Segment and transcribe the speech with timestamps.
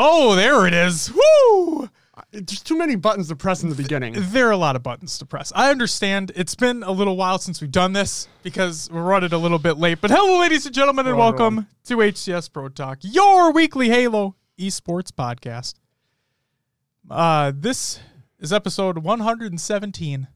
[0.00, 1.12] Oh, there it is.
[1.12, 1.90] Woo!
[2.30, 4.14] There's too many buttons to press in the beginning.
[4.16, 5.52] There are a lot of buttons to press.
[5.56, 6.30] I understand.
[6.36, 9.76] It's been a little while since we've done this because we're running a little bit
[9.76, 10.00] late.
[10.00, 14.36] But hello, ladies and gentlemen, and Hello, welcome to HCS Pro Talk, your weekly Halo
[14.56, 15.74] esports podcast.
[17.10, 17.98] Uh, this
[18.38, 20.28] is episode 117.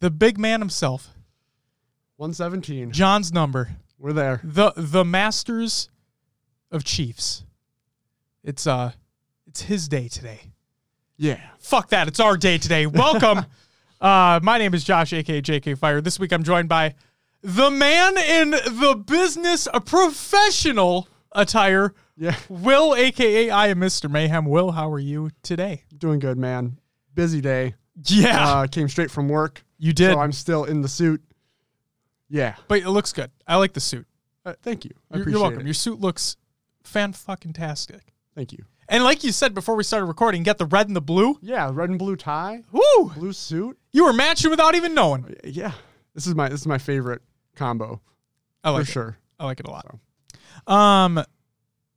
[0.00, 1.10] The big man himself,
[2.16, 2.90] 117.
[2.90, 4.40] John's number, We're there.
[4.42, 5.88] the the Masters
[6.72, 7.44] of Chiefs.
[8.44, 8.92] It's uh,
[9.46, 10.40] it's his day today.
[11.16, 11.40] Yeah.
[11.58, 12.08] Fuck that.
[12.08, 12.86] It's our day today.
[12.86, 13.46] Welcome.
[14.00, 16.00] uh, my name is Josh, aka JK Fire.
[16.00, 16.94] This week I'm joined by
[17.42, 22.36] the man in the business, a professional attire, Yeah.
[22.48, 24.10] Will, aka I am Mr.
[24.10, 24.46] Mayhem.
[24.46, 25.84] Will, how are you today?
[25.96, 26.78] Doing good, man.
[27.14, 27.74] Busy day.
[28.06, 29.64] Yeah, Uh, came straight from work.
[29.78, 31.22] you did, So I'm still in the suit.
[32.28, 32.54] Yeah.
[32.68, 33.30] but it looks good.
[33.46, 34.06] I like the suit.
[34.46, 34.92] Uh, thank you.
[35.10, 35.60] I You're, appreciate you're welcome.
[35.60, 35.66] it.
[35.66, 36.36] Your suit looks
[36.84, 38.11] fan fucking tastic.
[38.34, 38.64] Thank you.
[38.88, 41.38] And like you said before we started recording, get the red and the blue.
[41.42, 43.10] Yeah, red and blue tie, Woo!
[43.16, 43.78] blue suit.
[43.92, 45.34] You were matching without even knowing.
[45.44, 45.72] Yeah.
[46.14, 47.22] This is my this is my favorite
[47.56, 48.00] combo
[48.64, 48.92] I like for it.
[48.92, 49.18] sure.
[49.38, 49.86] I like it a lot.
[50.66, 51.22] Um,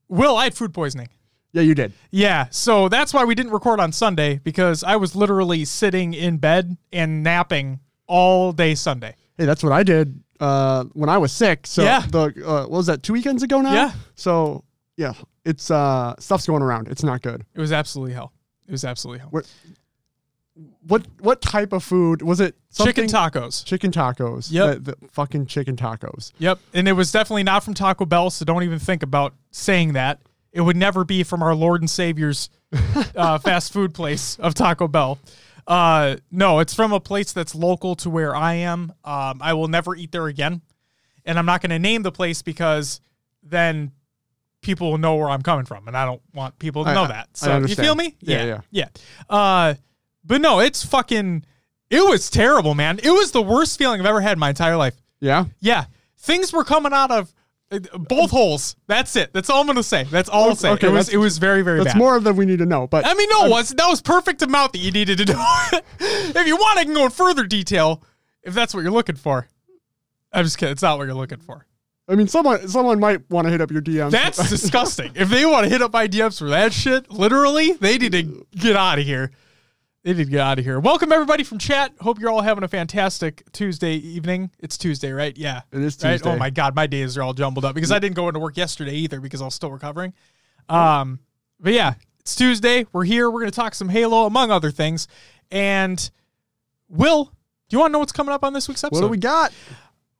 [0.08, 1.09] Will, I had food poisoning.
[1.52, 1.94] Yeah, you did.
[2.11, 6.38] Yeah, so that's why we didn't record on Sunday because I was literally sitting in
[6.38, 9.16] bed and napping all day Sunday.
[9.38, 11.66] Hey, that's what I did uh, when I was sick.
[11.66, 12.06] So Yeah.
[12.09, 13.73] the uh, what was that two weekends ago now?
[13.73, 13.91] Yeah.
[14.16, 14.63] So
[14.97, 15.13] yeah,
[15.45, 16.88] it's uh stuff's going around.
[16.89, 17.45] It's not good.
[17.53, 18.33] It was absolutely hell.
[18.67, 19.29] It was absolutely hell.
[19.29, 19.47] What
[20.88, 22.55] what what type of food was it?
[22.73, 23.63] Chicken tacos.
[23.63, 24.51] Chicken tacos.
[24.51, 24.83] Yep.
[24.83, 26.31] The, the fucking chicken tacos.
[26.39, 26.59] Yep.
[26.73, 30.19] And it was definitely not from Taco Bell, so don't even think about saying that.
[30.51, 32.49] It would never be from our Lord and Savior's
[33.16, 35.19] uh, fast food place of Taco Bell.
[35.67, 38.94] Uh, no, it's from a place that's local to where I am.
[39.03, 40.62] Um, I will never eat there again.
[41.25, 43.01] And I'm not going to name the place because
[43.44, 43.91] then
[44.65, 45.87] people will know where I'm coming from.
[45.87, 47.29] And I don't want people to I- know that.
[47.37, 48.15] So you feel me?
[48.19, 48.61] Yeah, Yeah.
[48.71, 48.87] Yeah.
[49.29, 49.75] Uh,
[50.25, 51.45] but no, it's fucking,
[51.89, 52.99] it was terrible, man.
[53.01, 54.95] It was the worst feeling I've ever had in my entire life.
[55.21, 55.45] Yeah.
[55.59, 55.85] Yeah,
[56.17, 57.33] things were coming out of
[57.71, 58.75] uh, both holes.
[58.87, 59.33] That's it.
[59.33, 60.03] That's all I'm gonna say.
[60.03, 60.69] That's all I'll say.
[60.71, 61.99] Okay, it was it was very very That's bad.
[61.99, 62.85] more than we need to know.
[62.85, 65.55] But I mean, no, was that was perfect amount that you needed to know.
[65.99, 68.03] if you want, I can go in further detail
[68.43, 69.47] if that's what you're looking for.
[70.31, 70.73] I'm just kidding.
[70.73, 71.65] It's not what you're looking for.
[72.07, 74.11] I mean, someone someone might want to hit up your DMs.
[74.11, 75.11] That's disgusting.
[75.16, 78.45] If they want to hit up my DMs for that shit, literally, they need to
[78.55, 79.31] get out of here.
[80.03, 80.79] They need to get out of here.
[80.79, 81.91] Welcome everybody from chat.
[81.99, 84.51] Hope you're all having a fantastic Tuesday evening.
[84.59, 85.35] It's Tuesday, right?
[85.35, 85.61] Yeah.
[85.71, 86.11] It is Right?
[86.11, 86.31] Tuesday.
[86.31, 88.55] Oh my god, my days are all jumbled up because I didn't go into work
[88.55, 90.13] yesterday either because I was still recovering.
[90.69, 91.19] Um,
[91.59, 92.85] but yeah, it's Tuesday.
[92.94, 93.31] We're here.
[93.31, 95.07] We're gonna talk some Halo among other things.
[95.49, 96.07] And
[96.88, 97.31] Will, do
[97.71, 99.01] you want to know what's coming up on this week's episode?
[99.01, 99.51] what do we got?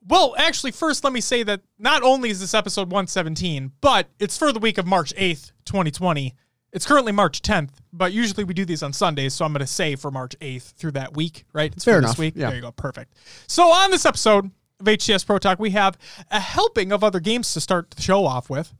[0.08, 4.38] Well, actually, first, let me say that not only is this episode 117, but it's
[4.38, 6.34] for the week of March 8th, 2020.
[6.72, 9.68] It's currently March 10th, but usually we do these on Sundays, so I'm going to
[9.68, 11.72] say for March 8th through that week, right?
[11.74, 12.34] It's Fair for enough, This week.
[12.36, 12.48] yeah.
[12.48, 12.72] There you go.
[12.72, 13.14] Perfect.
[13.48, 15.98] So on this episode of HCS Pro Talk, we have
[16.30, 18.74] a helping of other games to start the show off with,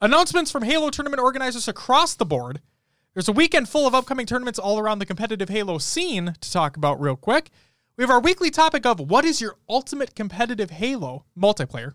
[0.00, 2.60] announcements from Halo tournament organizers across the board.
[3.14, 6.76] There's a weekend full of upcoming tournaments all around the competitive Halo scene to talk
[6.76, 7.50] about real quick.
[7.96, 11.94] We have our weekly topic of what is your ultimate competitive Halo multiplayer?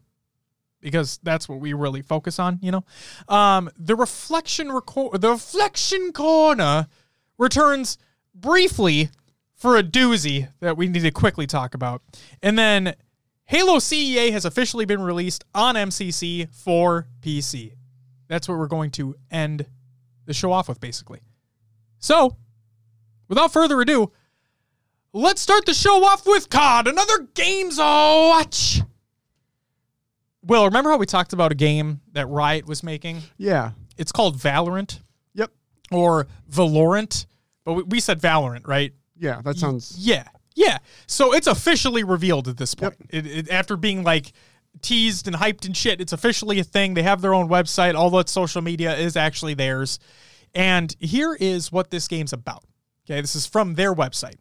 [0.80, 2.86] Because that's what we really focus on, you know.
[3.28, 6.88] Um, the reflection record, the reflection corner
[7.38, 7.98] returns
[8.34, 9.10] briefly
[9.56, 12.02] for a doozy that we need to quickly talk about,
[12.42, 12.96] and then
[13.44, 17.74] Halo CEA has officially been released on MCC for PC.
[18.30, 19.66] That's what we're going to end
[20.26, 21.20] the show off with, basically.
[21.98, 22.38] So,
[23.28, 24.14] without further ado,
[25.14, 28.82] let's start the show off with COD, another Games Watch.
[30.44, 33.22] Will, remember how we talked about a game that Riot was making?
[33.38, 33.72] Yeah.
[33.98, 35.00] It's called Valorant
[35.34, 35.52] Yep.
[35.92, 37.26] or Valorant,
[37.66, 38.94] but we- we said Valorant, right?
[39.18, 39.42] Yeah.
[39.42, 39.96] That sounds.
[40.00, 40.24] Yeah,
[40.56, 40.78] yeah.
[41.08, 42.96] So it's officially revealed at this point.
[43.10, 44.32] It, it, after being like
[44.82, 46.94] teased and hyped and shit, it's officially a thing.
[46.94, 47.96] They have their own website.
[47.96, 50.00] All that social media is actually theirs.
[50.56, 52.64] And here is what this game's about.
[53.06, 54.38] Okay, this is from their website.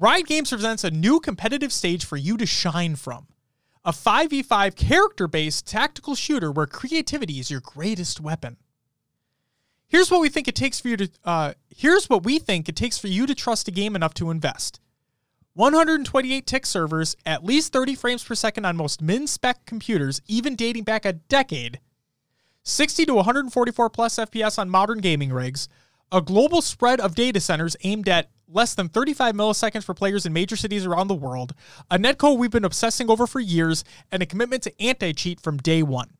[0.00, 3.28] Riot Games presents a new competitive stage for you to shine from.
[3.84, 8.56] A 5v5 character based tactical shooter where creativity is your greatest weapon.
[9.86, 11.08] Here's what we think it takes for you to.
[11.24, 14.32] Uh, here's what we think it takes for you to trust a game enough to
[14.32, 14.80] invest.
[15.52, 20.56] 128 tick servers, at least 30 frames per second on most min spec computers, even
[20.56, 21.78] dating back a decade.
[22.64, 25.68] 60 to 144 plus FPS on modern gaming rigs.
[26.10, 30.32] A global spread of data centers aimed at less than 35 milliseconds for players in
[30.32, 31.54] major cities around the world.
[31.90, 35.58] A netcode we've been obsessing over for years, and a commitment to anti cheat from
[35.58, 36.10] day one.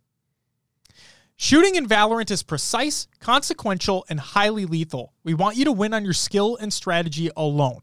[1.37, 5.13] Shooting in Valorant is precise, consequential, and highly lethal.
[5.25, 7.81] We want you to win on your skill and strategy alone.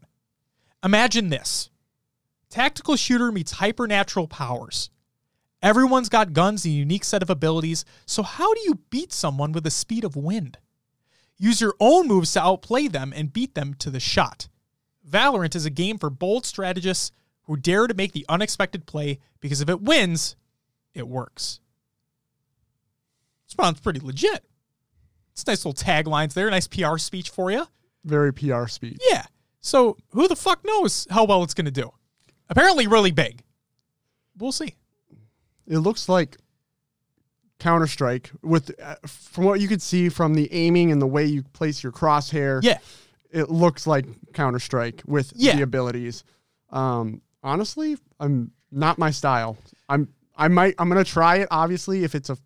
[0.82, 1.70] Imagine this
[2.48, 4.90] tactical shooter meets hypernatural powers.
[5.62, 9.52] Everyone's got guns and a unique set of abilities, so how do you beat someone
[9.52, 10.58] with the speed of wind?
[11.42, 14.46] Use your own moves to outplay them and beat them to the shot.
[15.10, 17.10] Valorant is a game for bold strategists
[17.46, 20.36] who dare to make the unexpected play because if it wins,
[20.94, 21.58] it works.
[23.48, 24.44] Sounds pretty legit.
[25.32, 27.66] It's nice little taglines there, nice PR speech for you.
[28.04, 29.00] Very PR speech.
[29.10, 29.24] Yeah.
[29.58, 31.90] So who the fuck knows how well it's going to do?
[32.50, 33.42] Apparently, really big.
[34.38, 34.76] We'll see.
[35.66, 36.36] It looks like
[37.62, 41.24] Counter Strike with, uh, from what you could see from the aiming and the way
[41.24, 42.60] you place your crosshair.
[42.62, 42.78] Yeah.
[43.30, 44.04] it looks like
[44.34, 45.56] Counter Strike with Yeah.
[45.56, 46.22] the abilities.
[46.70, 49.56] Um, honestly, I'm not my style.
[49.88, 51.48] I'm I might I'm gonna try it.
[51.50, 52.36] Obviously, if it's a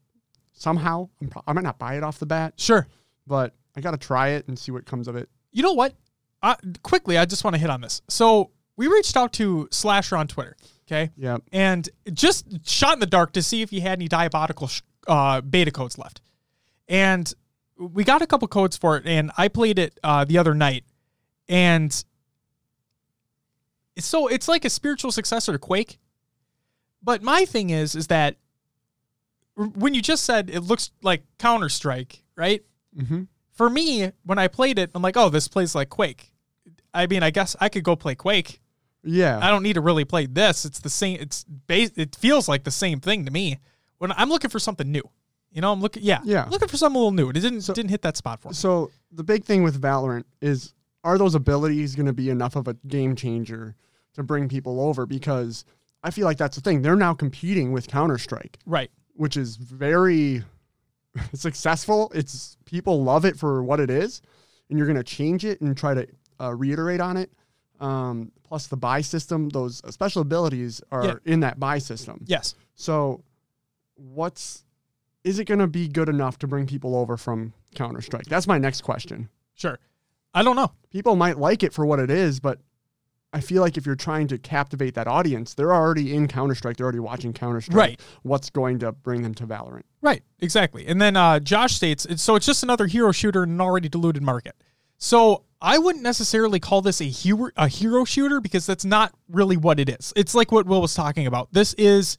[0.52, 2.86] somehow I'm pro- I might not buy it off the bat, Sure.
[3.26, 5.28] but I gotta try it and see what comes of it.
[5.52, 5.94] You know what?
[6.42, 8.02] Uh, quickly, I just want to hit on this.
[8.08, 10.56] So we reached out to Slasher on Twitter.
[10.86, 11.10] Okay.
[11.16, 14.82] Yeah, and just shot in the dark to see if he had any diabolical sh-
[15.06, 16.20] uh, beta codes left.
[16.88, 17.32] And
[17.78, 20.84] we got a couple codes for it, and I played it uh, the other night,
[21.48, 22.04] and
[23.98, 25.98] so it's like a spiritual successor to Quake.
[27.02, 28.36] But my thing is, is that
[29.56, 32.62] when you just said it looks like Counter Strike, right?
[32.96, 33.22] mm-hmm.
[33.52, 36.32] For me, when I played it, I'm like, oh, this plays like Quake.
[36.92, 38.60] I mean, I guess I could go play Quake.
[39.02, 39.38] yeah.
[39.40, 40.64] I don't need to really play this.
[40.64, 41.18] It's the same.
[41.20, 41.90] It's base.
[41.96, 43.58] It feels like the same thing to me.
[43.98, 45.02] When I'm looking for something new,
[45.50, 46.02] you know, I'm looking.
[46.02, 46.46] Yeah, Yeah.
[46.50, 47.28] looking for something a little new.
[47.28, 48.54] And It didn't didn't hit that spot for me.
[48.54, 52.66] So the big thing with Valorant is are those abilities going to be enough of
[52.68, 53.76] a game changer
[54.14, 55.06] to bring people over?
[55.06, 55.64] Because
[56.02, 56.82] I feel like that's the thing.
[56.82, 58.90] They're now competing with Counter Strike, Right.
[59.14, 60.42] which is very
[61.34, 62.10] successful.
[62.14, 64.20] It's people love it for what it is,
[64.68, 66.06] and you're going to change it and try to
[66.40, 67.30] uh, reiterate on it.
[67.80, 71.14] Um, plus the buy system, those special abilities are Yeah.
[71.24, 72.24] in that buy system.
[72.26, 72.54] Yes.
[72.74, 73.22] So,
[73.96, 74.64] what's
[75.24, 78.26] is it going to be good enough to bring people over from Counter Strike?
[78.26, 79.28] That's my next question.
[79.54, 79.78] Sure.
[80.32, 80.70] I don't know.
[80.90, 82.60] People might like it for what it is, but
[83.32, 86.76] I feel like if you're trying to captivate that audience, they're already in Counter Strike.
[86.76, 87.76] They're already watching Counter Strike.
[87.76, 88.00] Right.
[88.22, 89.82] What's going to bring them to Valorant?
[90.00, 90.22] Right.
[90.38, 90.86] Exactly.
[90.86, 94.22] And then uh, Josh states so it's just another hero shooter in an already diluted
[94.22, 94.54] market.
[94.98, 99.56] So I wouldn't necessarily call this a hero a hero shooter because that's not really
[99.56, 100.12] what it is.
[100.16, 101.48] It's like what Will was talking about.
[101.52, 102.16] This is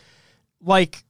[0.61, 1.03] like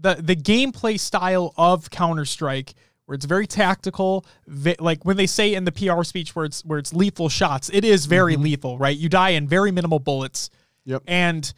[0.00, 2.74] the the gameplay style of Counter Strike,
[3.06, 4.24] where it's very tactical.
[4.46, 7.70] vi- like when they say in the PR speech where it's where it's lethal shots,
[7.72, 8.44] it is very mm-hmm.
[8.44, 8.96] lethal, right?
[8.96, 10.50] You die in very minimal bullets,
[10.84, 11.02] Yep.
[11.06, 11.52] and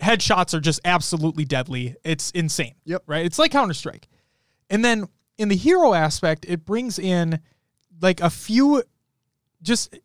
[0.00, 1.96] headshots are just absolutely deadly.
[2.04, 3.02] It's insane, Yep.
[3.06, 3.26] right?
[3.26, 4.08] It's like Counter Strike,
[4.70, 7.40] and then in the hero aspect, it brings in
[8.00, 8.82] like a few,
[9.62, 9.98] just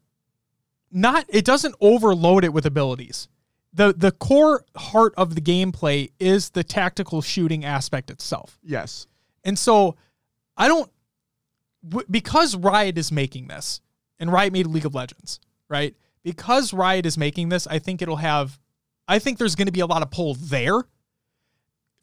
[0.92, 1.26] not.
[1.28, 3.28] It doesn't overload it with abilities
[3.74, 8.60] the the core heart of the gameplay is the tactical shooting aspect itself.
[8.64, 9.08] Yes.
[9.44, 9.96] And so
[10.56, 10.90] I don't
[11.88, 13.82] w- because Riot is making this
[14.20, 15.96] and Riot made League of Legends, right?
[16.24, 18.60] Because Riot is making this, I think it'll have
[19.08, 20.80] I think there's going to be a lot of pull there.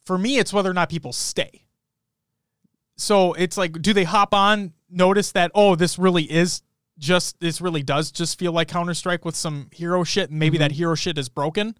[0.05, 1.65] For me, it's whether or not people stay.
[2.97, 6.61] So it's like do they hop on, notice that oh, this really is
[6.97, 10.71] just this really does just feel like Counter-Strike with some hero shit and maybe that
[10.71, 10.77] mm-hmm.
[10.77, 11.75] hero shit is broken?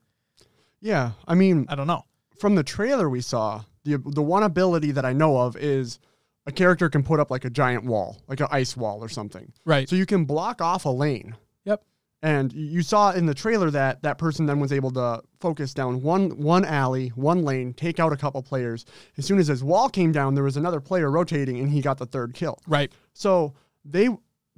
[0.79, 1.11] Yeah.
[1.27, 2.03] I mean, I don't know.
[2.41, 5.99] from the trailer we saw, the the one ability that I know of is
[6.47, 9.53] a character can put up like a giant wall, like an ice wall or something.
[9.63, 9.87] Right.
[9.87, 11.35] So you can block off a lane.
[11.65, 11.83] Yep.
[12.23, 16.01] And you saw in the trailer that that person then was able to focus down
[16.01, 18.85] one one alley, one lane, take out a couple players.
[19.17, 21.99] As soon as his wall came down, there was another player rotating, and he got
[21.99, 22.59] the third kill.
[22.67, 22.91] Right.
[23.13, 23.53] So
[23.85, 24.09] they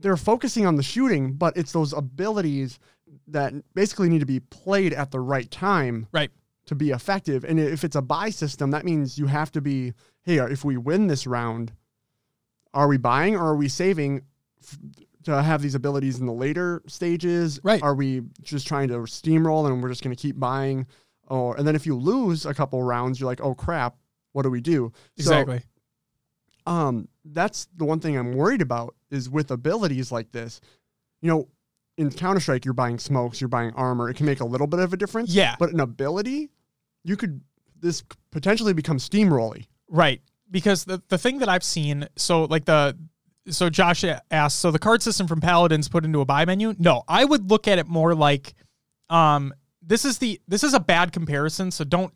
[0.03, 2.77] they're focusing on the shooting, but it's those abilities
[3.27, 6.29] that basically need to be played at the right time Right.
[6.65, 7.43] to be effective.
[7.43, 9.93] And if it's a buy system, that means you have to be,
[10.24, 11.72] hey, if we win this round,
[12.74, 14.22] are we buying or are we saving
[14.62, 14.77] f-
[15.24, 17.60] to have these abilities in the later stages?
[17.63, 17.81] Right.
[17.81, 20.86] Are we just trying to steamroll and we're just going to keep buying?
[21.27, 23.95] Or and then if you lose a couple rounds, you're like, oh crap,
[24.33, 24.91] what do we do?
[25.17, 25.62] So, Exactly.
[26.65, 30.60] um, that's the one thing I'm worried about is with abilities like this.
[31.22, 31.48] You know,
[31.98, 34.10] in Counter Strike, you're buying smokes, you're buying armor.
[34.10, 35.34] It can make a little bit of a difference.
[35.34, 35.55] Yeah.
[35.60, 36.50] But an ability,
[37.03, 37.41] you could
[37.79, 39.67] this potentially become steamrolly.
[39.88, 40.22] Right.
[40.50, 42.98] Because the, the thing that I've seen, so like the
[43.50, 46.74] so Josh asked, so the card system from Paladins put into a buy menu?
[46.79, 48.53] No, I would look at it more like
[49.10, 52.13] um this is the this is a bad comparison, so don't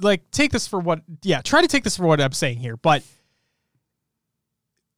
[0.00, 2.76] like take this for what yeah, try to take this for what I'm saying here.
[2.76, 3.02] But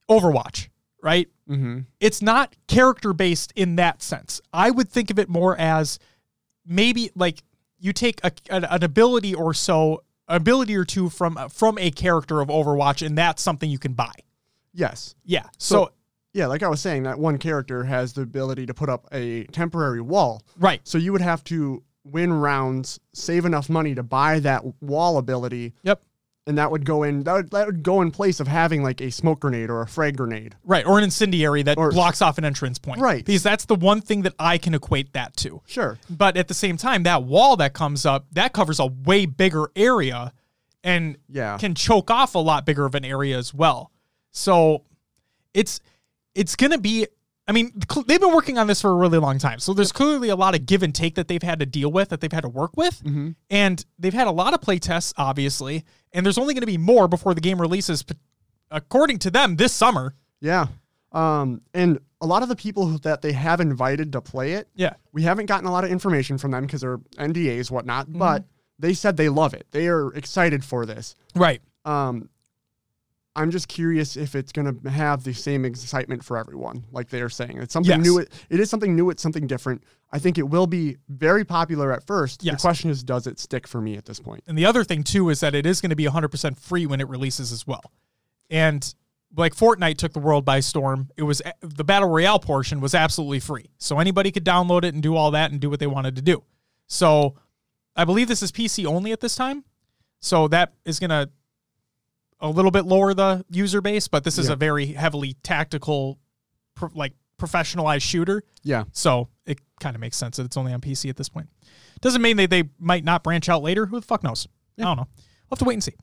[0.09, 0.69] Overwatch,
[1.07, 1.29] right?
[1.49, 1.81] Mm-hmm.
[2.01, 4.41] It's not character based in that sense.
[4.53, 6.01] I would think of it more as
[6.67, 7.43] maybe like
[7.79, 12.41] you take a, an, an ability or so, ability or two from from a character
[12.41, 14.13] of Overwatch, and that's something you can buy.
[14.75, 15.15] Yes.
[15.25, 15.45] Yeah.
[15.59, 15.93] So, So-
[16.33, 19.45] Yeah, like I was saying, that one character has the ability to put up a
[19.45, 20.43] temporary wall.
[20.59, 20.81] right.
[20.85, 25.73] So you would have to win rounds, save enough money to buy that wall ability,
[25.85, 26.03] Yep.
[26.47, 29.01] And that would go in that would, that would go in place of having like
[29.01, 30.55] a smoke grenade or a frag grenade.
[30.65, 30.87] Right.
[30.87, 33.01] Or an incendiary that Or- blocks off an entrance point.
[33.01, 33.25] Right.
[33.25, 35.61] Because that's the one thing that I can equate that to.
[35.67, 35.99] Sure.
[36.09, 39.71] But at the same time, that wall that comes up, that covers a way bigger
[39.75, 40.33] area
[40.85, 41.59] and Yeah.
[41.59, 43.91] can choke off a lot bigger of an area as well.
[44.31, 44.85] So
[45.53, 45.81] it's
[46.35, 47.07] it's going to be
[47.49, 49.61] I mean, cl- they've been working on this for a really long time.
[49.61, 52.09] So there's clearly a lot of give and take that they've had to deal with,
[52.09, 53.01] that they've had to work with.
[53.05, 53.31] Mm-hmm.
[53.51, 55.85] And they've had a lot of play tests, obviously.
[56.13, 58.05] And there's only going to be more before the game releases,
[58.71, 60.15] according to them, this summer.
[60.41, 60.67] Yeah.
[61.13, 64.95] Um, and a lot of the people that they have invited to play it, Yeah.
[65.13, 68.19] we haven't gotten a lot of information from them because they're NDAs, whatnot, Mm-hmm.
[68.19, 68.45] but
[68.79, 69.67] they said they love it.
[69.71, 71.15] They are excited for this.
[71.35, 71.61] Right.
[71.85, 72.29] Um,
[73.35, 77.29] I'm just curious if it's going to have the same excitement for everyone, like they're
[77.29, 77.59] saying.
[77.59, 78.07] It's something Yes.
[78.07, 78.19] new.
[78.19, 79.11] It, it is something new.
[79.11, 79.83] It's something different.
[80.13, 82.45] I think it will be very popular at first.
[82.45, 82.55] Yes.
[82.57, 84.45] The question is, does it stick for me at this point?
[84.47, 87.01] And the other thing too is that it is going to be 100% free when
[87.01, 87.93] it releases as well.
[88.49, 88.95] And
[89.37, 91.11] like Fortnite took the world by storm.
[91.17, 93.71] It was eh, the battle royale portion was absolutely free.
[93.79, 96.23] So anybody could download it and do all that and do what they wanted to
[96.23, 96.45] do.
[96.87, 97.35] So
[97.97, 99.65] I believe this is PC only at this time.
[100.21, 101.29] So that is going to
[102.41, 104.53] a little bit lower the user base, but this is Yeah.
[104.53, 106.19] a very heavily tactical
[106.95, 108.43] like professionalized shooter.
[108.63, 108.85] Yeah.
[108.93, 111.49] So it kind of makes sense that it's only on PC at this point.
[112.01, 113.87] Doesn't mean that they might not branch out later.
[113.87, 114.47] Who the fuck knows?
[114.79, 115.07] I don't know.
[115.17, 115.95] We'll have to wait and see.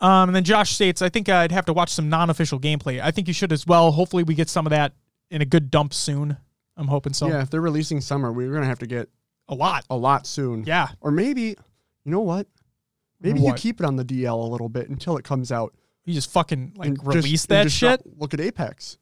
[0.00, 3.00] Um, and then Josh states, I think I'd have to watch some non official gameplay.
[3.00, 3.92] I think you should as well.
[3.92, 4.92] Hopefully, we get some of that
[5.30, 6.36] in a good dump soon.
[6.76, 7.28] I'm hoping so.
[7.28, 7.42] yeah.
[7.42, 9.08] If they're releasing summer, we're going to have to get
[9.48, 9.84] A lot.
[9.88, 10.64] a lot soon.
[10.64, 10.88] Yeah.
[11.00, 11.56] Or maybe,
[12.04, 12.46] you know what?
[13.20, 15.74] Maybe you keep it on the DL a little bit until it comes out.
[16.04, 18.02] You just fucking like and release and that shit.
[18.18, 18.98] look at Apex.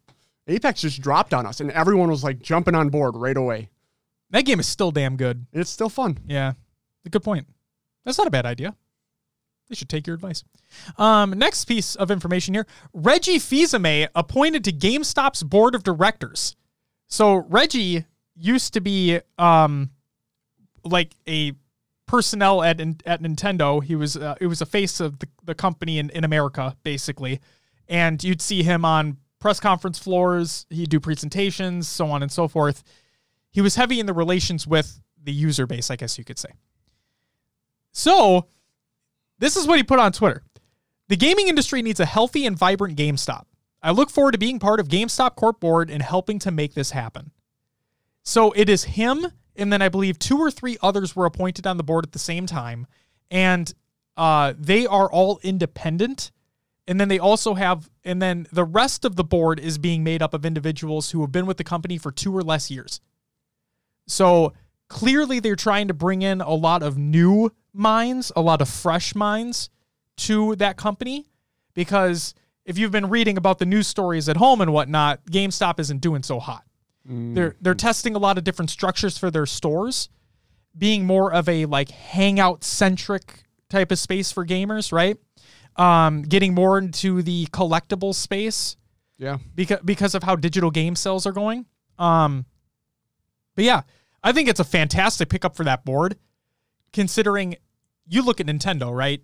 [0.47, 3.71] Apex just dropped on us, and everyone was like jumping on board right away.
[4.31, 5.47] That game is still damn good.
[5.53, 6.19] It's still fun.
[6.27, 6.53] Yeah.
[7.09, 7.47] Good point.
[8.05, 8.75] That's not a bad idea.
[9.69, 10.45] They should take your advice.
[10.99, 16.57] Um, next piece of information here Reggie Fils-Aimé appointed to GameStop's board of directors.
[17.07, 18.05] So Reggie
[18.37, 19.91] used to be um,
[20.85, 21.53] like a
[22.07, 23.83] personnel at at Nintendo.
[23.83, 27.41] He was uh, it was a face of the, the company in, in America basically,
[27.89, 30.65] and you'd see him on press conference floors.
[30.71, 32.83] He'd do presentations, so on and so forth.
[33.51, 36.49] He was heavy in the relations with the user base, I guess you could say.
[37.93, 38.47] So,
[39.39, 40.43] this is what he put on Twitter.
[41.09, 43.45] The gaming industry needs a healthy and vibrant GameStop.
[43.83, 46.93] I look forward to being part of GameStop Corp board and helping to make this
[46.93, 47.31] happen.
[48.23, 51.77] So it is him, and then I believe two or three others were appointed on
[51.77, 52.87] the board at the same time,
[53.31, 53.71] and
[54.17, 56.31] uh, they are all independent.
[56.87, 60.21] And then they also have, and then the rest of the board is being made
[60.21, 63.01] up of individuals who have been with the company for two or less years.
[64.07, 64.53] So
[64.89, 69.15] clearly they're trying to bring in a lot of new minds, a lot of fresh
[69.15, 69.71] minds
[70.17, 71.27] to that company
[71.75, 76.01] because if you've been reading about the news stories at home and whatnot, GameStop isn't
[76.01, 76.65] doing so hot.
[77.07, 77.57] They're mm.
[77.61, 80.09] they're testing a lot of different structures for their stores,
[80.77, 85.19] being more of a like hangout centric type of space for gamers, right?
[85.77, 88.77] Um, getting more into the collectible space
[89.19, 89.39] Yeah.
[89.55, 91.67] because because of how digital game sales are going.
[91.99, 92.47] Um,
[93.57, 93.83] but yeah,
[94.23, 96.17] I think it's a fantastic pickup for that board,
[96.93, 97.57] considering
[98.07, 99.21] you look at Nintendo, right?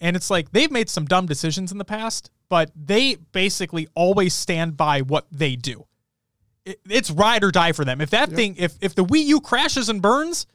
[0.00, 4.34] And it's like they've made some dumb decisions in the past, but they basically always
[4.34, 5.86] stand by what they do.
[6.64, 8.00] It, it's ride or die for them.
[8.00, 10.46] If that thing, if if the Wii U crashes and burns,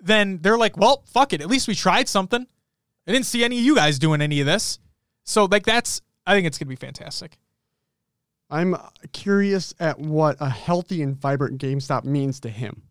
[0.00, 1.40] then they're like, well, fuck it.
[1.40, 2.46] At least we tried something.
[3.10, 4.78] I didn't see any of you guys doing any of this.
[5.24, 7.36] So like that's I think it's gonna be fantastic.
[8.48, 8.76] I'm
[9.12, 12.82] curious at what a healthy and vibrant GameStop means to him,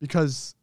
[0.00, 0.54] because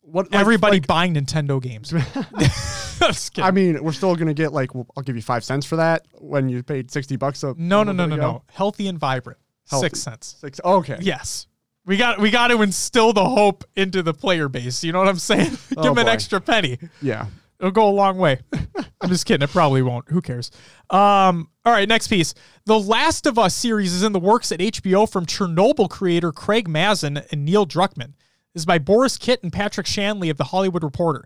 [0.00, 1.92] what like- Everybody like, buying Nintendo games.
[3.02, 3.46] I'm just kidding.
[3.46, 6.48] I mean, we're still gonna get like I'll give you five cents for that when
[6.48, 7.42] you paid sixty bucks.
[7.42, 8.42] A no, no, no, no, no.
[8.50, 9.38] Healthy and vibrant.
[9.68, 9.86] Healthy.
[9.88, 10.36] Six cents.
[10.40, 10.60] Six.
[10.64, 10.96] Okay.
[11.00, 11.46] Yes.
[11.86, 14.84] We got we got to instill the hope into the player base.
[14.84, 15.50] You know what I'm saying?
[15.76, 16.10] Oh, give Oh, them an boy.
[16.12, 16.78] extra penny.
[17.00, 17.26] Yeah.
[17.60, 18.40] It'll go a long way.
[19.02, 19.44] I'm just kidding.
[19.44, 20.08] It probably won't.
[20.08, 20.50] Who cares?
[20.88, 22.34] Um, all right, next piece.
[22.64, 26.66] The Last of Us series is in the works at HBO from Chernobyl creator Craig
[26.68, 28.14] Mazin and Neil Druckmann.
[28.54, 31.24] This is by Borys Kit and Patrick Shanley of The Hollywood Reporter.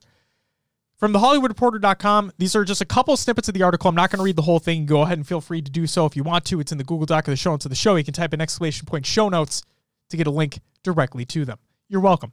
[0.97, 4.19] from the hollywoodreporter.com these are just a couple snippets of the article i'm not going
[4.19, 6.23] to read the whole thing go ahead and feel free to do so if you
[6.23, 8.05] want to it's in the google doc or the show notes of the show you
[8.05, 9.63] can type in exclamation point show notes
[10.09, 12.33] to get a link directly to them you're welcome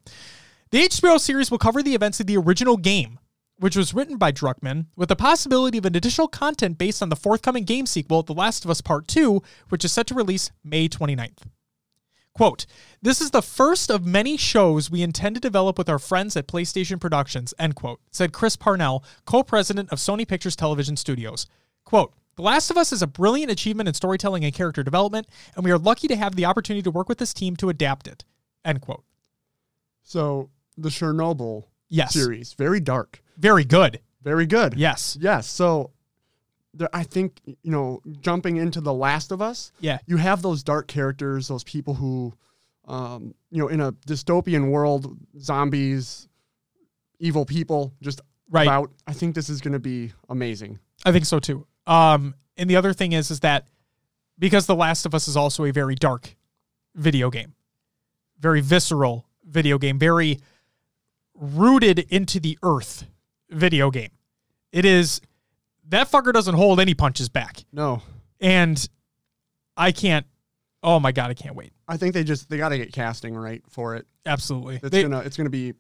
[0.70, 3.18] the hbo series will cover the events of the original game
[3.62, 7.16] which was written by druckmann with the possibility of an additional content based on the
[7.16, 10.90] forthcoming game sequel the last of us part 2 which is set to release may
[10.90, 11.44] 29th
[12.34, 12.66] Quote,
[13.02, 16.48] this is the first of many shows we intend to develop with our friends at
[16.48, 21.46] PlayStation Productions, end quote, said Chris Parnell, co president of Sony Pictures Television Studios.
[21.84, 25.66] Quote, The Last of Us is a brilliant achievement in storytelling and character development, and
[25.66, 28.24] we are lucky to have the opportunity to work with this team to adapt it,
[28.64, 29.04] end quote.
[30.02, 32.14] So the Chernobyl Yes.
[32.14, 34.00] series, very dark, Very good.
[34.24, 34.76] very good.
[34.78, 35.18] Yes.
[35.20, 35.48] Yes.
[35.48, 35.90] So
[36.76, 39.98] there, I think, you know, jumping into The Last of Us, Yeah.
[40.06, 42.34] you have those dark characters, those people who,
[42.86, 46.28] um, you know, in a dystopian world, zombies,
[47.20, 48.68] evil people, just Right.
[48.68, 48.92] about.
[49.08, 50.78] I think this is going to be amazing.
[51.04, 51.66] I think so too.
[51.88, 53.66] Um, and the other thing is, is that
[54.38, 56.36] because The Last of Us is also a very dark
[56.94, 57.56] video game,
[58.40, 60.40] very visceral video game, very
[61.34, 63.08] rooted into the earth
[63.52, 64.12] video game.
[64.72, 65.22] It is
[65.90, 68.02] that fucker doesn't hold any punches back, No,
[68.40, 68.88] and
[69.78, 70.26] I can't.
[70.84, 71.74] Oh my god, I can't wait.
[71.88, 74.08] I think they just they got to get casting right for it.
[74.26, 74.76] Absolutely.
[74.78, 75.74] It's They- gonna it's gonna be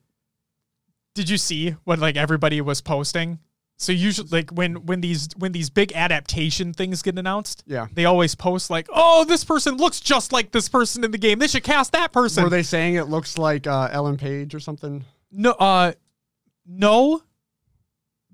[1.15, 3.39] did you see what like everybody was posting?
[3.77, 7.87] So usually, like when when these when these big adaptation things get announced, yeah.
[7.91, 11.39] they always post like, "Oh, this person looks just like this person in the game.
[11.39, 14.59] They should cast that person." Were they saying it looks like uh, Ellen Page or
[14.59, 15.03] something?
[15.31, 15.93] no, uh,
[16.67, 17.23] no,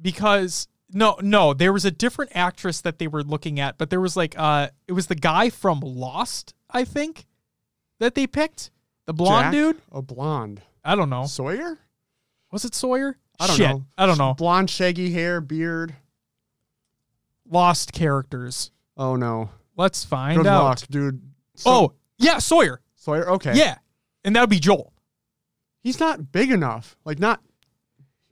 [0.02, 4.00] because no, no, there was a different actress that they were looking at, but there
[4.02, 7.26] was like, uh, it was the guy from Lost, I think,
[8.00, 8.72] that they picked,
[9.06, 9.52] the blonde Jack?
[9.54, 9.82] dude.
[9.92, 10.62] A blonde.
[10.84, 11.26] I don't know.
[11.26, 11.78] Sawyer?
[12.52, 13.18] Was it Sawyer?
[13.40, 13.84] I don't Shit, know.
[13.98, 14.34] I don't know.
[14.34, 15.94] Blonde, shaggy hair, beard.
[17.50, 18.72] Lost characters.
[18.98, 19.50] Oh no.
[19.76, 20.64] Let's find Good out.
[20.64, 21.22] luck, dude.
[21.56, 22.82] So- oh, yeah, Sawyer.
[22.96, 23.30] Sawyer.
[23.32, 23.54] Okay.
[23.56, 23.78] Yeah,
[24.24, 24.92] and that would be Joel.
[25.82, 26.98] He's not big enough.
[27.06, 27.42] Like not.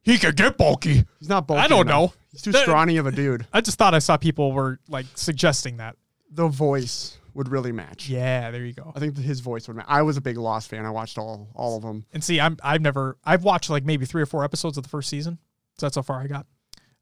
[0.05, 1.03] He could get bulky.
[1.19, 2.11] He's not bulky I don't enough.
[2.11, 2.13] know.
[2.31, 3.45] He's too That- scrawny of a dude.
[3.51, 5.95] I just thought I saw people were like suggesting that.
[6.31, 8.07] The voice would really match.
[8.07, 8.91] Yeah, there you go.
[8.95, 9.85] I think that his voice would match.
[9.89, 10.85] I was a big Lost fan.
[10.85, 12.05] I watched all all of them.
[12.13, 14.89] And see, I'm I've never I've watched like maybe three or four episodes of the
[14.89, 15.39] first season.
[15.77, 16.45] So that's how far I got.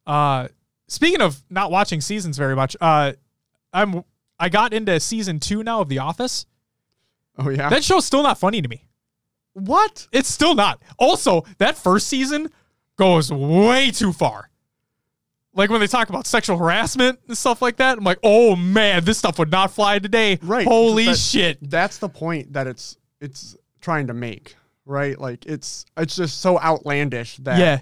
[0.07, 0.47] Uh
[0.87, 3.13] speaking of not watching seasons very much, uh
[3.73, 4.03] I'm
[4.39, 6.45] I got into season two now of The Office.
[7.37, 7.69] Oh yeah.
[7.69, 8.85] That show's still not funny to me.
[9.53, 10.07] what?
[10.11, 10.81] It's still not.
[10.97, 12.49] Also, that first season
[12.97, 14.49] goes way too far.
[15.56, 19.03] Like when they talk about sexual harassment and stuff like that, I'm like, oh man,
[19.06, 20.39] this stuff would not fly today.
[20.41, 20.65] Right.
[20.67, 21.58] Holy That- shit.
[21.69, 24.56] That's the point that it's it's trying to make.
[24.86, 25.17] Right.
[25.19, 27.82] Like it's it's just so outlandish that yeah.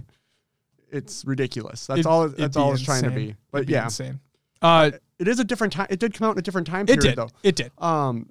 [0.91, 1.87] it's ridiculous.
[1.87, 2.27] That's It- all.
[2.27, 3.35] That's all it's trying to be.
[3.51, 4.19] But It'd be yeah, insane.
[4.61, 5.87] Uh, it is a different time.
[5.89, 7.15] It did come out in a different time it period did.
[7.15, 7.29] though.
[7.41, 7.71] It did.
[7.77, 8.29] Um,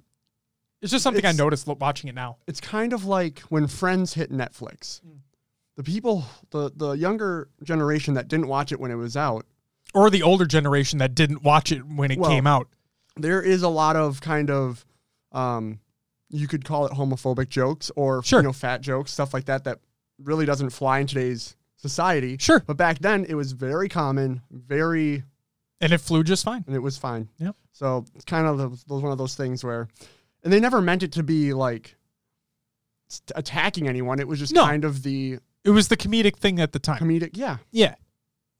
[0.81, 2.37] It's just something I noticed watching it now.
[2.47, 5.01] it's kind of like when Friends hit Netflix.
[5.01, 5.17] Hmm.
[5.81, 9.47] The people, the the younger generation that didn't watch it when it was out,
[9.95, 12.67] Or the older generation that didn't watch it when it Well, came out.
[13.17, 14.85] there is a lot of kind of,
[15.31, 15.79] um,
[16.29, 18.41] you could call it homophobic jokes or Sure.
[18.41, 19.79] you know fat jokes, stuff like that that
[20.19, 22.37] really doesn't fly in today's society.
[22.39, 22.59] Sure.
[22.59, 25.23] But back then it was very common, very,
[25.81, 26.63] And it flew just fine.
[26.67, 27.27] and it was fine.
[27.39, 27.55] Yep.
[27.71, 29.87] So it's kind of those one of those things where,
[30.43, 31.95] and they never meant it to be like
[33.35, 34.19] attacking anyone.
[34.19, 34.63] It was just No.
[34.63, 36.99] kind of the It was the comedic thing at the time.
[36.99, 37.31] comedic.
[37.33, 37.57] Yeah.
[37.71, 37.95] yeah.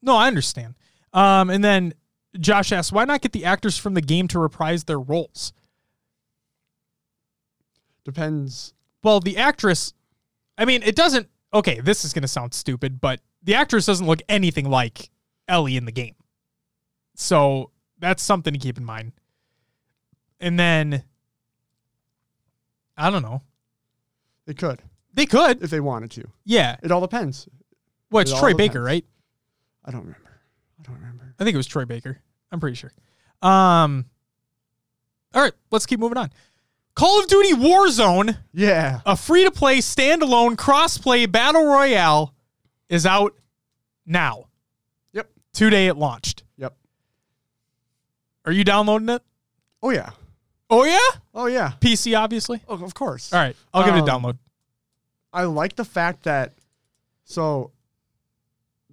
[0.02, 0.74] No, I understand.
[1.12, 1.94] Um, and then
[2.38, 5.52] Josh asks, why not get the actors from the game to reprise their roles?
[8.04, 8.74] Depends.
[9.02, 9.92] Well, the actress,
[10.56, 11.28] I mean, it doesn't.
[11.54, 15.10] Okay, this is going to sound stupid, but the actress doesn't look anything like
[15.48, 16.14] Ellie in the game.
[17.14, 19.12] So that's something to keep in mind.
[20.40, 21.04] And then,
[22.96, 23.42] I don't know.
[24.46, 24.80] They could
[25.14, 25.62] They could.
[25.62, 26.24] if they wanted to.
[26.44, 26.76] Yeah.
[26.82, 27.48] It all depends.
[28.10, 28.86] Well, it's It all Troy Baker, depends.
[28.86, 29.04] right?
[29.84, 30.40] I don't remember.
[30.78, 31.34] I don't remember.
[31.38, 32.18] I think it was Troy Baker.
[32.50, 32.92] I'm pretty sure.
[33.42, 34.06] Um,
[35.34, 36.30] all right, let's keep moving on.
[36.94, 39.00] Call of Duty Warzone, Yeah.
[39.06, 42.34] a free to play standalone cross play battle royale,
[42.90, 43.34] is out
[44.06, 44.44] now.
[45.14, 45.30] Yep.
[45.54, 46.42] Today it launched.
[46.58, 46.76] Yep.
[48.44, 49.22] Are you downloading it?
[49.82, 50.10] Oh yeah.
[50.68, 50.98] Oh, yeah?
[51.34, 51.72] Oh yeah.
[51.80, 52.62] PC, obviously.
[52.68, 53.32] Oh, of course.
[53.32, 54.38] All right, I'll give it a Um, download.
[55.32, 56.52] I like the fact that
[57.24, 57.72] so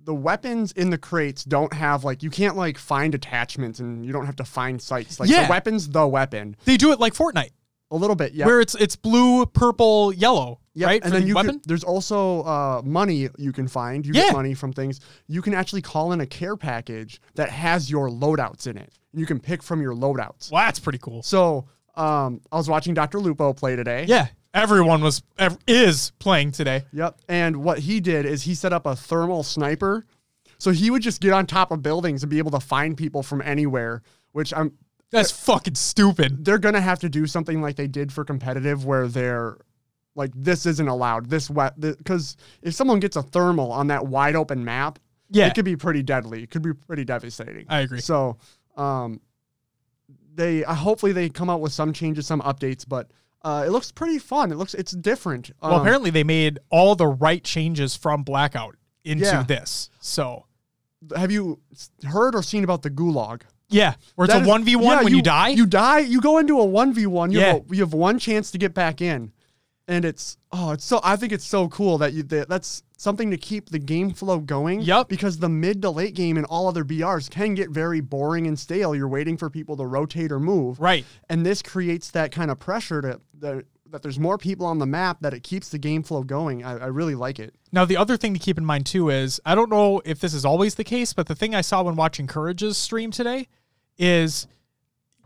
[0.02, 4.12] the weapons in the crates don't have like you can't like find attachments and you
[4.14, 5.20] don't have to find sights.
[5.20, 5.44] Like Yeah.
[5.46, 6.56] the weapon's the weapon.
[6.66, 7.52] They do it like Fortnite.
[7.92, 8.46] A little bit, yeah.
[8.46, 11.04] where it's it's blue, purple, yellow, Yep, right?
[11.04, 11.52] And then the you weapon.
[11.54, 14.06] can, there's also uh, money you can find.
[14.06, 14.26] You Yeah.
[14.26, 15.00] get money from things.
[15.28, 18.94] You can actually call in a care package that has your loadouts in it.
[19.12, 20.52] You can pick from your loadouts.
[20.52, 21.24] well, that's pretty cool.
[21.24, 23.20] So um, I was watching Dr.
[23.20, 24.06] Lupo play today.
[24.08, 26.86] Yeah, everyone was ev- is playing today.
[26.94, 27.20] Yep.
[27.28, 30.06] And what he did is he set up a thermal sniper.
[30.58, 33.24] So he would just get on top of buildings and be able to find people
[33.24, 34.02] from anywhere,
[34.34, 34.74] which I'm
[35.12, 36.44] That's fucking stupid.
[36.44, 39.58] they're gonna have to do something like they did for competitive where they're
[40.16, 41.30] like this isn't allowed.
[41.30, 45.48] This wet because if someone gets a thermal on that wide open map, Yeah.
[45.48, 46.44] it could be pretty deadly.
[46.44, 47.66] It could be pretty devastating.
[47.70, 48.02] I agree.
[48.02, 48.38] So,
[48.76, 49.22] um,
[50.36, 53.12] they uh, hopefully they come out with some changes, some updates, but
[53.44, 54.52] uh, it looks pretty fun.
[54.52, 55.52] It looks it's different.
[55.62, 59.44] Well, Um, apparently they made all the right changes from Blackout into Yeah.
[59.44, 59.90] this.
[60.00, 60.46] So
[61.16, 61.60] have you
[62.04, 63.42] heard or seen about the gulag?
[63.70, 65.50] yeah, where it's That a one v one when you, die.
[65.50, 66.00] You die.
[66.00, 67.32] You go into a one v one.
[67.32, 67.46] You Yeah.
[67.54, 69.32] have a, you have one chance to get back in,
[69.90, 71.02] and it's oh, it's so.
[71.04, 74.40] I think it's so cool that you that, that's something to keep the game flow
[74.40, 74.82] going.
[74.82, 75.10] Yep.
[75.10, 78.58] Because the mid to late game and all other BRs can get very boring and
[78.58, 78.96] stale.
[78.96, 80.80] You're waiting for people to rotate or move.
[80.80, 81.06] right.
[81.28, 84.86] And this creates that kind of pressure to that that there's more people on the
[84.86, 86.64] map that it keeps the game flow going.
[86.64, 87.56] I, I really like it.
[87.72, 90.36] Now the other thing to keep in mind too is I don't know if this
[90.36, 93.48] is always the case, but the thing I saw when watching Courage's stream today
[93.98, 94.46] is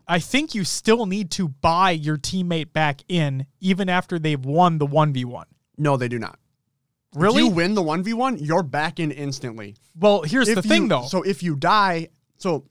[0.07, 4.77] I think you still need to buy your teammate back in even after they've won
[4.77, 5.47] the one v one.
[5.77, 6.37] No, they do not.
[7.15, 7.41] Really?
[7.43, 9.75] If you win the one v one, you're back in instantly.
[9.97, 11.03] well, here's if the thing you- though.
[11.05, 12.65] So if you die, so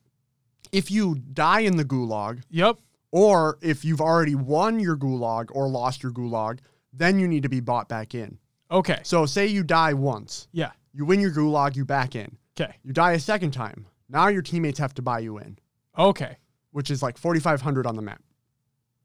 [0.72, 2.78] if you die in the gulag, yep.
[3.10, 6.58] or if you've already won your gulag or lost your gulag,
[6.92, 8.38] then you need to be bought back in.
[8.70, 9.00] Okay.
[9.04, 10.72] So say you die once, Yeah.
[10.92, 12.36] you win your gulag, you back in.
[12.58, 12.74] Okay.
[12.82, 13.86] You die a second time.
[14.08, 15.58] Now your teammates have to buy you in,
[15.98, 16.36] Okay.
[16.72, 18.20] Which is like 4500 on the map.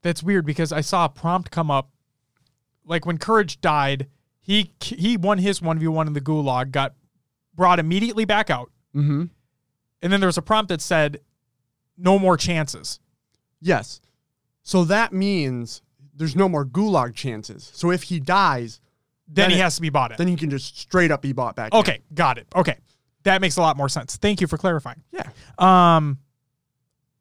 [0.01, 1.89] That's weird because I saw a prompt come up
[2.85, 4.07] like when Courage died,
[4.39, 6.93] he he won his 1v1 in the gulag, got
[7.53, 8.71] brought immediately back out.
[8.95, 9.25] Mm-hmm.
[10.01, 11.19] And then there was a prompt that said
[11.97, 12.99] no more chances.
[13.59, 13.99] Yes.
[14.63, 15.81] So that means
[16.15, 17.69] there's no more gulag chances.
[17.73, 18.79] So if he dies,
[19.27, 20.17] Then, Then he it- has to be bought in.
[20.17, 21.73] then he can just straight up be bought back.
[21.73, 21.79] in.
[21.79, 22.47] Okay, got it.
[22.55, 22.77] Okay.
[23.23, 24.15] That makes a lot more sense.
[24.15, 25.01] Thank you for clarifying.
[25.11, 25.27] Yeah.
[25.57, 26.19] Um,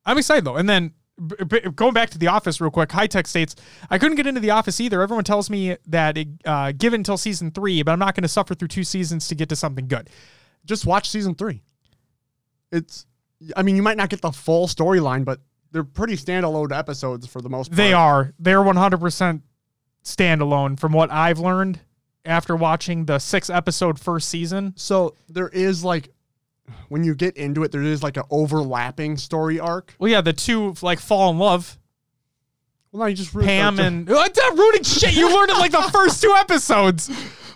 [0.06, 0.56] I'm excited though.
[0.56, 0.92] And then
[1.26, 3.54] b- b- going back to the office real quick, high tech states
[3.90, 5.02] I couldn't get into the office either.
[5.02, 8.22] Everyone tells me that it, uh, give it until season three, but I'm not going
[8.22, 10.08] to suffer through two seasons to get to something good.
[10.64, 11.62] just watch season three.
[12.72, 13.06] It's,
[13.56, 15.40] I mean, you might not get the full storyline, but
[15.72, 17.76] they're pretty standalone episodes for the most part.
[17.76, 18.32] They are.
[18.38, 19.42] They're 100%
[20.04, 21.80] standalone from what I've learned
[22.24, 24.72] after watching the six episode first season.
[24.76, 26.08] So there is like,
[26.88, 29.94] when you get into it, there is like an overlapping story arc.
[29.98, 31.78] Well, yeah, the two like fall in love.
[32.92, 35.14] Well, no, you just really, Pam and that rooting shit?
[35.14, 37.10] You learned it like the first two episodes.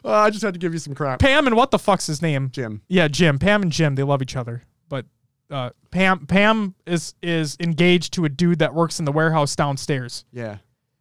[0.05, 2.21] uh, I just had to give you some crap, Pam and what the fuck's his
[2.21, 2.51] name?
[2.53, 2.83] Jim.
[2.89, 3.39] Yeah, Jim.
[3.39, 4.63] Pam and Jim, they love each other.
[4.89, 5.07] But
[5.51, 10.25] uh, Pam Pam is is engaged to a dude that works in the warehouse downstairs.
[10.33, 10.59] Yeah,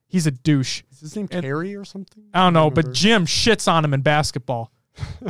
[0.08, 0.84] He's a douche.
[0.92, 2.24] is his name And- Terry or something?
[2.34, 2.94] I don't know, but.
[2.94, 4.72] Jim shits on him in basketball.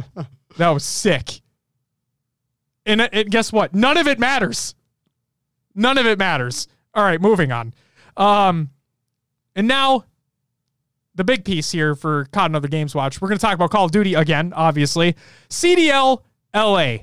[0.57, 1.41] that was sick.
[2.89, 3.73] And, it, it- guess what?
[3.73, 4.75] None of it matters.
[5.75, 6.67] None of it matters.
[6.93, 7.73] All right, moving on.
[8.17, 8.69] Um,
[9.55, 10.05] and now
[11.15, 13.21] the big piece here for COD and Other Games Watch.
[13.21, 15.15] We're going to talk about Call of Duty again, obviously.
[15.49, 16.23] CDL
[16.55, 16.97] LA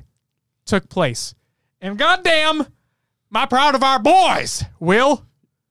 [0.65, 1.35] took place.
[1.81, 2.67] And goddamn, am
[3.33, 5.25] I proud of our boys, Will.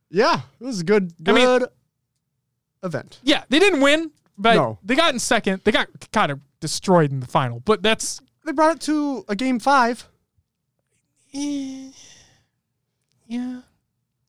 [0.09, 1.69] yeah, it was a good, I mean- good
[2.83, 3.19] event.
[3.23, 4.79] Yeah, they didn't win, but No.
[4.83, 5.61] they got in second.
[5.63, 9.35] They got kind of destroyed in the final, but that's They brought it to a
[9.35, 10.07] game five.
[11.31, 11.89] yeah.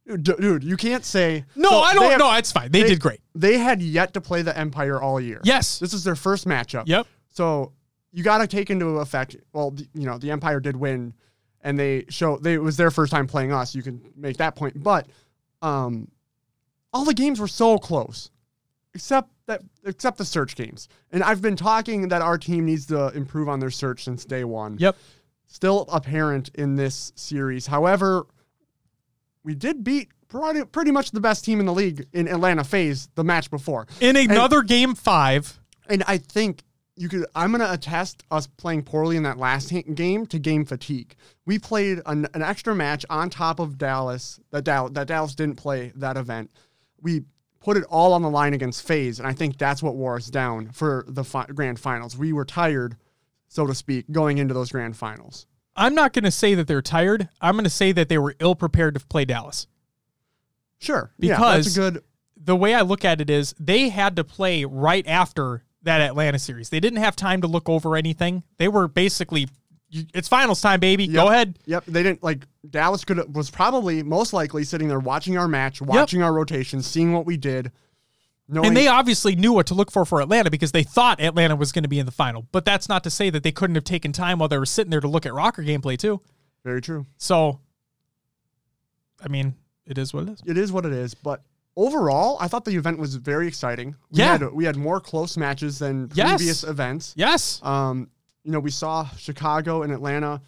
[0.07, 2.33] Dude, dude, you can't say No, So I don't have- know.
[2.35, 2.71] It's fine.
[2.71, 3.21] They, they- did great.
[3.35, 5.41] They had yet to play the Empire all year.
[5.45, 5.79] Yes.
[5.79, 6.85] This is their first matchup.
[6.87, 7.07] Yep.
[7.29, 7.73] So
[8.13, 9.37] you got to take into effect.
[9.53, 11.13] Well, you know, the Empire did win,
[11.61, 13.75] and they show they it was their first time playing us.
[13.75, 15.07] You can make that point, but
[15.61, 16.09] um,
[16.95, 18.31] all the games were so close,
[18.95, 20.89] except that except the search games.
[21.11, 24.45] And I've been talking that our team needs to improve on their search since day
[24.45, 24.77] one.
[24.79, 24.97] Yep.
[25.47, 27.67] Still apparent in this series.
[27.67, 28.27] However,
[29.45, 33.09] we did beat pretty, pretty much the best team in the league in Atlanta FaZe
[33.15, 33.87] the match before.
[34.01, 36.63] In another game five, And I think
[36.97, 37.27] you could.
[37.35, 41.15] I'm gonna attest us playing poorly in that last game to game fatigue.
[41.45, 44.41] We played an, an extra match on top of Dallas.
[44.51, 46.51] That Dallas that Dallas didn't play that event.
[47.01, 47.25] We
[47.67, 50.29] put it all on the line against FaZe, and I think that's what wore us
[50.29, 52.17] down for the fi- grand finals.
[52.17, 52.97] We were tired,
[53.49, 55.47] so to speak, going into those grand finals.
[55.75, 57.29] I'm not going to say that they're tired.
[57.41, 59.67] I'm going to say that they were ill prepared to play Dallas.
[60.79, 62.05] Sure, yeah, Because that's a good.
[62.37, 66.39] the way I look at it is they had to play right after that Atlanta
[66.39, 66.69] series.
[66.71, 68.45] They didn't have time to look over anything.
[68.59, 69.49] They were basically,
[69.91, 71.07] it's finals time, baby.
[71.07, 71.59] Go ahead.
[71.67, 75.81] Yep, they didn't like Dallas could was probably most likely sitting there watching our match,
[75.81, 77.71] watching our rotation, seeing what we did.
[78.49, 81.57] Knowing, And they obviously knew what to look for for Atlanta because they thought Atlanta
[81.57, 82.47] was going to be in the final.
[82.53, 84.91] But that's not to say that they couldn't have taken time while they were sitting
[84.91, 86.21] there to look at ROKKR gameplay too.
[86.63, 87.07] very true.
[87.17, 87.59] So,
[89.23, 89.55] I mean,
[89.87, 90.41] it is what it is.
[90.47, 91.43] It is what it is, but
[91.77, 93.95] overall, I thought the event was very exciting.
[94.11, 94.33] We Yeah.
[94.39, 96.37] had we had more close matches than Yes.
[96.37, 97.15] previous events.
[97.17, 97.61] Yes.
[97.63, 98.09] Um,
[98.47, 100.41] you know, we saw Chicago and Atlanta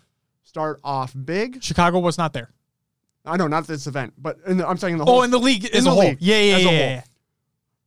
[0.45, 1.63] start off big.
[1.63, 2.51] Chicago was not there.
[3.27, 5.23] I know not this event, but in the, I'm saying in the oh, whole Oh,
[5.25, 6.01] in the league as a whole.
[6.01, 6.79] league, yeah, yeah, as a yeah, whole.
[6.79, 7.03] yeah, yeah.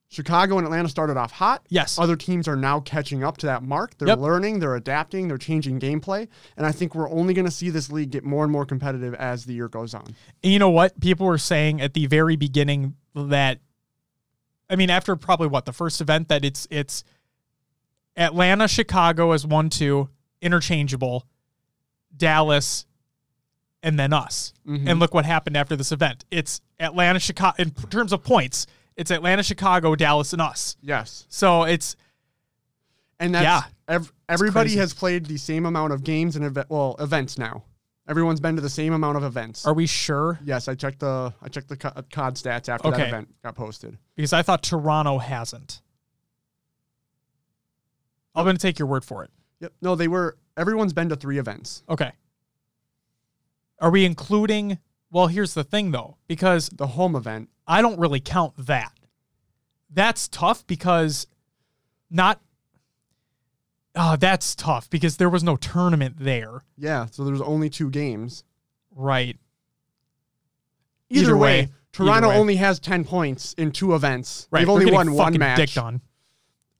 [0.10, 1.65] Chicago and Atlanta started off hot.
[1.69, 1.97] Yes.
[1.97, 3.97] Other teams are now catching up to that mark.
[3.97, 4.19] They're Yep.
[4.19, 7.89] learning, they're adapting, they're changing gameplay, and I think we're only going to see this
[7.89, 10.13] league get more and more competitive as the year goes on.
[10.43, 11.00] And you know what?
[11.00, 13.60] People were saying at the very beginning that
[14.69, 17.06] I mean, after probably what, the first event that it's it's
[18.17, 20.10] Atlanta, Chicago as one two,
[20.41, 21.26] interchangeable,
[22.15, 22.86] Dallas,
[23.84, 24.54] and then us.
[24.67, 24.89] Mhm.
[24.89, 26.26] And look what happened after this event.
[26.32, 30.76] It's Atlanta, Chicago in terms of points, it's Atlanta, Chicago, Dallas, and us.
[30.82, 31.26] Yes.
[31.30, 31.95] So it's
[33.19, 33.62] And that's Yeah.
[33.88, 37.63] ev- everybody has played the same amount of games and event well, events now.
[38.08, 39.63] Everyone's been to the same amount of events.
[39.63, 40.39] are we sure?
[40.43, 44.00] yes, I checked the I checked the COD stats after that event got posted.
[44.15, 45.82] Because I thought Toronto hasn't.
[48.36, 49.32] I'm gonna take your word for it.
[49.60, 49.74] Yep.
[49.82, 51.84] No, they were everyone's been to 3 events.
[51.89, 52.12] Okay.
[53.80, 54.78] Are we including?
[55.12, 57.50] Well, here's the thing though, because The home event.
[57.67, 58.94] I don't really count that.
[59.89, 61.28] That's tough because
[62.10, 62.39] not.
[63.94, 66.62] Oh, that's tough because there was no tournament there.
[66.78, 68.46] Yeah, so there's only 2 games.
[68.96, 69.38] Right.
[71.10, 71.67] Either, way.
[71.91, 72.38] Toronto Either way.
[72.38, 74.48] only has 10 points in two events.
[74.50, 74.62] Right.
[74.62, 75.58] They've We're only getting won one fucking match.
[75.58, 76.00] dicked on.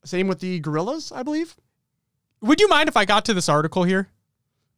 [0.04, 1.56] Same with the Gorillas, I believe.
[2.42, 4.10] Would you mind if I got to this article here?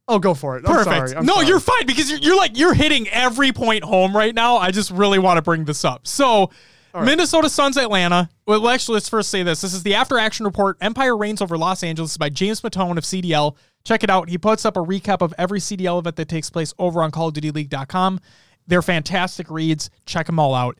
[0.07, 0.65] Oh, go for it.
[0.67, 1.09] I'm Perfect.
[1.11, 1.25] sorry.
[1.25, 1.47] No, sorry.
[1.47, 4.57] you're fine because you're, you're like you're hitting every point home right now.
[4.57, 6.05] I just really want to bring this up.
[6.07, 6.51] So,
[6.93, 7.05] right.
[7.05, 8.29] Minnesota Suns Atlanta.
[8.45, 9.61] Well, actually, let's first say this.
[9.61, 10.77] This is the after action report.
[10.81, 13.55] Empire reigns over Los Angeles by James Matone of CDL.
[13.85, 14.27] Check it out.
[14.27, 18.19] He puts up a recap of every CDL event that takes place over on CallOfDutyLeague.com.
[18.67, 19.89] They're fantastic reads.
[20.05, 20.77] Check them all out.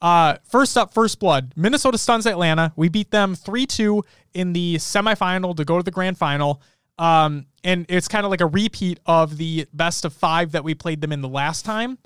[0.00, 1.52] Uh, first up, First Blood.
[1.56, 2.72] Minnesota stuns Atlanta.
[2.76, 4.02] We beat them 3 2
[4.34, 6.60] in the semifinal to go to the grand final.
[6.98, 10.74] Um, and it's kind of like a repeat of the best of five that we
[10.74, 11.98] played them in the last time.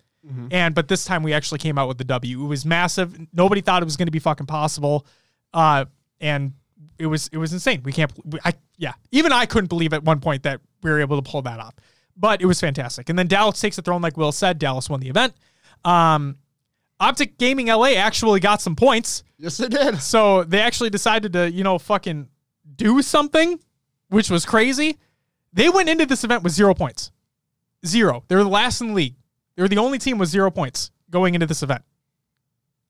[0.53, 2.45] And but this time we actually came out with the W.
[2.45, 3.19] It was massive.
[3.33, 5.07] Nobody thought it was going to be fucking possible.
[5.55, 5.87] Uh,
[6.21, 6.53] and
[6.99, 7.83] it was it was insane.
[7.85, 8.13] We can't.
[8.45, 8.93] I yeah.
[9.11, 11.75] Even I couldn't believe at one point that we were able to pull that off.
[12.17, 13.09] But it was fantastic.
[13.09, 14.59] And then Dallas takes the throne, like Will said.
[14.59, 15.35] Dallas won the event.
[15.85, 16.37] Um,
[17.01, 19.23] Optic Gaming LA actually got some points.
[19.39, 20.01] Yes, it did.
[20.01, 22.29] So they actually decided to, you know, fucking
[22.77, 23.61] do something,
[24.09, 24.99] which was crazy.
[25.53, 27.13] They went into this event with zero points.
[27.87, 28.25] Zero.
[28.29, 29.15] They were the last in the league.
[29.57, 31.83] They were the only team with zero points going into this event.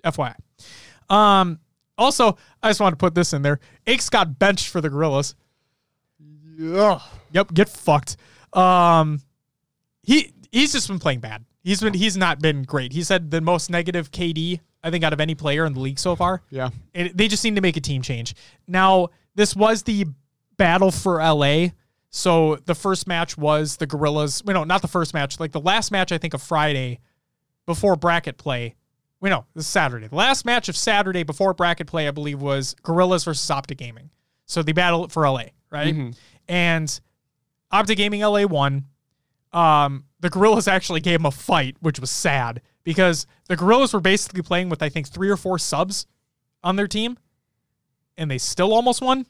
[0.05, 0.35] FYI.
[1.11, 1.61] Um,
[1.97, 3.61] also, I just wanted to put this in there.
[3.87, 5.35] Aches got benched for the Gorillas.
[6.59, 7.01] Yeah.
[7.33, 8.17] Yep, get fucked.
[8.53, 9.21] Um,
[10.03, 11.45] he he's just been playing bad.
[11.69, 12.93] He's been he's not been great.
[12.93, 15.99] He said the most negative KD I think out of any player in the league
[15.99, 16.43] so far.
[16.51, 16.71] Yeah.
[16.95, 18.35] And they just need to make a team change.
[18.67, 20.07] Now, this was the
[20.57, 21.69] battle for LA.
[22.11, 24.43] So the first match was the Gorillas.
[24.45, 25.39] Wait, know, not the first match.
[25.41, 27.01] Like the last match, I think, of Friday
[27.67, 28.77] before bracket play.
[29.21, 30.07] We know this is Saturday.
[30.07, 34.11] The last match of Saturday before bracket play, I believe, was Gorillas versus Optic Gaming.
[34.47, 35.95] So the battle for LA, right?
[36.49, 37.01] And
[37.71, 38.87] Optic Gaming LA won.
[39.53, 44.01] Um, the Gorillas actually gave them a fight, which was sad because the Gorillas were
[44.01, 46.07] basically playing with I think three or four subs
[46.65, 47.19] on their team,
[48.17, 49.27] and they still almost won.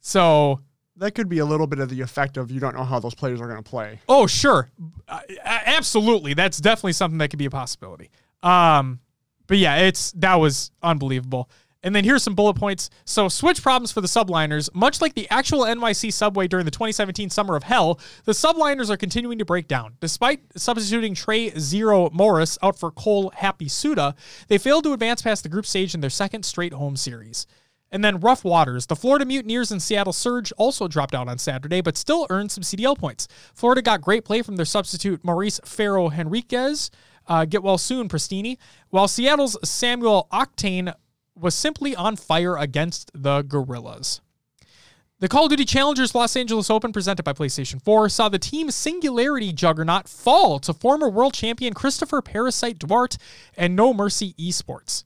[0.00, 0.60] So,
[0.96, 3.14] That could be a little bit of the effect of you don't know how those
[3.14, 4.00] players are going to play.
[4.08, 4.70] oh sure,
[5.08, 8.10] Uh, absolutely, that's definitely something that could be a possibility.
[8.42, 9.00] Um,
[9.46, 11.50] but yeah, it's that was unbelievable.
[11.82, 12.90] And then here's some bullet points.
[13.06, 14.68] So, switch problems for the subliners.
[14.74, 18.98] Much like the actual NYC subway during the 2017 Summer of Hell, the subliners are
[18.98, 19.94] continuing to break down.
[20.00, 24.14] Despite substituting Trey Zero Morris out for Cole Happy Suda,
[24.48, 27.46] they failed to advance past the group stage in their second straight home series.
[27.90, 28.86] And then Rough Waters.
[28.86, 32.62] The Florida Mutineers and Seattle Surge also dropped out on Saturday, but still earned some
[32.62, 33.26] CDL points.
[33.54, 36.90] Florida got great play from their substitute Maurice Ferro Henriquez.
[37.26, 38.58] Uh, get well soon, Prestinni.
[38.90, 40.94] While Seattle's Samuel Octane
[41.40, 44.20] was simply on fire against the Gorillas.
[45.20, 48.70] The Call of Duty Challengers Los Angeles Open, presented by PlayStation 4, saw the team
[48.70, 53.18] Singularity juggernaut fall to former world champion Christopher Parasite Duarte
[53.54, 55.04] and No Mercy Esports.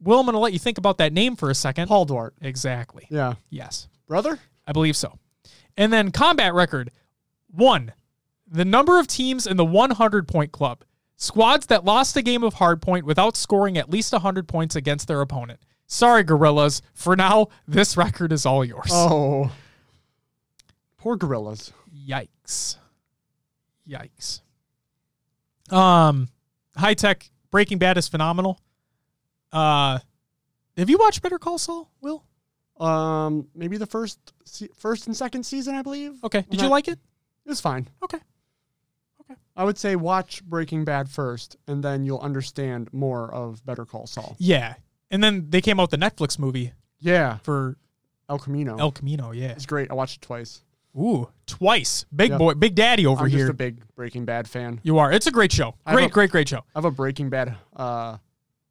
[0.00, 1.88] Will, I'm going to let you think about that name for a second.
[1.88, 2.34] Paul Dwart.
[2.40, 3.06] Exactly.
[3.10, 3.34] Yeah.
[3.50, 4.38] Yes, Brother?
[4.66, 5.18] I believe so.
[5.76, 6.90] And then combat record
[7.48, 7.92] one,
[8.46, 10.84] the number of teams in the 100 point club.
[11.16, 15.20] Squads that lost a game of hardpoint without scoring at least 100 points against their
[15.20, 15.60] opponent.
[15.86, 16.82] Sorry, Gorillas.
[16.94, 18.90] For now, this record is all yours.
[18.92, 19.50] Oh.
[20.98, 21.72] Poor gorillas.
[22.08, 22.76] Yikes.
[23.88, 24.40] Yikes.
[25.70, 26.28] Um,
[26.76, 28.58] high tech Breaking Bad is phenomenal.
[29.52, 30.00] Uh,
[30.76, 32.24] have you watched Better Call Saul, Will?
[32.78, 34.18] Um, maybe the first
[34.74, 36.14] first and second season, I believe.
[36.24, 36.44] Okay.
[36.50, 36.98] Did you Not- like it?
[37.44, 37.86] It was fine.
[38.02, 38.18] Okay.
[39.56, 44.06] I would say watch Breaking Bad first, and then you'll understand more of Better Call
[44.06, 44.36] Saul.
[44.38, 44.74] Yeah.
[45.10, 47.76] And then they came out with the Netflix movie Yeah, for
[48.28, 48.76] El Camino.
[48.76, 49.32] El Camino.
[49.32, 49.48] Yeah.
[49.48, 49.90] it's great.
[49.90, 50.62] I watched it twice.
[50.98, 52.04] Ooh, twice.
[52.14, 52.38] Big Yep.
[52.38, 53.26] boy, big daddy over here.
[53.26, 53.46] I'm here.
[53.46, 54.80] just a big Breaking Bad fan.
[54.82, 55.12] you are.
[55.12, 55.74] It's a great show.
[55.86, 56.58] Great, a- great, great show.
[56.74, 58.16] I have a Breaking Bad uh,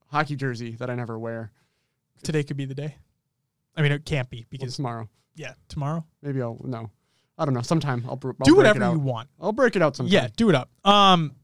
[0.07, 1.51] hockey jersey that I never wear.
[2.23, 2.95] Today could be the day.
[3.75, 6.05] I mean, it can't be Well, because tomorrow, yeah, tomorrow.
[6.21, 6.89] maybe I'll no.
[7.37, 7.61] I don't know.
[7.61, 9.29] Sometime I'll, br- I'll Do whatever you want.
[9.41, 10.13] I'll break it out sometime.
[10.13, 10.69] Yeah, do it up.
[10.85, 11.35] Um,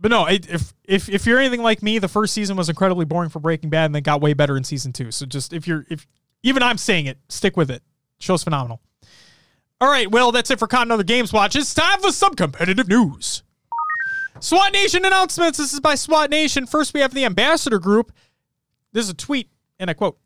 [0.00, 3.04] but no, it, if if if you're anything like me, the first season was incredibly
[3.04, 5.10] boring for Breaking Bad, and then got way better in season two.
[5.10, 6.06] So just if you're if
[6.42, 7.82] even I'm saying it, stick with it.
[8.18, 8.80] Show's phenomenal.
[9.80, 11.56] All right, well that's it for Con Other Games Watch.
[11.56, 13.42] It's time for some competitive news.
[14.40, 15.58] SWAT Nation announcements.
[15.58, 16.66] This is by SWAT Nation.
[16.66, 18.12] First, we have the Ambassador Group.
[18.92, 20.18] This is a tweet, and I quote: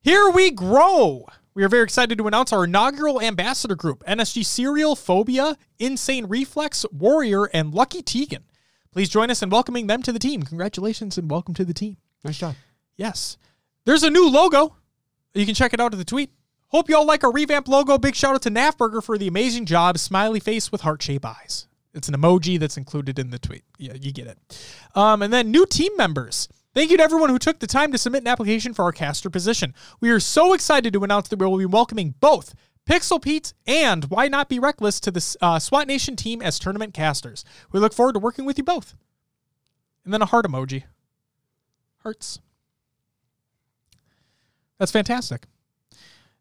[0.00, 4.96] "Here we grow." We are very excited to announce our inaugural ambassador group NSG Serial,
[4.96, 8.42] Phobia, Insane Reflex, Warrior, and Lucky Tegan.
[8.90, 10.42] Please join us in welcoming them to the team.
[10.42, 11.96] Congratulations and welcome to the team.
[12.24, 12.56] Nice job.
[12.96, 13.36] Yes.
[13.84, 14.74] There's a new logo.
[15.32, 16.32] You can check it out in the tweet.
[16.68, 17.98] Hope you all like our revamped logo.
[17.98, 19.98] Big shout out to Nafburger for the amazing job.
[19.98, 21.68] Smiley face with heart shaped eyes.
[21.92, 23.62] It's an emoji that's included in the tweet.
[23.78, 24.38] Yeah, you get it.
[24.96, 26.48] Um, and then new team members.
[26.74, 29.30] Thank you to everyone who took the time to submit an application for our caster
[29.30, 29.74] position.
[30.00, 32.52] We are so excited to announce that we will be welcoming both
[32.84, 36.92] Pixel Pete and Why Not Be Reckless to the uh, SWAT Nation team as tournament
[36.92, 37.44] casters.
[37.70, 38.96] We look forward to working with you both.
[40.04, 40.82] And then a heart emoji.
[42.02, 42.40] Hearts.
[44.78, 45.46] That's fantastic.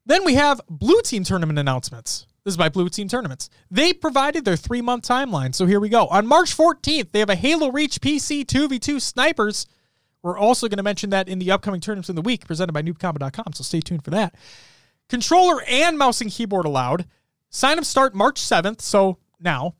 [0.03, 2.25] Then we have Blue Team tournament announcements.
[2.43, 3.49] This is by Blue Team Tournaments.
[3.71, 5.53] They provided their three month timeline.
[5.55, 6.07] So here we go.
[6.07, 9.67] On March 14th, they have a Halo Reach PC 2v2 snipers.
[10.23, 12.81] We're also going to mention that in the upcoming tournaments in the week presented by
[12.81, 13.53] noobcombo.com.
[13.53, 14.33] So stay tuned for that.
[15.09, 17.05] Controller and mouse and keyboard allowed.
[17.51, 18.81] Signups start March 7th.
[18.81, 19.75] So now.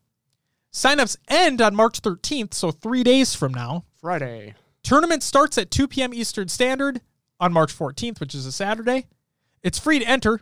[0.72, 2.52] Signups end on March 13th.
[2.52, 3.84] So three days from now.
[3.96, 4.54] Friday.
[4.82, 6.12] Tournament starts at 2 p.m.
[6.12, 7.00] Eastern Standard
[7.40, 9.06] on March 14th, which is a Saturday.
[9.62, 10.40] It's free to enter.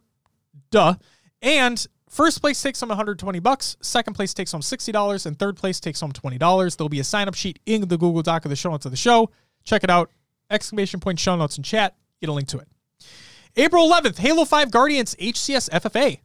[0.70, 0.96] Duh.
[1.40, 5.78] And first place takes home 120 bucks, second place takes home $60, and third place
[5.80, 6.76] takes home $20.
[6.76, 8.90] There'll be a sign up sheet in the Google Doc of the show notes of
[8.90, 9.30] the show.
[9.64, 10.10] Check it out.
[10.50, 11.94] Exclamation point show notes in chat.
[12.20, 12.68] Get a link to it.
[13.56, 16.20] April 11th, Halo 5 Guardians HCS FFA.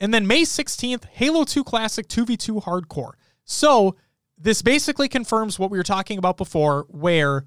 [0.00, 3.12] And then May 16th, Halo 2 Classic 2v2 Hardcore.
[3.44, 3.96] So
[4.36, 7.44] this basically confirms what we were talking about before, where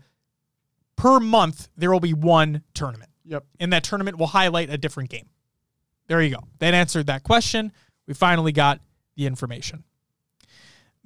[0.96, 3.46] per month there will be one tournament, Yep.
[3.60, 5.30] and that tournament will highlight a different game.
[6.08, 6.44] There you go.
[6.60, 7.74] That answered that question.
[8.08, 8.80] We finally got
[9.18, 9.84] the information.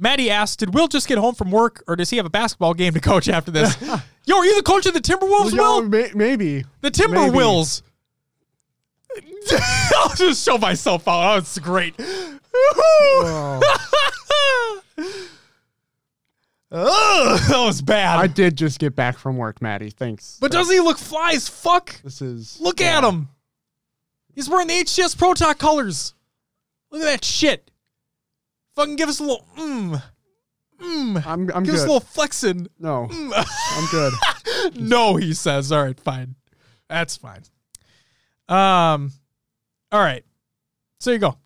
[0.01, 2.73] Maddie asked, "Did Will just get home from work, or does he have a basketball
[2.73, 3.77] game to coach after this?"
[4.25, 5.81] Yo, are you the coach of the Timberwolves, Yo, Will?
[5.83, 6.65] may- maybe.
[6.81, 7.35] The Timber maybe.
[7.37, 7.83] Wills.
[9.95, 11.35] I'll just show myself out.
[11.35, 11.95] Oh, it's great.
[13.23, 13.61] Oh.
[16.73, 18.19] Ugh, that was bad.
[18.19, 19.89] I did just get back from work, Maddie.
[19.89, 20.37] Thanks.
[20.39, 22.01] but doesn't he look fly as fuck?
[22.01, 22.97] this is Look yeah.
[22.99, 23.27] at him.
[24.33, 26.13] He's wearing the HCS Pro Talk colors.
[26.91, 27.70] Look at that shit.
[28.75, 30.01] Fucking give us a little mmm.
[30.81, 31.25] Mmm.
[31.27, 32.67] I'm I'm Give us a little flexing.
[32.79, 33.33] no, Mm.
[33.77, 34.79] I'm good.
[34.81, 35.71] no, he says.
[35.71, 36.35] All right, fine.
[36.89, 37.41] That's fine.
[38.49, 39.11] Um,
[39.91, 40.23] all right.
[40.99, 41.37] So you go.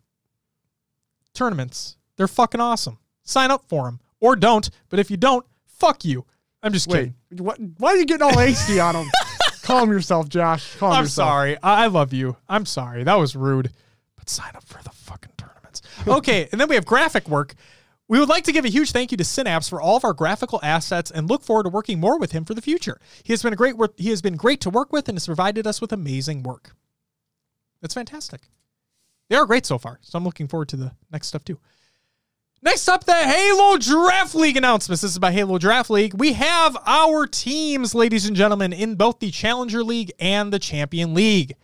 [1.34, 1.96] Tournaments.
[2.16, 2.98] They're fucking awesome.
[3.22, 4.68] Sign up for them or don't.
[4.88, 6.24] But if you don't, fuck you.
[6.62, 7.44] I'm just Wait, kidding.
[7.44, 7.58] what?
[7.78, 9.10] Why are you getting all angsty on him?
[9.62, 10.74] Calm yourself, Josh.
[10.76, 11.28] Calm I'm yourself.
[11.28, 11.56] sorry.
[11.62, 12.36] I love you.
[12.48, 13.04] I'm sorry.
[13.04, 13.70] That was rude.
[14.16, 15.32] But sign up for the fucking.
[16.06, 17.54] Okay, and then we have graphic work.
[18.08, 20.12] We would like to give a huge thank you to Synapse for all of our
[20.12, 23.00] graphical assets and look forward to working more with him for the future.
[23.24, 25.26] He has been a great work he has been great to work with and has
[25.26, 26.76] provided us with amazing work.
[27.80, 28.48] That's fantastic.
[29.28, 29.98] They are great so far.
[30.02, 31.58] So I'm looking forward to the next stuff too.
[32.62, 35.02] Next up, the Halo Draft League announcements.
[35.02, 36.14] This is by Halo Draft League.
[36.14, 41.12] We have our teams, ladies and gentlemen, in both the Challenger League and the Champion
[41.12, 41.54] League.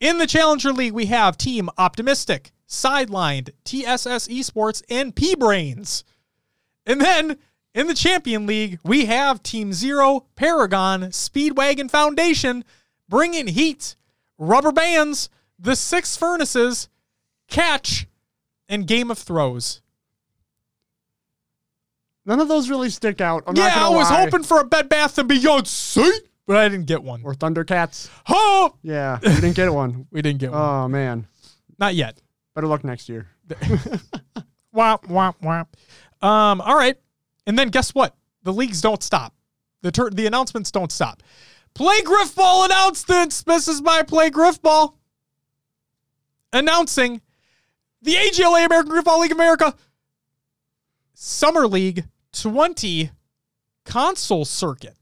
[0.00, 6.04] In the Challenger League, we have Team Optimistic, Sidelined, TSS Esports, and P Brains.
[6.86, 7.36] And then
[7.74, 12.64] In the Champion League, we have Team Zero, Paragon, Speedwagon Foundation,
[13.08, 13.96] Bringing Heat,
[14.38, 16.88] Rubber Bands, The Six Furnaces,
[17.48, 18.06] Catch,
[18.68, 19.82] and Game of Throws.
[22.26, 23.42] None of those really stick out.
[23.46, 24.22] I'm yeah, I was lie.
[24.24, 27.22] hoping for a Bed Bath and Beyond suit, but I didn't get one.
[27.24, 28.08] Or Thundercats.
[28.28, 30.06] Oh, Yeah, we didn't get one.
[30.12, 30.60] we didn't get one.
[30.60, 31.26] Oh man,
[31.78, 32.20] Not yet.
[32.54, 33.28] Better luck next year.
[34.74, 35.66] Womp womp womp.
[36.24, 36.96] Um, all right.
[37.46, 38.14] And then guess what?
[38.44, 39.34] The leagues don't stop.
[39.82, 41.22] The tur- the announcements don't stop.
[41.74, 43.42] Play Griffball announcements.
[43.42, 44.94] This is my Play Griffball.
[46.52, 47.20] Announcing
[48.02, 49.74] the AGLA American Griffball League America
[51.14, 53.10] Summer League 20
[53.84, 54.96] console circuit.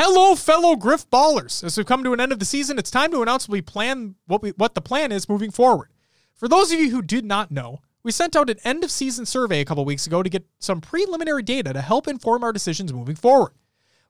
[0.00, 1.64] Hello, fellow Griff ballers.
[1.64, 3.62] As we've come to an end of the season, it's time to announce what we
[3.62, 5.88] plan what we what the plan is moving forward.
[6.36, 9.26] For those of you who did not know, we sent out an end of season
[9.26, 12.92] survey a couple weeks ago to get some preliminary data to help inform our decisions
[12.92, 13.54] moving forward.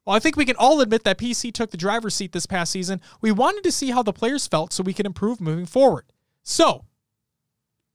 [0.03, 2.71] While I think we can all admit that PC took the driver's seat this past
[2.71, 6.05] season, we wanted to see how the players felt so we could improve moving forward.
[6.43, 6.85] So,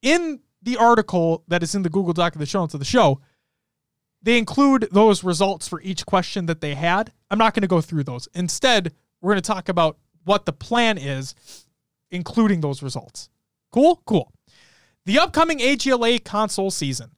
[0.02, 2.86] in the article that is in the Google Doc of the show notes of the
[2.86, 3.20] show,
[4.24, 7.12] they include those results for each question that they had.
[7.30, 8.26] I'm not going to go through those.
[8.34, 11.34] Instead, we're going to talk about what the plan is,
[12.10, 13.28] including those results.
[13.70, 14.00] Cool?
[14.06, 14.32] Cool.
[15.04, 17.10] The upcoming AGLA console season.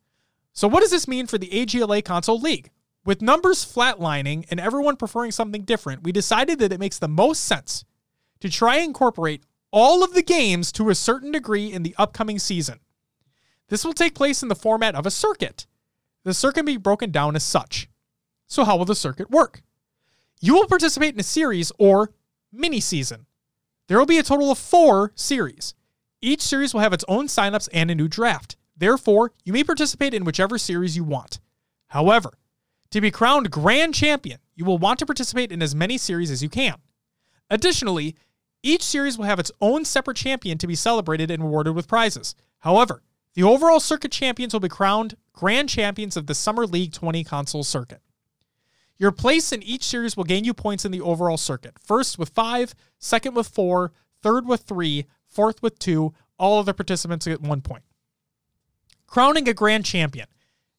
[0.53, 2.71] So, what does this mean for the AGLA console league?
[3.05, 7.45] With numbers flatlining and everyone preferring something different, we decided that it makes the most
[7.45, 7.85] sense
[8.41, 12.41] to try and incorporate all of the games to a certain degree in the upcoming
[12.41, 12.81] season.
[13.69, 15.67] This will take place in the format of a circuit.
[16.27, 17.89] The circuit can be broken down as such.
[18.49, 19.63] So, how will the circuit work?
[20.41, 22.11] You will participate in a series or
[22.53, 23.27] mini season.
[23.87, 25.75] There will be a total of four series.
[26.21, 28.57] Each series will have its own signups and a new draft.
[28.77, 31.39] Therefore, you may participate in whichever series you want.
[31.87, 32.33] However,
[32.91, 36.43] to be crowned grand champion, you will want to participate in as many series as
[36.43, 36.75] you can.
[37.51, 38.17] Additionally,
[38.65, 42.35] each series will have its own separate champion to be celebrated and rewarded with prizes.
[42.59, 43.05] However,
[43.37, 47.63] the overall circuit champions will be crowned grand champions of the Summer League 20 console
[47.63, 48.01] circuit.
[48.97, 51.75] Your place in each series will gain you points in the overall circuit.
[51.79, 56.15] First with five, second with four, third with three, fourth with two.
[56.39, 57.83] All other participants get one point.
[59.07, 60.29] Crowning a grand champion.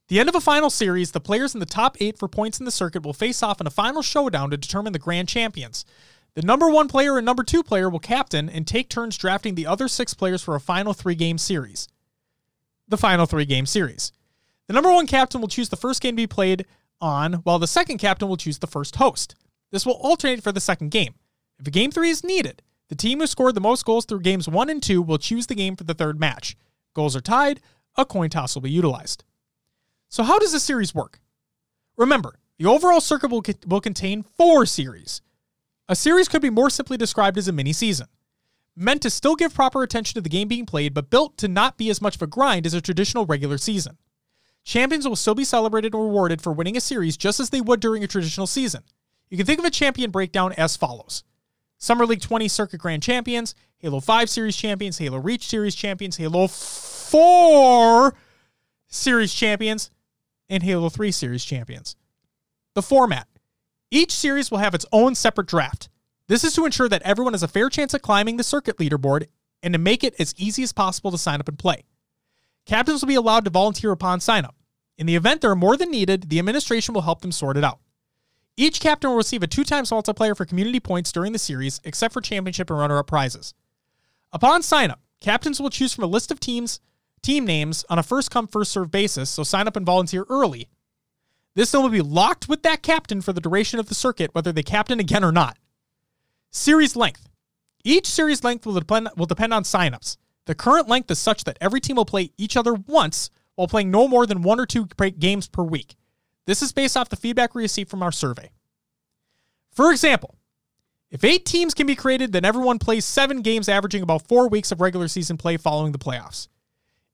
[0.08, 2.66] The end of a final series, the players in the top eight for points in
[2.66, 5.86] the circuit will face off in a final showdown to determine the grand champions.
[6.34, 9.68] The number one player and number two player will captain and take turns drafting the
[9.68, 11.88] other six players for a final three game series.
[12.88, 14.12] The final three game series.
[14.68, 16.66] The number one captain will choose the first game to be played
[17.02, 19.36] on, while the second captain will choose the first host.
[19.72, 21.16] This will alternate for the second game.
[21.60, 24.48] If a game three is needed, the team who scored the most goals through games
[24.48, 26.56] one and two will choose the game for the third match.
[26.94, 27.60] Goals are tied,
[27.96, 29.24] a coin toss will be utilized.
[30.10, 31.20] So, how does the series work?
[31.98, 35.22] Remember, the overall circuit will, will contain four series.
[35.90, 38.08] A series could be more simply described as a mini season,
[38.78, 41.78] meant to still give proper attention to the game being played, but built to not
[41.78, 43.98] be as much of a grind as a traditional regular season.
[44.64, 47.80] Champions will still be celebrated and rewarded for winning a series just as they would
[47.80, 48.84] during a traditional season.
[49.30, 51.24] You can think of a champion breakdown as follows
[51.78, 56.48] Summer League 20 Circuit Grand Champions, Halo 5 Series Champions, Halo Reach Series Champions, Halo
[56.48, 58.16] 4
[58.88, 59.90] Series Champions,
[60.50, 61.96] and Halo 3 Series Champions.
[62.74, 63.28] The format
[63.90, 65.90] each series will have its own separate draft.
[66.28, 69.28] This is to ensure that everyone has a fair chance at climbing the circuit leaderboard
[69.64, 71.86] and to make it as easy as possible to sign up and play.
[72.66, 74.56] Captains will be allowed to volunteer upon sign up.
[74.98, 77.64] In the event there are more than needed, the administration will help them sort it
[77.64, 77.80] out.
[78.58, 82.14] Each captain will receive a two times multiplier for community points during the series, except
[82.14, 83.54] for championship and runner up prizes.
[84.34, 86.80] Upon sign up, captains will choose from a list of teams,
[87.22, 90.68] team names on a first come, first served basis, so sign up and volunteer early.
[91.54, 94.52] This then will be locked with that captain for the duration of the circuit, whether
[94.52, 95.58] they captain again or not.
[96.52, 97.30] Series length.
[97.84, 100.18] Each series length will depend, will depend on signups.
[100.46, 103.92] The current length is such that every team will play each other once while playing
[103.92, 104.86] no more than one or two
[105.20, 105.96] games per week.
[106.46, 108.52] This is based off the feedback we received from our survey.
[109.72, 110.36] For example,
[111.10, 114.72] if eight teams can be created, then everyone plays seven games, averaging about four weeks
[114.72, 116.48] of regular season play following the playoffs.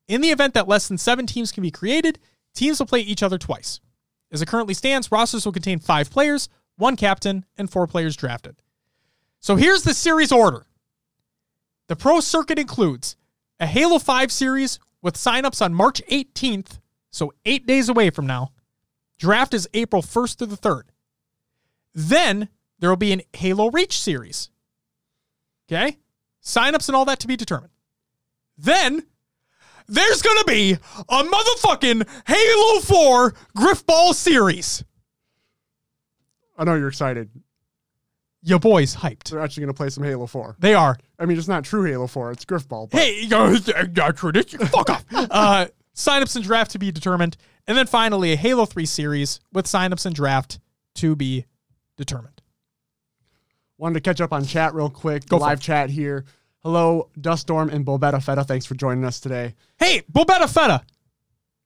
[0.08, 2.20] In the event that less than seven teams can be created,
[2.54, 3.80] teams will play each other twice.
[4.32, 8.56] As it currently stands, rosters will contain five players, one captain, and four players drafted.
[9.44, 10.66] So here's the series order.
[11.90, 13.18] The pro circuit includes
[13.60, 16.80] a Halo 5 series with signups on March 18th,
[17.12, 18.54] so eight days away from now.
[19.20, 20.84] Draft is April 1st through the 3rd.
[21.94, 22.48] Then
[22.80, 24.50] there will be an Halo Reach series.
[25.70, 25.98] Okay?
[26.42, 27.74] Signups and all that to be determined.
[28.58, 29.04] Then
[29.90, 30.78] there's gonna be
[31.10, 34.86] a motherfucking Halo 4 Griffball series.
[36.58, 37.30] I know you're excited.
[38.46, 39.30] Your boy's hyped.
[39.30, 40.58] They're actually going to play some Halo 4.
[40.60, 40.98] They are.
[41.18, 42.32] I mean, it's not true Halo 4.
[42.34, 42.90] It's Griffball.
[42.90, 44.60] But Hey, got tradition.
[44.68, 45.06] Fuck off.
[45.14, 47.38] Uh, signups and draft to be determined,
[47.68, 50.60] and then finally a Halo 3 series with signups and draft
[50.96, 51.46] to be
[51.98, 52.42] determined.
[53.78, 55.26] Wanted to catch up on chat real quick.
[55.28, 56.26] Go live chat here.
[56.60, 58.44] Hello, Duststorm and Bobetta Feta.
[58.44, 59.54] Thanks for joining us today.
[59.78, 60.84] Hey, Bobetta Feta,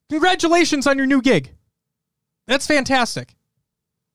[0.09, 1.51] congratulations on your new gig.
[2.47, 3.35] That's fantastic.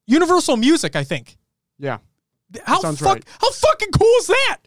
[0.06, 1.36] Universal Music, I think.
[1.78, 1.98] Yeah.
[2.64, 3.24] How sounds fuck, right.
[3.40, 4.58] How fucking cool is that?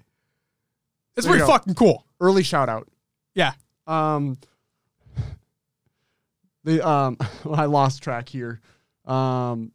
[1.16, 2.06] It's There pretty fucking cool.
[2.20, 2.88] Early shout out.
[3.34, 3.54] Yeah.
[3.88, 4.38] Um,
[6.64, 7.18] the um,
[7.52, 8.60] I lost track here.
[9.06, 9.72] Um,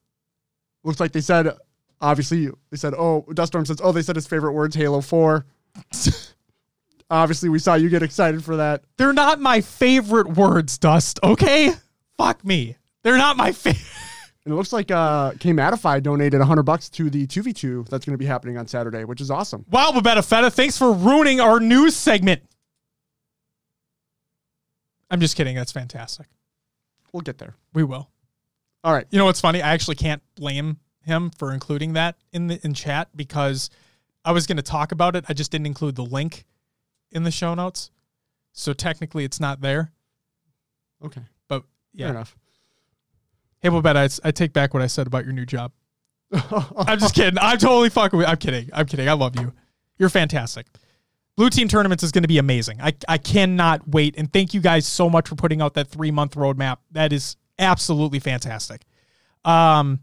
[0.85, 1.57] looks like they said,
[2.01, 5.47] obviously, they said, oh, Duststorm says, oh, they said his favorite words, Halo 4.
[7.11, 8.83] obviously, we saw you get excited for that.
[8.97, 11.73] They're not my favorite words, Dust, okay?
[12.19, 12.77] Fuck me.
[13.03, 13.85] They're not my favorite.
[14.45, 18.15] And it looks like uh, K Matify donated 100 bucks to the 2v2 that's going
[18.15, 19.67] to be happening on Saturday, which is awesome.
[19.71, 22.43] Wow, Babetta Feta, thanks for ruining our news segment.
[25.11, 25.57] I'm just kidding.
[25.57, 26.27] That's fantastic.
[27.13, 27.55] We'll get there.
[27.75, 28.09] We will.
[28.83, 29.07] All right.
[29.11, 29.61] You know what's funny?
[29.61, 33.69] I actually can't blame him for including that in the in chat because
[34.25, 35.25] I was going to talk about it.
[35.29, 36.45] I just didn't include the link
[37.11, 37.91] in the show notes.
[38.53, 39.93] So technically it's not there.
[41.05, 41.23] Okay.
[41.49, 41.69] But Fair
[42.07, 42.11] yeah.
[42.11, 42.37] enough.
[43.61, 45.73] Hey, Babetta, I, I take back what I said about your new job.
[46.33, 47.39] I'm just kidding.
[47.39, 48.71] I'm totally fucking with I'm kidding.
[48.73, 49.09] I'm kidding.
[49.09, 49.53] I love you.
[49.99, 50.67] You're fantastic.
[51.37, 52.81] Blue Team Tournaments is going to be amazing.
[52.81, 54.15] I, I cannot wait.
[54.17, 56.79] And thank you guys so much for putting out that three month roadmap.
[56.93, 58.83] That is absolutely fantastic.
[59.45, 60.01] Um,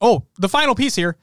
[0.00, 1.16] oh, the final piece here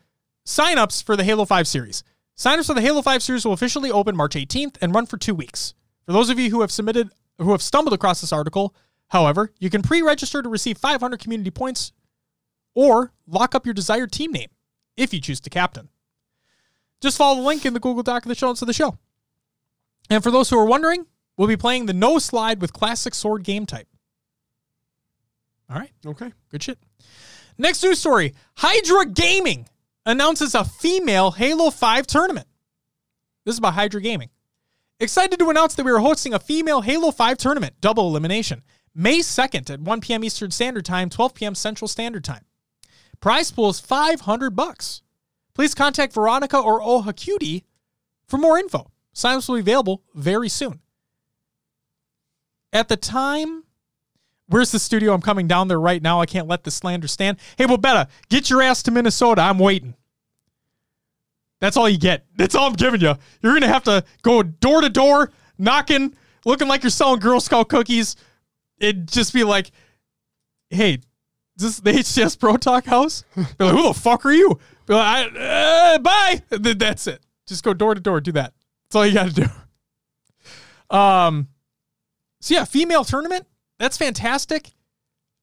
[0.46, 2.04] signups for the Halo 5 series.
[2.38, 5.36] Signups for the Halo 5 series will officially open March 18th and run for two
[5.36, 5.74] weeks.
[6.06, 8.74] For those of you who have submitted, who have stumbled across this article,
[9.10, 11.92] however, you can pre register to receive 500 community points
[12.74, 14.50] or lock up your desired team name
[14.98, 15.90] if you choose to captain.
[17.02, 18.98] Just follow the link in the Google Doc of the show notes of the show.
[20.10, 21.06] And for those who are wondering,
[21.38, 23.88] we'll be playing the no slide with classic sword game type.
[25.70, 26.34] All right, Okay.
[26.50, 26.80] good shit.
[27.58, 29.68] Next news story Hydra Gaming
[30.06, 32.48] announces a female Halo 5 tournament.
[33.46, 34.30] This is about Hydra Gaming.
[35.00, 38.64] Excited to announce that we are hosting a female Halo 5 tournament, double elimination,
[39.00, 40.26] May 2nd at 1 p.m.
[40.26, 41.56] Eastern Standard Time, 12 p.m.
[41.56, 42.44] Central Standard Time.
[43.22, 45.04] Prize pool is 500 bucks.
[45.54, 47.64] Please contact Veronica or Oha Cutie
[48.28, 48.92] for more info.
[49.16, 50.82] Signups will be available very soon.
[52.74, 53.64] At the time,
[54.48, 55.14] where's the studio?
[55.14, 56.20] I'm coming down there right now.
[56.20, 57.38] I can't let the slander stand.
[57.58, 59.44] Hey, Bobetta, get your ass to Minnesota.
[59.44, 59.96] I'm waiting.
[61.62, 62.26] That's all you get.
[62.36, 63.16] That's all I'm giving you.
[63.42, 67.70] You're gonna have to go door to door, knocking, looking like you're selling Girl Scout
[67.70, 68.18] cookies.
[68.80, 69.72] It'd just be like,
[70.70, 71.00] "Hey,
[71.58, 74.94] is this the HCS Pro Talk house?" Be like, "Who the fuck are you?" Be
[74.94, 77.22] like, I, uh, "Bye." That's it.
[77.48, 78.22] Just go door to door.
[78.22, 78.54] Do that.
[78.88, 79.46] That's all you got to do.
[80.92, 81.50] Um.
[82.42, 83.46] So yeah, female tournament.
[83.78, 84.72] That's fantastic.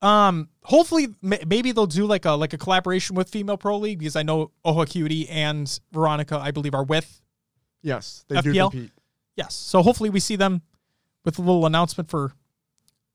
[0.03, 3.99] Um, hopefully, ma- maybe they'll do like a like a collaboration with Female Pro League
[3.99, 7.23] because I know Oha Cutie and Veronica, I believe, are with.
[7.83, 8.91] Yes, they do compete.
[9.37, 10.63] Yes, so hopefully we see them
[11.25, 12.33] with a little announcement for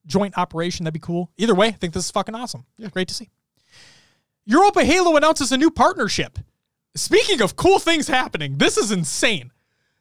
[0.06, 0.84] joint operation.
[0.84, 1.30] That'd be cool.
[1.36, 2.64] Either way, I think this is fucking awesome.
[2.76, 2.88] Yeah.
[2.88, 3.30] Great to see.
[4.44, 6.38] Europa Halo announces a new partnership.
[6.94, 9.52] Speaking of cool things happening, this is insane.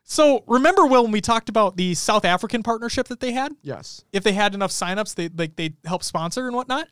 [0.03, 3.53] So remember, Will, when we talked about the South African partnership that they had?
[3.61, 4.03] Yes.
[4.11, 6.87] if they had enough signups, they like they help sponsor and whatnot.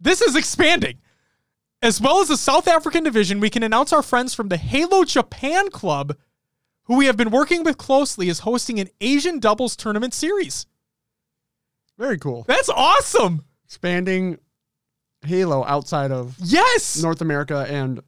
[0.00, 0.98] This is expanding.
[1.80, 5.04] As well as the South African division, we can announce our friends from the Halo
[5.04, 6.16] Japan Club,
[6.84, 10.66] who we have been working with closely, is hosting an Asian doubles tournament series.
[11.98, 12.44] Very cool.
[12.48, 13.44] That's awesome.
[13.66, 14.38] Expanding
[15.24, 17.02] Halo outside of Yes.
[17.02, 18.00] North America and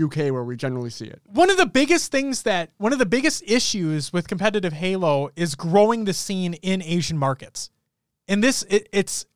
[0.00, 1.20] UK where we generally see it.
[1.26, 5.56] one of the biggest things that one of the biggest issues with competitive Halo is
[5.56, 7.70] growing the scene in Asian markets.
[8.28, 9.26] And this it, it's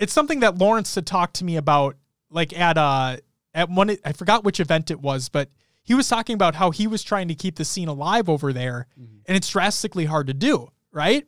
[0.00, 1.96] it's something that Lawrence had talked to me about
[2.28, 3.18] like at uh
[3.54, 5.48] at one I forgot which event it was, but
[5.84, 8.88] he was talking about how he was trying to keep the scene alive over there
[8.96, 11.24] and it's drastically hard to do, right?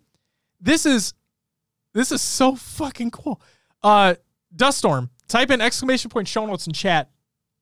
[0.60, 1.14] This is
[1.92, 3.40] this is so fucking cool.
[3.82, 4.14] Uh
[4.54, 7.10] Duststorm, type in exclamation point show notes in chat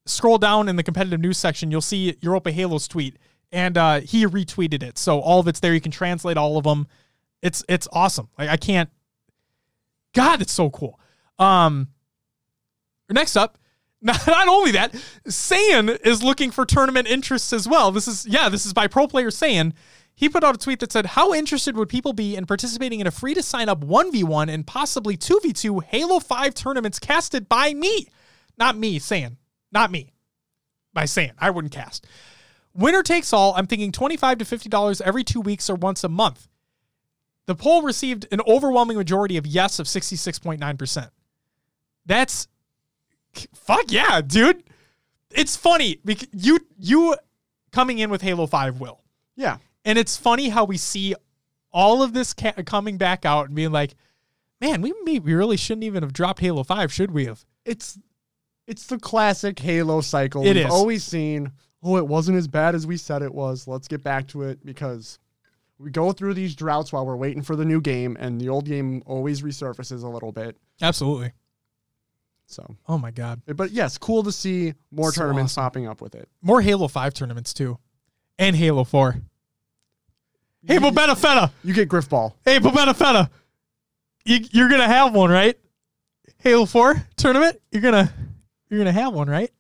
[0.08, 3.16] scroll down in the competitive news section, you'll see Europa Halo's tweet,
[3.52, 4.98] and uh, he retweeted it.
[4.98, 5.74] So all of it's there.
[5.74, 6.86] You can translate all of them.
[7.42, 8.28] It's it's awesome.
[8.38, 8.90] Like I can't.
[10.14, 10.98] God, it's so cool.
[11.38, 11.88] Um,
[13.08, 13.58] next up,
[14.00, 14.92] not, not only that,
[15.26, 17.92] Saiyan is looking for tournament interests as well.
[17.92, 19.72] This is yeah, this is by pro player Saiyan.
[20.18, 23.06] He put out a tweet that said, How interested would people be in participating in
[23.06, 28.08] a free to sign up 1v1 and possibly 2v2 Halo 5 tournaments casted by me?
[28.58, 29.36] Not me saying,
[29.70, 30.12] not me.
[30.92, 32.04] By saying, I wouldn't cast.
[32.74, 33.54] Winner takes all.
[33.54, 36.48] I'm thinking 25 to $50 every two weeks or once a month.
[37.46, 41.10] The poll received an overwhelming majority of yes of 66.9%.
[42.06, 42.48] That's
[43.54, 44.64] fuck yeah, dude.
[45.30, 46.00] It's funny
[46.32, 47.14] you you
[47.70, 49.04] coming in with Halo 5 will.
[49.36, 49.58] Yeah.
[49.84, 51.14] And it's funny how we see
[51.72, 53.94] all of this ca- coming back out and being like,
[54.60, 57.44] man, we maybe really shouldn't even have dropped Halo 5, should we have?
[57.64, 57.98] It's
[58.66, 60.42] it's the classic Halo cycle.
[60.44, 60.70] It We've is.
[60.72, 61.52] always seen,
[61.82, 63.66] oh, it wasn't as bad as we said it was.
[63.66, 65.18] Let's get back to it because
[65.78, 68.66] we go through these droughts while we're waiting for the new game, and the old
[68.66, 70.56] game always resurfaces a little bit.
[70.82, 71.32] Absolutely.
[72.46, 73.42] So, Oh my god.
[73.46, 75.62] but yes, cool to see more So tournaments awesome.
[75.64, 76.28] popping up with it.
[76.42, 77.78] More Halo 5 tournaments too.
[78.38, 79.16] And Halo 4.
[80.68, 81.50] Hey, Bobetta Fetta.
[81.64, 82.36] You get Griff Ball.
[82.44, 83.30] Hey, Bobetta Fetta.
[84.26, 85.58] You, you're gonna have one, right?
[86.40, 87.58] Halo 4 tournament?
[87.72, 88.12] You're gonna
[88.68, 89.50] you're gonna have one, right?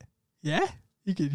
[0.42, 0.66] Yeah?
[1.06, 1.32] You could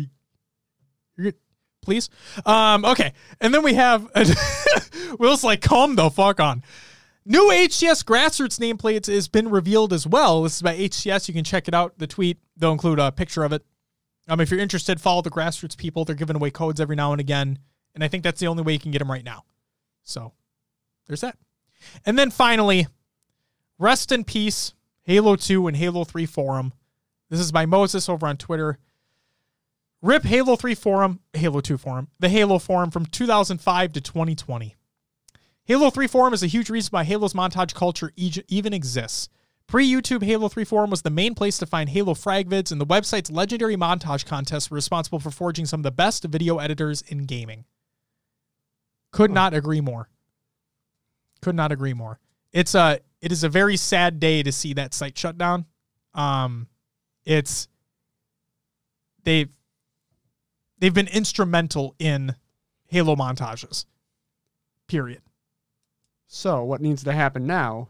[1.18, 1.36] you're good.
[1.82, 2.12] Please?
[2.46, 3.14] Um, okay.
[3.42, 4.08] And then we have
[5.20, 6.62] Will's like, calm the fuck on.
[7.26, 10.44] New HCS grassroots nameplates has been revealed as well.
[10.44, 11.28] This is by HCS.
[11.28, 11.98] You can check it out.
[11.98, 13.66] The tweet, they'll include a picture of it.
[14.28, 16.06] Um, if you're interested, follow the grassroots people.
[16.06, 17.58] They're giving away codes every now and again.
[17.96, 19.46] And I think that's the only way you can get them right now.
[20.04, 20.34] So
[21.08, 21.38] there's that.
[22.06, 22.88] And then finally,
[23.78, 24.74] rest in peace,
[25.04, 26.74] Halo 2 and Halo 3 forum.
[27.30, 28.78] This is by Moses over on Twitter.
[30.02, 34.76] Rip Halo 3 forum, Halo 2 forum, the Halo forum from 2005 to 2020.
[35.66, 39.30] Halo 3 forum is a huge reason why Halo's montage culture even exists.
[39.66, 42.82] Pre YouTube, Halo 3 forum was the main place to find Halo frag vids, and
[42.82, 47.02] the website's legendary montage contests were responsible for forging some of the best video editors
[47.04, 47.64] in gaming.
[49.14, 50.10] Could not agree more.
[51.42, 52.20] Could not agree more.
[52.52, 55.66] It's a it is a very sad day to see that site shut down.
[56.14, 56.68] Um,
[57.24, 57.68] it's
[59.24, 59.50] they've
[60.80, 62.36] they've been instrumental in
[62.88, 63.86] Halo montages.
[64.88, 65.22] Period.
[66.28, 67.90] So, what needs to happen now?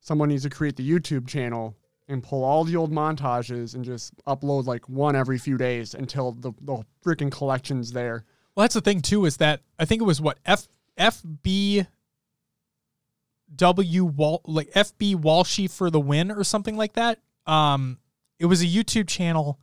[0.00, 1.76] Someone needs to create the YouTube channel
[2.08, 6.32] and pull all the old montages and just upload like one every few days until
[6.32, 8.24] the, the freaking collection's there.
[8.54, 11.86] Well, that's the thing too is that I think it was what F FB
[13.54, 14.12] W
[14.46, 17.18] like FB Walshy for the win or something like that.
[17.46, 17.98] Um,
[18.38, 19.58] it was a YouTube channel,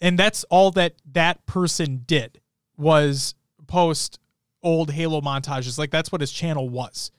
[0.00, 2.40] and that's all that that person did
[2.76, 3.34] was
[3.66, 4.18] post
[4.62, 5.78] old Halo montages.
[5.78, 7.10] Like that's what his channel was.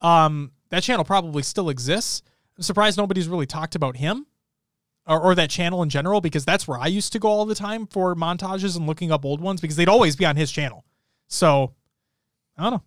[0.00, 2.22] Um, that channel probably still exists.
[2.56, 4.26] I'm surprised nobody's really talked about him
[5.06, 7.54] or, or that channel in general because that's where I used to go all the
[7.54, 10.84] time for montages and looking up old ones because they'd always be on his channel.
[11.28, 11.74] So
[12.58, 12.82] I don't know.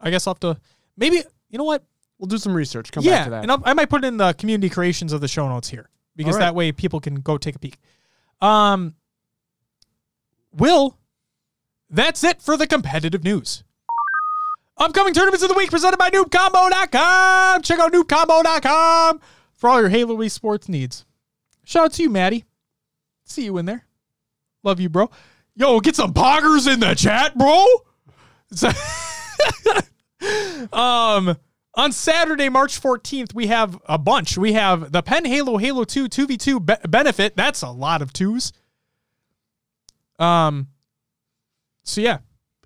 [0.00, 0.60] I guess I'll have to
[0.96, 1.84] maybe you know what?
[2.18, 2.92] We'll do some research.
[2.92, 3.42] Come yeah, back to that.
[3.42, 5.88] and I'll, I might put it in the community creations of the show notes here
[6.16, 6.42] because right.
[6.42, 7.78] that way people can go take a peek.
[8.40, 8.94] Um,
[10.52, 10.96] Will,
[11.90, 13.64] that's it for the competitive news.
[14.76, 17.62] Upcoming tournaments of the week presented by NoobCombo.com.
[17.62, 19.20] Check out NoobCombo.com
[19.54, 21.04] for all your Halo esports needs.
[21.64, 22.44] Shout out to you, Maddie.
[23.24, 23.86] See you in there.
[24.62, 25.10] Love you, bro.
[25.54, 27.64] Yo, get some poggers in the chat, bro.
[30.72, 31.36] Um,
[31.74, 34.38] on Saturday, March 14th, we have a bunch.
[34.38, 37.36] We have the Pen Halo Halo 2 2v2 be- benefit.
[37.36, 38.52] That's a lot of twos.
[40.18, 40.68] Um,
[41.82, 42.18] so yeah,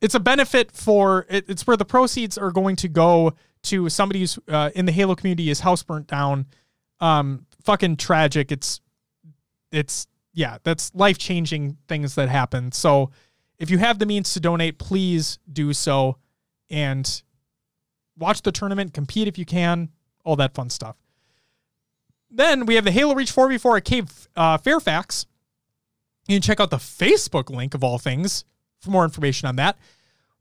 [0.03, 3.33] it's a benefit for it, it's where the proceeds are going to go
[3.63, 5.47] to somebody who's uh, in the Halo community.
[5.47, 6.47] His house burnt down.
[7.01, 8.53] Um, fucking tragic.
[8.53, 8.81] It's
[9.73, 12.71] it's yeah, that's life changing things that happen.
[12.73, 13.11] So
[13.59, 16.17] if you have the means to donate, please do so
[16.71, 17.23] and
[18.17, 19.89] watch the tournament, compete if you can,
[20.25, 20.97] all that fun stuff.
[22.31, 25.27] Then we have the Halo Reach 4v4 at Cave uh, Fairfax.
[26.29, 28.45] You can check out the Facebook link of all things
[28.81, 29.79] for more information on that.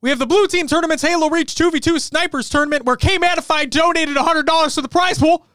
[0.01, 4.15] We have the Blue Team Tournament's Halo Reach 2v2 Snipers Tournament where K Matified donated
[4.15, 5.45] $100 to the prize pool.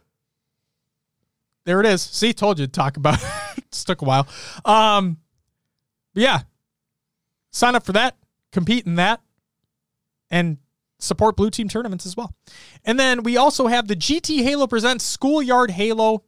[1.65, 2.03] There it is.
[2.03, 3.52] See, told you to talk about it.
[3.73, 4.29] Took a while.
[4.65, 5.19] Um,
[6.15, 6.43] yeah,
[7.51, 8.17] sign up for that,
[8.53, 9.21] compete in that,
[10.31, 10.59] and
[10.99, 12.35] support blue team tournaments as well.
[12.85, 16.25] And then we also have the GT Halo presents Schoolyard Halo.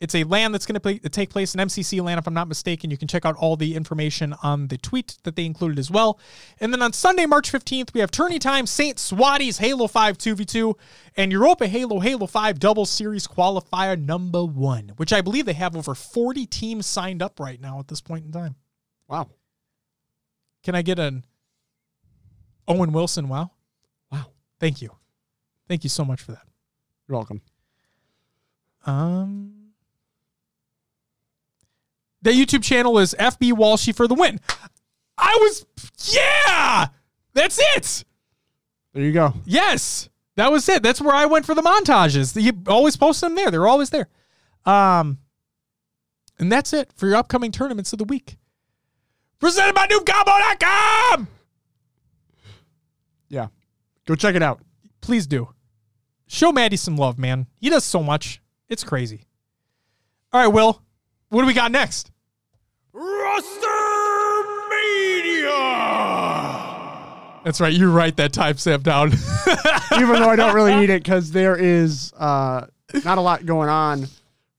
[0.00, 2.88] It's a land that's going to take place in MCC land, if I'm not mistaken.
[2.88, 6.20] You can check out all the information on the tweet that they included as well.
[6.60, 8.96] And then on Sunday, March 15th, we have Tourney Time St.
[8.96, 10.74] Swati's Halo 5 2v2
[11.16, 15.74] and Europa Halo Halo 5 Double Series Qualifier number one, which I believe they have
[15.76, 18.54] over 40 teams signed up right now at this point in time.
[19.08, 19.28] wow.
[20.62, 21.24] Can I get an
[22.68, 23.50] Owen Wilson, wow.
[24.12, 24.26] Wow.
[24.60, 24.90] Thank you.
[25.66, 26.42] Thank you so much for that.
[27.08, 27.40] You're welcome.
[28.86, 29.57] Um
[32.22, 34.40] The YouTube channel is FB Walshy for the win.
[35.16, 35.66] I was
[36.14, 36.88] yeah!
[37.34, 38.04] That's it.
[38.92, 39.34] There you go.
[39.44, 40.08] Yes.
[40.36, 40.82] That was it.
[40.82, 42.40] That's where I went for the montages.
[42.40, 43.50] You always post them there.
[43.50, 44.08] They're always there.
[44.64, 45.18] Um
[46.38, 48.38] and that's it for your upcoming tournaments of the week.
[49.40, 51.28] Presented by NoobCombo.com!
[53.28, 53.48] Yeah.
[54.06, 54.60] Go check it out.
[55.00, 55.48] Please do.
[56.26, 57.46] Show Maddie some love, man.
[57.60, 58.40] He does so much.
[58.68, 59.26] It's crazy.
[60.32, 60.82] All right, Will.
[61.30, 62.10] What do we got next?
[62.92, 63.66] Roster
[64.70, 65.88] Mania.
[67.44, 67.72] That's right.
[67.72, 69.08] You write that timestamp down.
[70.00, 72.66] Even though I don't really need it because there is uh,
[73.04, 74.06] not a lot going on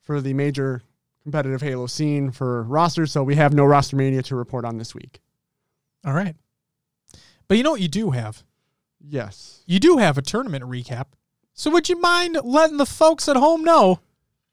[0.01, 0.82] for the major
[1.24, 4.95] competitive Halo scene for rosters, so we have no roster mania to report on this
[4.95, 5.20] week.
[6.05, 6.36] All right.
[7.47, 8.43] But you know what you do have?
[8.99, 9.63] Yes.
[9.65, 11.05] You do have a tournament recap.
[11.53, 13.99] So would you mind letting the folks at home know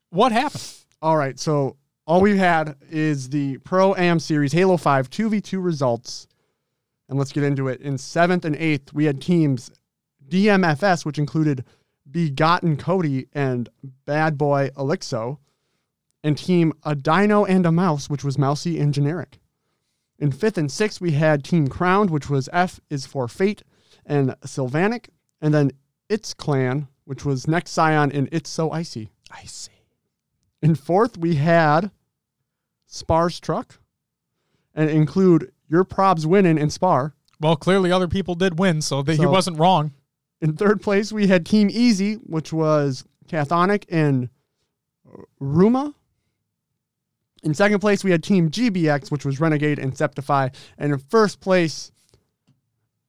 [0.09, 0.67] what happened?
[1.01, 1.39] All right.
[1.39, 1.77] So
[2.07, 6.25] all we've had is the Pro Am Series Halo 5 2v2 results.
[7.09, 7.81] And let's get into it.
[7.81, 9.69] In seventh and eighth, we had teams
[10.25, 11.65] DMFS, which included
[12.09, 13.67] Begotten Cody and
[14.05, 15.39] Bad Boy Elixo,
[16.23, 19.39] and team A Dino and a Mouse, which was Mousy and Generic.
[20.17, 23.63] In fifth and sixth, we had Team Crowned, which was F is for Fate
[24.05, 25.09] and Sylvanic,
[25.41, 25.71] and then
[26.07, 29.11] It's Clan, which was Next Scion and It's So Icy.
[29.29, 29.71] Icy.
[30.61, 31.91] In fourth, we had
[32.87, 33.79] Spar's Truck,
[34.73, 37.13] and include Your Probs Winning and Spar.
[37.39, 39.91] Well, clearly other people did win, so, that he wasn't wrong.
[40.41, 44.29] In third place, we had Team Easy, which was Cathonic and
[45.41, 45.93] Ruma.
[47.43, 50.53] In second place, we had Team GBX, which was Renegade and Septify.
[50.77, 51.91] And in first place,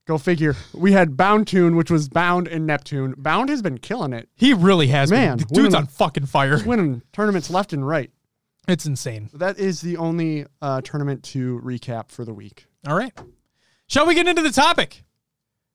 [0.05, 3.15] go figure, we had Bound Tune, which was Bound and Neptune.
[3.17, 5.47] Bound has been killing it, He really has Man, been.
[5.47, 6.63] The dude's winning- on fucking fire.
[6.63, 8.11] winning tournaments left and right.
[8.69, 9.29] It's insane.
[9.33, 12.67] That is the only uh, tournament to recap for the week.
[12.87, 13.13] All right.
[13.87, 15.03] Shall we get into the topic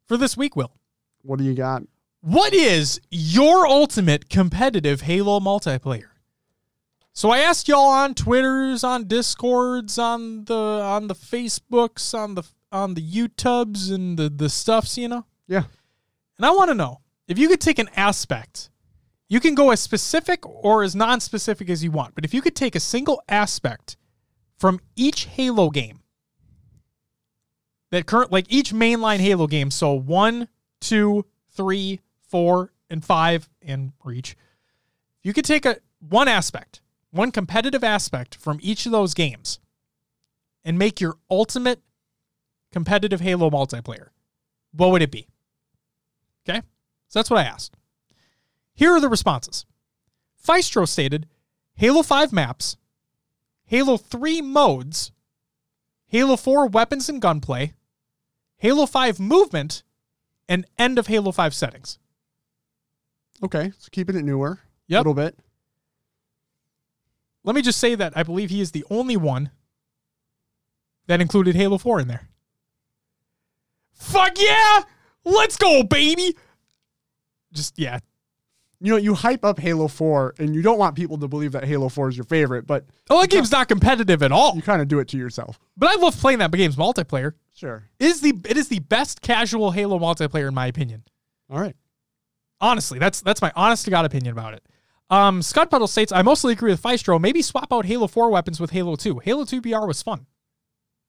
[0.06, 0.72] for this week, Will?
[1.22, 1.82] What do you got?
[2.20, 6.08] What is your ultimate competitive Halo multiplayer?
[7.12, 12.44] So I asked y'all on Twitters, on Discords, on the on the Facebooks, on the
[12.72, 15.26] on the YouTubes and the the stuffs, you know.
[15.46, 15.64] Yeah.
[16.38, 18.70] And I want to know if you could take an aspect.
[19.28, 22.54] You can go as specific or as non-specific as you want, but if you could
[22.54, 23.96] take a single aspect
[24.58, 26.00] from each Halo game
[27.90, 30.48] that current like each mainline Halo game, so one,
[30.80, 34.36] two, three, four, and five, and reach.
[35.22, 39.58] You could take a one aspect, one competitive aspect from each of those games,
[40.64, 41.80] and make your ultimate
[42.72, 44.08] competitive Halo multiplayer.
[44.72, 45.28] What would it be?
[46.48, 46.60] Okay,
[47.08, 47.76] so that's what I asked.
[48.74, 49.64] Here are the responses.
[50.46, 51.26] Feistro stated
[51.74, 52.76] Halo 5 maps,
[53.66, 55.12] Halo 3 modes,
[56.06, 57.72] Halo 4 weapons and gunplay,
[58.58, 59.82] Halo 5 movement,
[60.48, 61.98] and end of Halo 5 settings.
[63.42, 64.58] Okay, so keeping it newer a
[64.88, 64.98] Yep.
[65.00, 65.38] little bit.
[67.42, 69.50] Let me just say that I believe he is the only one
[71.06, 72.28] that included Halo 4 in there.
[73.92, 74.82] Fuck yeah!
[75.24, 76.36] Let's go, baby!
[77.52, 77.98] Just, yeah.
[78.84, 81.64] You know, you hype up Halo 4 and you don't want people to believe that
[81.64, 84.54] Halo 4 is your favorite, but Oh, that game's not competitive at all.
[84.54, 85.58] you kind of do it to yourself.
[85.74, 87.32] But I love playing that game's multiplayer.
[87.54, 87.84] Sure.
[87.98, 91.02] It is the it is the best casual Halo multiplayer in my opinion.
[91.48, 91.74] All right.
[92.60, 94.62] Honestly, that's that's my honest to god opinion about it.
[95.08, 97.18] Um, Scott Puddle states, I mostly agree with Feistro.
[97.18, 99.20] Maybe swap out Halo 4 weapons with Halo 2.
[99.20, 100.26] Halo 2 BR was fun.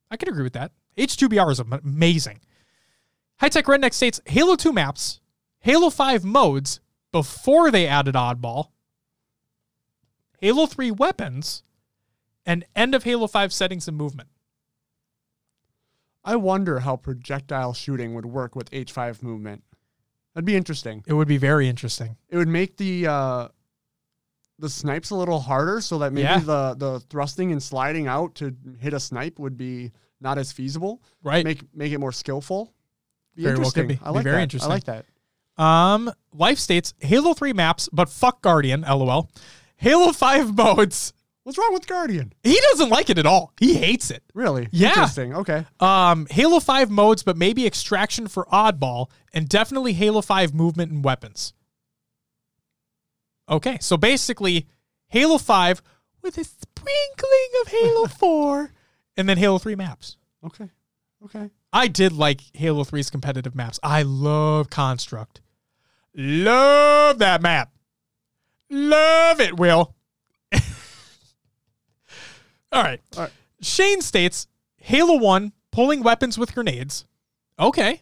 [0.09, 0.71] I can agree with that.
[0.97, 2.39] H2BR is amazing.
[3.41, 5.19] High Tech Redneck states Halo 2 maps,
[5.59, 6.79] Halo 5 modes
[7.15, 8.71] before they added Oddball,
[10.41, 11.63] Halo 3 weapons,
[12.45, 14.27] and end of Halo 5 settings and movement.
[16.25, 19.63] I wonder how projectile shooting would work with H5 movement.
[20.33, 21.05] That'd be interesting.
[21.07, 22.17] It would be very interesting.
[22.27, 23.47] It would make the uh,
[24.59, 26.39] the snipes a little harder so that maybe Yeah.
[26.39, 31.01] the, the thrusting and sliding out to hit a snipe would be not as feasible.
[31.23, 31.45] Right.
[31.45, 32.73] Make make it more skillful.
[33.37, 33.87] Be Very well interesting.
[33.87, 33.99] be.
[34.03, 34.43] I like very that.
[34.43, 34.69] interesting.
[34.69, 35.05] I like that.
[35.57, 39.29] Um, Life states Halo 3 maps, but fuck Guardian, lol.
[39.77, 41.13] Halo 5 modes.
[41.43, 42.33] What's wrong with Guardian?
[42.43, 43.53] He doesn't like it at all.
[43.59, 44.23] He hates it.
[44.33, 44.67] Really?
[44.71, 44.89] Yeah.
[44.89, 45.35] Interesting.
[45.35, 45.63] Okay.
[45.79, 51.03] Um, Halo 5 modes, but maybe extraction for oddball, and definitely Halo 5 movement and
[51.05, 51.53] weapons.
[53.47, 54.65] Okay, so basically
[55.09, 55.81] Halo 5
[56.23, 58.71] with a sprinkling of Halo 4,
[59.17, 60.17] and then Halo 3 maps.
[60.43, 60.69] Okay.
[61.23, 61.49] Okay.
[61.71, 63.79] I did like Halo 3's competitive maps.
[63.83, 65.41] I love Construct.
[66.15, 67.71] Love that map.
[68.69, 69.95] Love it, Will.
[72.71, 73.01] All right.
[73.15, 73.31] All right.
[73.61, 74.47] Shane states
[74.77, 77.05] Halo 1 pulling weapons with grenades.
[77.59, 78.01] Okay.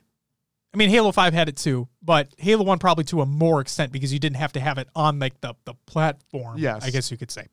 [0.74, 3.92] I mean, Halo 5 had it too, but Halo 1 probably to a more extent
[3.92, 6.58] because you didn't have to have it on like the, the platform.
[6.58, 6.84] Yes.
[6.84, 7.48] I guess you could say.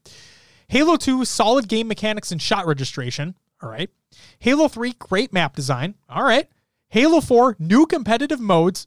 [0.68, 3.34] Halo 2, solid game mechanics and shot registration.
[3.62, 3.90] All right.
[4.38, 5.96] Halo 3, great map design.
[6.08, 6.48] All right.
[6.88, 8.86] Halo 4, new competitive modes.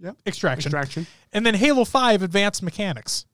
[0.00, 0.16] Yep.
[0.26, 0.68] Extraction.
[0.68, 1.06] Extraction.
[1.32, 3.26] And then Halo 5, advanced mechanics.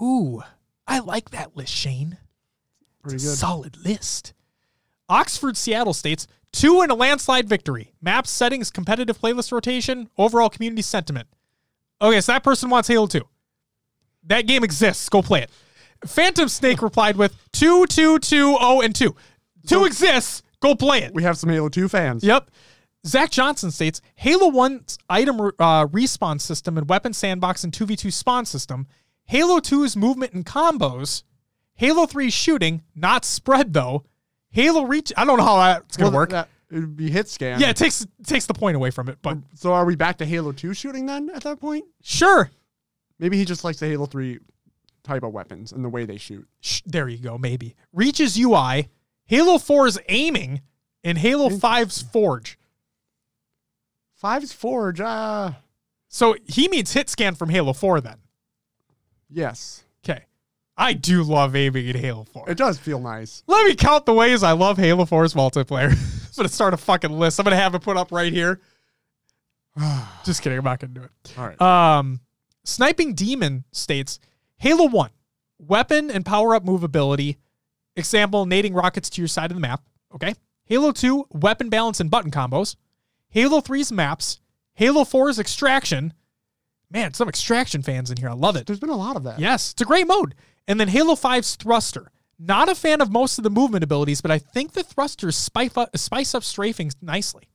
[0.00, 0.42] Ooh,
[0.86, 2.18] I like that list, Shane.
[3.02, 3.36] Pretty good.
[3.36, 4.32] solid list.
[5.08, 7.92] Oxford, Seattle states two in a landslide victory.
[8.00, 11.28] Maps, settings, competitive playlist rotation, overall community sentiment.
[12.00, 13.22] Okay, so that person wants Halo 2.
[14.24, 15.08] That game exists.
[15.08, 15.50] Go play it.
[16.04, 19.16] Phantom Snake replied with two, two, two, oh, and two.
[19.66, 20.42] Two exists.
[20.60, 21.14] Go play it.
[21.14, 22.22] We have some Halo 2 fans.
[22.24, 22.50] Yep.
[23.06, 28.44] Zach Johnson states Halo 1's item uh, respawn system and weapon sandbox and 2v2 spawn
[28.46, 28.86] system,
[29.24, 31.22] Halo 2's movement and combos,
[31.74, 34.04] Halo 3's shooting, not spread though,
[34.50, 35.12] Halo Reach.
[35.16, 36.30] I don't know how that's going to Well, work.
[36.30, 37.60] That, it would be hit scan.
[37.60, 40.18] yeah, it takes it takes the point away from it, but So are we back
[40.18, 41.84] to Halo 2 shooting then at that point?
[42.02, 42.50] sure.
[43.18, 44.38] Maybe he just likes the Halo 3
[45.04, 46.46] type of weapons and the way they shoot.
[46.60, 47.74] Sh- there you go, maybe.
[47.92, 48.88] Reach's UI,
[49.26, 50.60] Halo 4's aiming,
[51.04, 52.58] and Halo 5's forge.
[54.16, 55.52] Five's Forge, uh
[56.08, 58.16] So he means hit scan from Halo 4 then.
[59.30, 59.84] yes.
[60.04, 60.24] Okay.
[60.76, 62.50] I do love aiming in Halo 4.
[62.50, 63.42] It does feel nice.
[63.46, 65.90] Let me count the ways I love Halo 4's multiplayer.
[65.92, 67.38] I'm gonna start a fucking list.
[67.40, 68.60] I'm gonna have it put up right here.
[70.24, 70.58] Just kidding.
[70.58, 71.10] I'm not gonna do it.
[71.38, 71.60] All right.
[71.60, 72.20] Um,
[72.64, 74.18] Sniping Demon states
[74.58, 75.10] Halo 1,
[75.58, 77.36] weapon and power up movability.
[77.96, 79.82] Example, nading rockets to your side of the map.
[80.14, 80.34] Okay.
[80.64, 82.76] Halo 2, weapon balance and button combos.
[83.30, 84.40] Halo 3's maps.
[84.74, 86.12] Halo 4's extraction.
[86.90, 88.28] Man, some extraction fans in here.
[88.28, 88.66] I love it.
[88.66, 89.40] There's been a lot of that.
[89.40, 90.34] Yes, it's a great mode.
[90.68, 92.10] And then Halo 5's thruster.
[92.38, 95.76] Not a fan of most of the movement abilities, but I think the thrusters spice
[95.76, 97.48] up, spice up strafing nicely.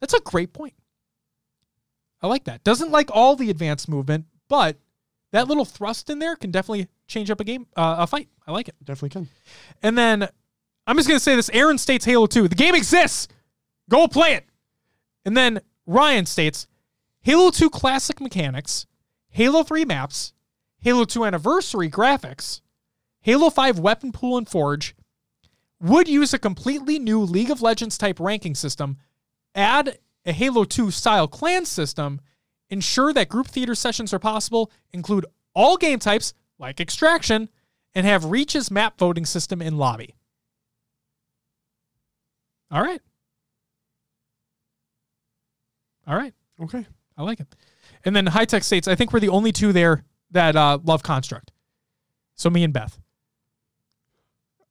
[0.00, 0.74] That's a great point.
[2.22, 2.64] I like that.
[2.64, 4.78] Doesn't like all the advanced movement, but
[5.32, 8.28] that little thrust in there can definitely change up a game, uh, a fight.
[8.46, 8.76] I like it.
[8.82, 9.28] Definitely can.
[9.82, 10.28] And then
[10.86, 12.48] I'm just gonna say this: Aaron states Halo 2.
[12.48, 13.28] The game exists.
[13.90, 14.46] Go play it.
[15.24, 16.66] And then Ryan states
[17.22, 18.86] Halo 2 classic mechanics,
[19.28, 20.32] Halo 3 maps,
[20.78, 22.60] Halo 2 anniversary graphics,
[23.20, 24.96] Halo 5 weapon pool and forge.
[25.80, 28.98] Would use a completely new League of Legends type ranking system,
[29.54, 32.20] add a Halo 2 style clan system,
[32.70, 37.48] ensure that group theater sessions are possible, include all game types like extraction,
[37.94, 40.14] and have Reach's map voting system in lobby.
[42.70, 43.02] All right.
[46.06, 46.34] All right.
[46.60, 46.86] Okay.
[47.16, 47.54] I like it.
[48.04, 51.02] And then High Tech states, I think we're the only two there that uh, love
[51.02, 51.52] Construct.
[52.34, 52.98] So me and Beth.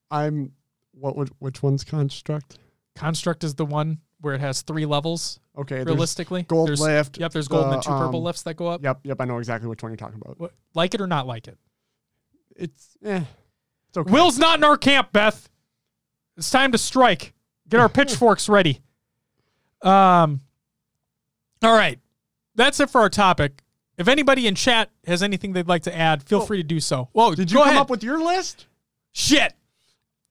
[0.09, 0.51] I'm
[0.93, 2.57] what would which one's construct?
[2.95, 5.83] Construct is the one where it has three levels Okay.
[5.83, 6.43] realistically.
[6.43, 8.83] gold There's- lift, Yep, there's gold and the, two purple um, lifts that go up.
[8.83, 10.39] Yep, yep, I know exactly which one you're talking about.
[10.39, 11.57] What- Like it or not like it.
[12.55, 13.23] It's eh.
[13.89, 14.11] It's okay.
[14.11, 15.49] Will's not in our camp, Beth.
[16.37, 17.33] It's time to strike.
[17.69, 18.81] Get our pitchforks ready.
[19.81, 20.41] Um.
[21.63, 21.99] All right,
[22.55, 23.63] that's it for our topic.
[23.97, 26.45] If anybody in chat has anything they'd like to add, feel Oh.
[26.45, 27.09] free to do so.
[27.11, 27.79] Whoa, Did you come ahead.
[27.81, 28.65] up with your list?
[29.11, 29.53] shit?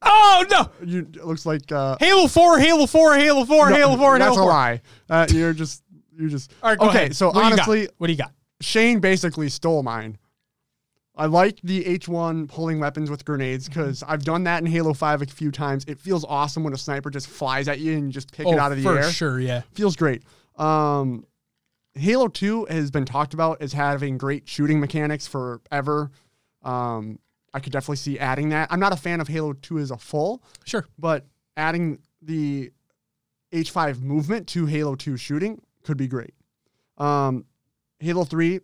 [0.02, 0.70] Oh no!
[0.86, 4.22] You it looks like uh Halo Four, Halo Four, Halo Four, no, Halo Four, and
[4.22, 4.80] That's Halo a lie.
[5.10, 5.82] Uh, you're just
[6.18, 6.98] you just All right, go okay.
[6.98, 7.16] ahead.
[7.16, 8.32] So What do honestly, what do you got?
[8.62, 10.16] Shane basically stole mine.
[11.16, 13.78] I like the H1 pulling weapons with grenades Mm-hmm.
[13.80, 15.84] because I've done that in Halo 5 a few times.
[15.86, 18.52] It feels awesome when a sniper just flies at you and you just pick oh,
[18.54, 19.10] it out of the for air.
[19.10, 19.62] sure, yeah.
[19.74, 20.22] Feels great.
[20.56, 21.24] Um,
[21.94, 26.10] Halo 2 has been talked about as having great shooting mechanics forever.
[26.62, 27.18] Um,
[27.52, 28.68] I could definitely see adding that.
[28.70, 30.86] I'm not a fan of Halo 2 as a full, Sure.
[30.98, 31.26] but
[31.56, 32.70] adding the
[33.52, 36.34] H5 movement to Halo 2 shooting could be great.
[36.98, 37.44] Um,
[37.98, 38.60] Halo 3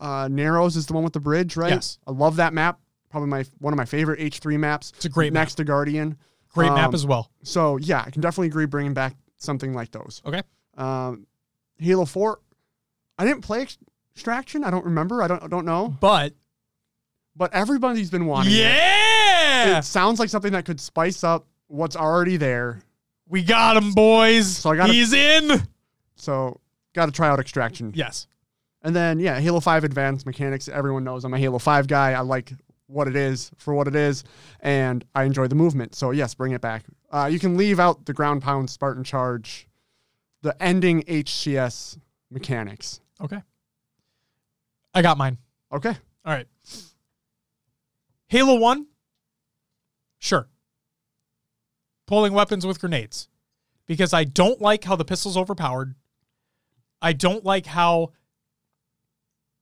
[0.00, 1.70] uh, Narrows is the one with the bridge, right?
[1.70, 1.98] Yes.
[2.06, 2.80] I love that map.
[3.10, 4.92] Probably my one of my favorite H3 maps.
[4.96, 5.42] It's a great map.
[5.42, 6.16] next to Guardian.
[6.48, 7.30] Great map Um, as well.
[7.42, 10.22] So yeah, I can definitely agree bringing back something like those.
[10.24, 10.42] Okay.
[10.76, 11.26] Um,
[11.78, 12.38] Halo 4,
[13.18, 13.66] I didn't play
[14.14, 14.64] Extraction.
[14.64, 15.22] I don't remember.
[15.22, 15.88] I don't I don't know.
[16.00, 16.34] But
[17.36, 18.56] But everybody's been wanting it.
[18.58, 22.82] yeah, It sounds like something that could spice up what's already there.
[23.28, 24.56] we got him, boys.
[24.58, 25.62] So I gotta- He's in.
[26.16, 26.60] So
[26.94, 27.92] got to try out Extraction.
[27.94, 28.26] Yes.
[28.82, 30.68] And then yeah, Halo 5 advanced mechanics.
[30.68, 32.12] Everyone knows I'm a Halo 5 guy.
[32.12, 32.52] I like
[32.86, 34.24] what it is for what it is,
[34.60, 35.94] and I enjoy the movement.
[35.94, 36.84] So yes, bring it back.
[37.12, 39.68] Uh, you can leave out the ground pound Spartan charge,
[40.42, 41.98] the ending HCS
[42.30, 43.00] mechanics.
[43.20, 43.42] Okay.
[44.94, 45.38] I got mine.
[45.72, 45.94] Okay.
[46.24, 46.46] All right.
[48.28, 48.86] Halo 1?
[50.18, 50.48] Sure.
[52.06, 53.28] Pulling weapons with grenades.
[53.86, 55.94] Because I don't like how the pistol's overpowered.
[57.02, 58.12] I don't like how.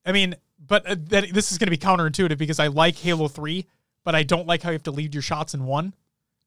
[0.05, 0.35] I mean,
[0.67, 3.65] but uh, that, this is going to be counterintuitive because I like Halo 3,
[4.05, 5.95] but I don't like how you have to lead your shots in one,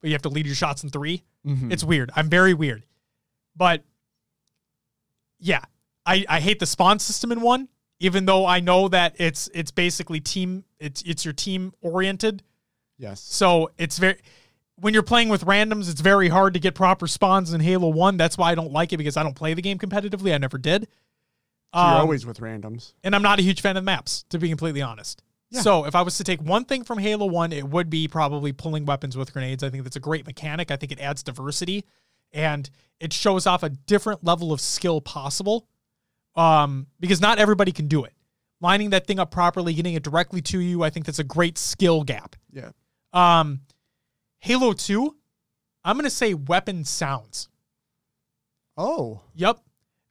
[0.01, 1.71] but you have to lead your shots in 3 Mhm.
[1.71, 2.11] It's weird.
[2.15, 2.83] I'm very weird.
[3.55, 3.83] But
[5.41, 5.63] yeah,
[6.05, 7.67] I, I hate the spawn system in one,
[7.99, 12.43] even though I know that it's it's basically team it's it's your team oriented.
[12.97, 13.19] yes.
[13.21, 14.17] So it's very
[14.75, 18.17] when you're playing with randoms, it's very hard to get proper spawns in Halo 1.
[18.17, 20.33] That's why I don't like it because I don't play the game competitively.
[20.33, 20.87] I never did.
[21.73, 22.93] So you're Um, always with randoms.
[23.03, 25.21] and I'm not a huge fan of maps, to be completely honest.
[25.51, 25.61] Yeah.
[25.61, 28.53] So if I was to take one thing from Halo 1, it would be probably
[28.53, 29.63] pulling weapons with grenades.
[29.63, 30.71] I think that's a great mechanic.
[30.71, 31.85] I think it adds diversity
[32.33, 32.69] and
[32.99, 35.67] it shows off a different level of skill possible.
[36.35, 38.13] Um, because not everybody can do it.
[38.61, 41.57] Lining that thing up properly, getting it directly to you, I think that's a great
[41.57, 42.35] skill gap.
[42.53, 42.69] Yeah.
[43.11, 43.61] Um,
[44.39, 45.15] Halo 2,
[45.83, 47.49] I'm going to say weapon sounds.
[48.77, 49.21] Oh.
[49.35, 49.59] Yep.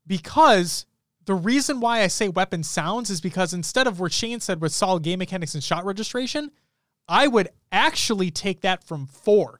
[0.06, 0.84] Because
[1.24, 4.72] the reason why I say weapon sounds is because instead of what Shane said with
[4.72, 6.50] solid game mechanics and shot registration,
[7.08, 9.59] I would actually take that from four.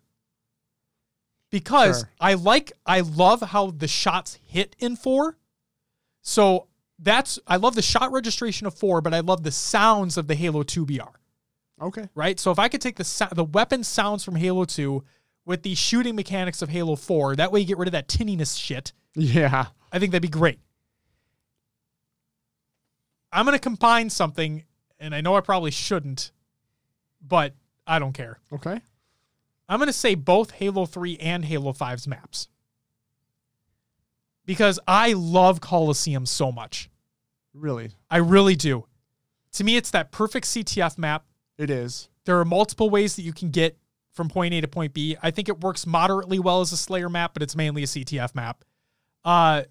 [1.51, 2.11] Because Sure.
[2.21, 5.37] I like, I love how the shots hit in four.
[6.23, 10.27] So that's, I love the shot registration of four, but I love the sounds of
[10.29, 11.01] the Halo 2 BR
[11.83, 12.09] Okay.
[12.15, 12.39] right?
[12.39, 15.03] So if I could take the the weapon sounds from Halo 2
[15.47, 18.59] with the shooting mechanics of Halo 4, that way you get rid of that tinniness
[18.59, 18.93] shit.
[19.15, 19.67] Yeah.
[19.91, 20.61] I think that'd be great.
[23.33, 24.65] I'm going to combine something,
[24.99, 26.33] and I know I probably shouldn't,
[27.27, 27.55] but
[27.87, 28.39] I don't care.
[28.53, 28.81] Okay.
[29.71, 32.49] I'm going to say both Halo 3 and Halo 5's maps.
[34.45, 36.91] Because I love Coliseum so much.
[37.55, 37.93] Really.
[38.11, 38.87] I really do.
[39.53, 41.25] To me, it's that perfect CTF map.
[41.57, 42.09] It is.
[42.25, 43.79] There are multiple ways that you can get
[44.13, 45.17] from point A to point B.
[45.23, 48.35] I think it works moderately well as a Slayer map, but it's mainly a CTF
[48.35, 48.65] map.
[49.25, 49.63] Uh,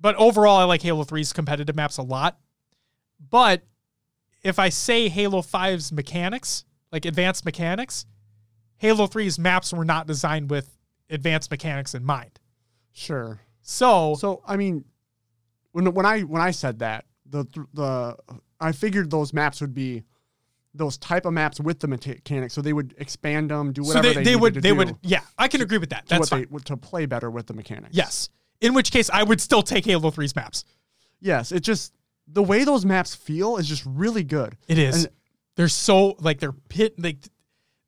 [0.00, 2.38] but overall, I like Halo 3's competitive maps a lot.
[3.30, 3.62] But
[4.44, 8.06] if I say Halo 5's mechanics, like advanced mechanics,
[8.84, 10.76] Halo 3's maps were not designed with
[11.08, 12.38] advanced mechanics in mind.
[12.92, 13.40] Sure.
[13.62, 14.84] So, So I mean,
[15.72, 18.16] when when I when I said that the the
[18.60, 20.02] I figured those maps would be
[20.74, 24.08] those type of maps with the mechanics, so they would expand them, do so whatever
[24.08, 26.04] they, they, they would to they would yeah, I can agree with that.
[26.06, 26.46] That's what fine.
[26.50, 27.96] they to play better with the mechanics.
[27.96, 28.28] yes.
[28.60, 30.64] In which case, I would still take Halo 3's maps.
[31.20, 31.52] Yes.
[31.52, 31.94] It just
[32.28, 34.58] the way those maps feel is just really good.
[34.68, 35.04] It is.
[35.04, 35.12] And-
[35.56, 37.18] they're so like they're pit like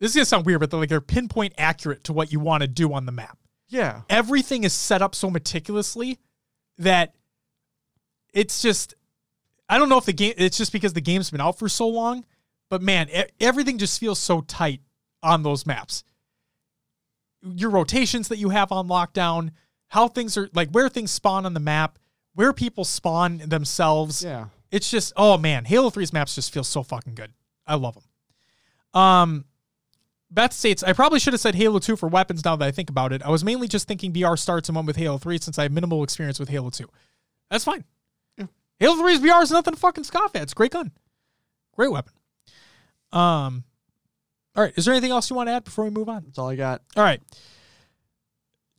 [0.01, 2.63] this is gonna sound weird, but they're like they're pinpoint accurate to what you want
[2.63, 3.39] to do on the map.
[3.69, 4.03] Yeah.
[4.09, 6.19] Everything is set up so meticulously
[6.79, 7.15] that
[8.33, 8.95] it's just
[9.69, 11.89] I don't know if the game it's just because the game's been out for so
[11.89, 12.25] long,
[12.71, 13.09] but man,
[13.41, 14.81] everything just feels so tight
[15.23, 16.05] on those maps.
[17.43, 19.51] Your rotations that you have on lockdown,
[19.89, 21.99] how things are like where things spawn on the map,
[22.35, 24.47] where people spawn themselves Yeah.
[24.71, 27.33] it's just oh man halo 3's maps just feel so fucking good
[27.67, 29.45] i love them um
[30.31, 32.91] beth states i probably should have said halo 2 for weapons now that i think
[32.91, 35.59] about it i was mainly just thinking br starts and went with halo 3 since
[35.59, 36.85] i have minimal experience with halo 2
[37.51, 37.85] that's fine
[38.37, 38.47] Yeah.
[38.81, 40.91] halo 3's br is nothing to fucking scoff at it's a great gun
[41.77, 42.13] great weapon
[43.13, 43.65] um
[44.57, 46.39] all right is there anything else you want to add before we move on That's
[46.39, 46.83] all I got.
[46.97, 47.21] all right.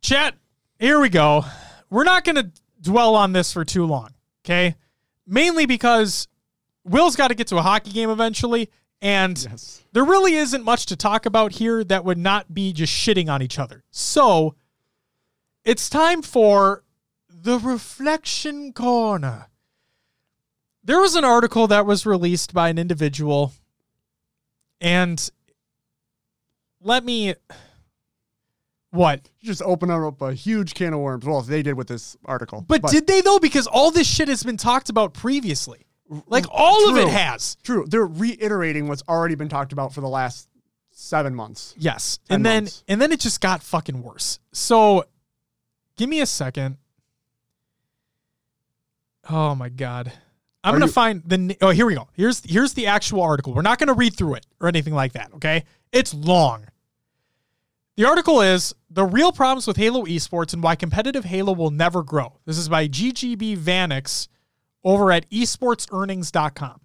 [0.01, 0.35] Chat,
[0.79, 1.43] here we go.
[1.89, 4.09] We're not going to dwell on this for too long,
[4.45, 4.75] okay?
[5.25, 6.27] Mainly because
[6.83, 8.69] Will's got to get to a hockey game eventually,
[9.01, 9.83] and Yes.
[9.93, 13.41] there really isn't much to talk about here that would not be just shitting on
[13.41, 13.83] each other.
[13.91, 14.55] So,
[15.63, 16.83] it's time for
[17.29, 19.47] the Reflection Corner.
[20.83, 23.51] There was an article that was released by an individual,
[24.79, 25.29] and
[26.81, 27.35] let me.
[28.91, 29.29] What?
[29.43, 31.25] Just open up a huge can of worms.
[31.25, 32.63] Well, they did with this article.
[32.65, 33.37] But, did they though?
[33.39, 35.86] Because all this shit has been talked about previously.
[36.27, 37.55] Like mm, all of it has.
[37.63, 37.85] True.
[37.87, 40.47] They're reiterating what's already been talked about for the last
[40.91, 41.75] seven months.
[41.77, 42.19] Yes.
[42.29, 42.83] And then months.
[42.87, 44.39] and then it just got fucking worse.
[44.53, 45.05] So
[45.97, 46.77] give me a second.
[49.29, 50.11] Oh my god.
[50.63, 52.07] I'm Are gonna you- find the oh here we go.
[52.13, 53.53] Here's here's the actual article.
[53.53, 55.65] We're not gonna read through it or anything like that, okay?
[55.91, 56.65] It's long.
[57.95, 62.03] The article is The Real Problems with Halo Esports and Why Competitive Halo Will Never
[62.03, 62.37] Grow.
[62.45, 64.27] This is by GGB Vanix
[64.83, 66.81] over at esportsearnings.com.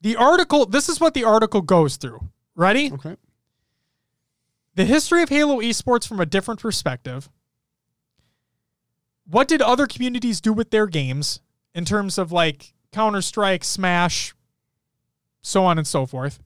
[0.00, 2.20] The article, this is what the article goes through.
[2.54, 2.92] Ready?
[2.92, 3.16] Okay.
[4.74, 7.30] The history of Halo esports from a different perspective.
[9.26, 11.40] What did other communities do with their games
[11.74, 14.34] in terms of like Counter Strike, Smash,
[15.40, 16.40] so on and so forth?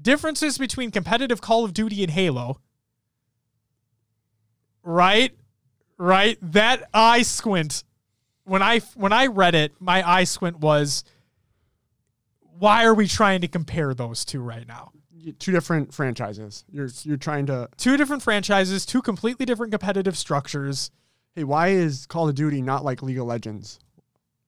[0.00, 2.60] Differences between competitive Call of Duty and Halo.
[4.82, 5.34] Right?
[5.98, 6.38] Right?
[6.42, 7.84] That eye squint.
[8.44, 11.04] When I when I read it, my eye squint was
[12.58, 14.92] why are we trying to compare those two right now?
[15.38, 16.64] Two different franchises.
[16.70, 17.68] You're you're trying to.
[17.76, 20.90] Two different franchises, two completely different competitive structures.
[21.34, 23.80] Hey, why is Call of Duty not like League of Legends?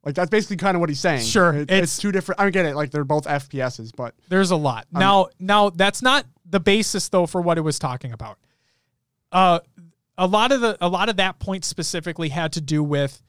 [0.04, 1.22] Like that's basically kind of what he's saying.
[1.24, 2.40] Sure, It- it's- it's, two different.
[2.40, 2.76] I get it.
[2.76, 4.86] Like they're both FPSs, but There's a lot.
[4.94, 8.38] Um, now now that's not the basis though for what it was talking about.
[9.32, 9.58] Uh
[10.18, 13.22] a lot of the a lot of that point specifically had to do with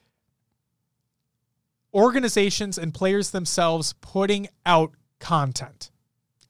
[1.94, 5.90] organizations and players themselves putting out content.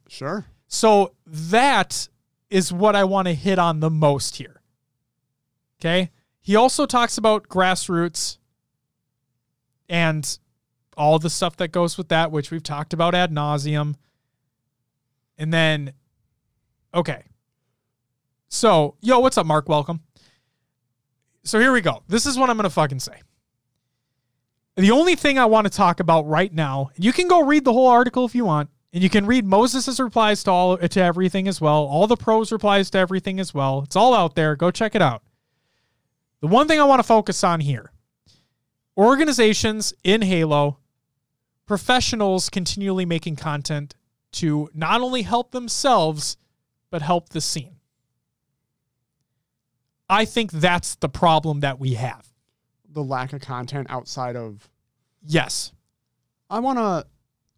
[0.09, 0.47] sure.
[0.66, 2.09] So that
[2.49, 4.61] is what I want to hit on the most here.
[5.80, 6.11] Okay.
[6.41, 8.38] He also talks about grassroots
[9.88, 10.38] and
[10.97, 13.95] all the stuff that goes with that, which we've talked about ad nauseum.
[15.38, 15.93] And then,
[16.95, 17.24] okay.
[18.49, 19.68] So, yo, what's up, Mark?
[19.68, 20.03] Welcome.
[21.43, 22.03] So here we go.
[22.09, 23.20] This is what I'm going to fucking say.
[24.76, 27.72] The only thing I want to talk about right now, you can go read the
[27.72, 31.49] whole article if you want, and you can read Moses' replies to all to everything
[31.49, 33.82] as well, all the pros replies to everything as well.
[33.82, 34.57] It's all out there.
[34.57, 35.22] Go check it out.
[36.41, 37.91] The one thing I want to focus on here
[38.97, 40.78] organizations in Halo,
[41.66, 43.95] professionals continually making content
[44.32, 46.36] to not only help themselves,
[46.91, 47.80] but help the scene.
[50.11, 52.26] I think that's the problem that we have.
[52.88, 54.68] The lack of content outside of.
[55.22, 55.72] Yes.
[56.50, 57.06] I want to.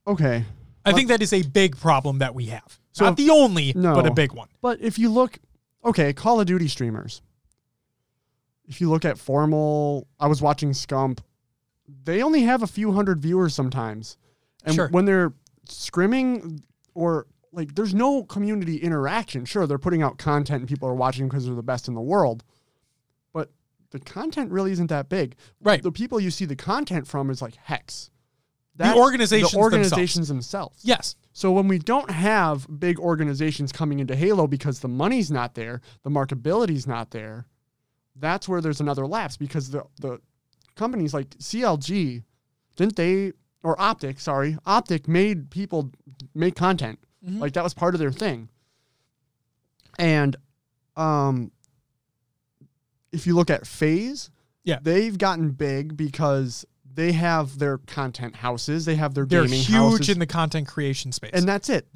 [0.07, 0.45] Okay,
[0.85, 2.79] I think that is a big problem that we have.
[2.93, 3.95] So- Not the only, No.
[3.95, 4.49] but a big one.
[4.61, 5.39] but if you look,
[5.85, 7.23] okay, Call of Duty streamers.
[8.67, 11.21] If you look at FormaL, I was watching Scump.
[12.05, 14.17] They only have a few hundred viewers sometimes,
[14.65, 14.89] and Sure.
[14.89, 15.33] when they're
[15.69, 16.63] scrimming
[16.95, 19.45] or like, there's no community interaction.
[19.45, 22.01] Sure, they're putting out content and people are watching because they're the best in the
[22.01, 22.45] world,
[23.33, 23.51] but
[23.91, 25.37] the content really isn't that big.
[25.61, 25.83] Right.
[25.83, 28.11] The people you see the content from is like Hex.
[28.77, 30.81] The organizations the organizations themselves.
[30.83, 31.15] Yes.
[31.35, 35.83] So when we don't have big organizations coming into Halo because the money's not there,
[36.05, 37.47] the marketability's not there,
[38.17, 40.21] that's where there's another lapse because the the
[40.75, 42.25] companies like CLG,
[42.77, 43.33] didn't they
[43.63, 45.93] or Optic, sorry, Optic made people
[46.35, 46.99] make content.
[47.27, 47.39] Mhm.
[47.41, 48.49] Like that was part of their thing.
[49.99, 50.37] And
[50.97, 51.53] um
[53.13, 54.31] if you look at FaZe,
[54.65, 54.79] Yeah.
[54.83, 56.65] they've gotten big because
[56.95, 61.13] they have their content houses, they have their They're huge houses in the content creation
[61.13, 61.31] space.
[61.35, 61.87] and that's it.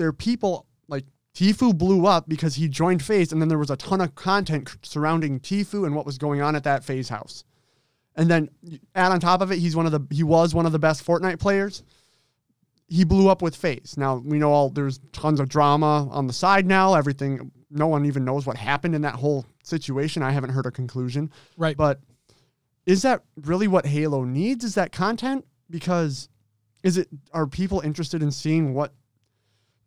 [0.00, 1.04] Are people like
[1.34, 4.76] Tfue blew up because he joined FaZe, and then there was a ton of content
[4.82, 7.44] surrounding Tfue and what was going on at that FaZe house.
[8.16, 8.48] And then
[8.94, 11.04] add on top of it, he's one of the he was one of the best
[11.04, 11.82] Fortnite players.
[12.88, 13.96] He blew up with FaZe.
[13.96, 16.94] Now we know all there's tons of drama on the side now.
[16.94, 20.22] Everything, no one even knows what happened in that whole situation.
[20.22, 21.30] I haven't heard a conclusion.
[21.56, 21.76] right.
[21.76, 22.00] But
[22.86, 24.64] is that really what Halo needs?
[24.64, 25.46] Is that content?
[25.70, 26.28] Because
[26.82, 28.92] is it are people interested in seeing what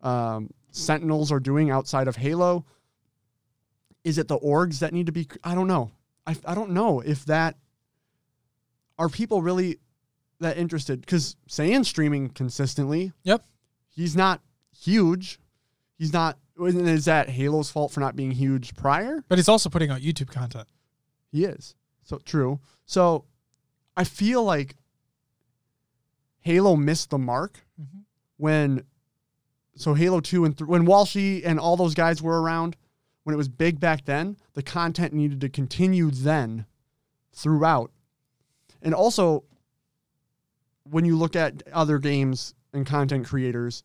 [0.02, 2.66] um, Sentinels are doing outside of Halo?
[4.04, 5.28] Is it the orgs that need to be?
[5.44, 5.92] I don't know.
[6.26, 7.56] I, I don't know if that
[8.98, 9.78] are people really
[10.40, 13.12] that interested because Saiyan's streaming consistently.
[13.24, 13.44] Yep.
[13.88, 14.40] He's not
[14.78, 15.40] huge.
[15.98, 16.38] He's not.
[16.60, 19.22] Is that Halo's fault for not being huge prior?
[19.28, 20.66] but he's also putting out YouTube content.
[21.30, 21.74] He is.
[22.02, 22.58] So true.
[22.86, 23.24] So
[23.96, 24.74] I feel like
[26.40, 28.04] Halo missed the mark Mhm.
[28.36, 28.84] when
[29.76, 32.76] so Halo 2 and th- when Walshy and all those guys were around
[33.22, 36.66] when it was big back then, the content needed to continue then
[37.32, 37.92] throughout.
[38.82, 39.44] And also
[40.90, 43.82] when you look at other games and content creators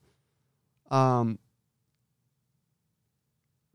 [0.92, 1.38] um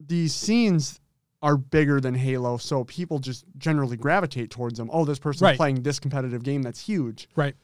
[0.00, 1.00] these scenes
[1.42, 4.90] are bigger than Halo, so people just generally gravitate towards them.
[4.92, 5.56] Oh, this person's Right.
[5.56, 7.28] playing this competitive game that's huge.
[7.36, 7.54] Right.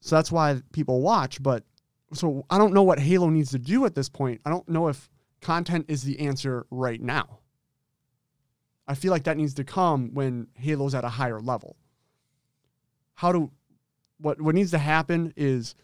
[0.00, 1.42] So that's why people watch.
[1.42, 1.64] But
[2.12, 4.40] so I don't know what Halo needs to do at this point.
[4.44, 5.08] I don't know if
[5.40, 7.38] content is the answer right now.
[8.88, 11.76] I feel like that needs to come when Halo's at a higher level.
[13.14, 13.50] How do
[14.20, 15.74] what what needs to happen is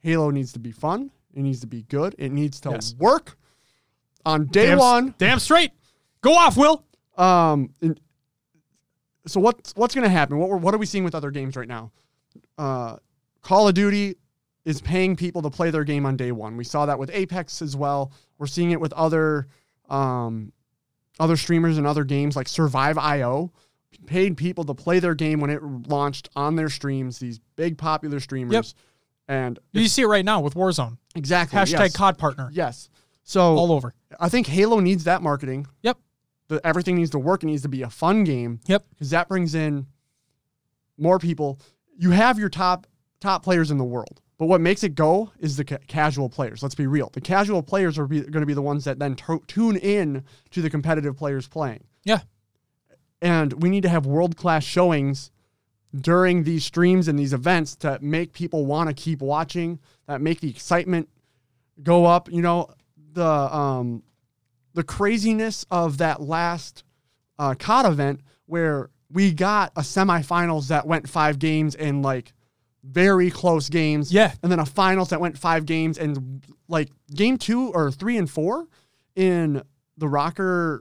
[0.00, 1.10] Halo needs to be fun.
[1.34, 2.14] It needs to be good.
[2.18, 2.94] It needs to Yes.
[2.98, 3.36] work
[4.24, 5.14] on day damn, one.
[5.18, 5.72] Damn straight.
[6.20, 6.84] Go off, Will.
[7.16, 7.72] Um,
[9.26, 10.38] so what's what's going to happen?
[10.38, 11.92] What we're, what are we seeing with other games right now?
[12.56, 12.96] Uh,
[13.42, 14.16] Call of Duty
[14.64, 16.56] is paying people to play their game on day one.
[16.56, 18.12] We saw that with Apex as well.
[18.38, 19.48] We're seeing it with other
[19.88, 20.52] um,
[21.20, 23.52] other streamers and other games like Surviv.io
[24.06, 27.18] paid people to play their game when it launched on their streams.
[27.18, 28.64] These big popular streamers, Yep.
[29.28, 30.98] and You see it right now with Warzone.
[31.14, 31.96] exactly Hashtag yes.
[31.96, 32.88] COD partner Yes.
[33.24, 33.94] So all over.
[34.18, 35.66] I think Halo needs that marketing.
[35.82, 35.98] Yep.
[36.48, 37.42] The, everything needs to work.
[37.42, 38.84] It needs to be a fun game Yep.
[38.90, 39.86] because that brings in
[40.96, 41.60] more people.
[41.98, 42.86] You have your top
[43.20, 46.62] top players in the world, but what makes it go is the ca- casual players.
[46.62, 47.10] Let's be real.
[47.12, 50.62] The casual players are going to be the ones that then to- tune in to
[50.62, 51.84] the competitive players playing.
[52.04, 52.20] Yeah.
[53.20, 55.30] And we need to have world class showings
[55.94, 59.78] during these streams and these events to make people want to keep watching.
[60.06, 61.08] That make the excitement
[61.82, 62.30] go up.
[62.30, 62.70] You know
[63.12, 64.02] the um
[64.74, 66.84] the craziness of that last
[67.38, 72.32] uh, COD event where we got a semifinals that went five games and like
[72.84, 74.12] very close games.
[74.12, 74.32] Yeah.
[74.42, 78.30] And then a finals that went five games and like game two or three and
[78.30, 78.66] four
[79.16, 79.62] in
[79.96, 80.80] the ROKKR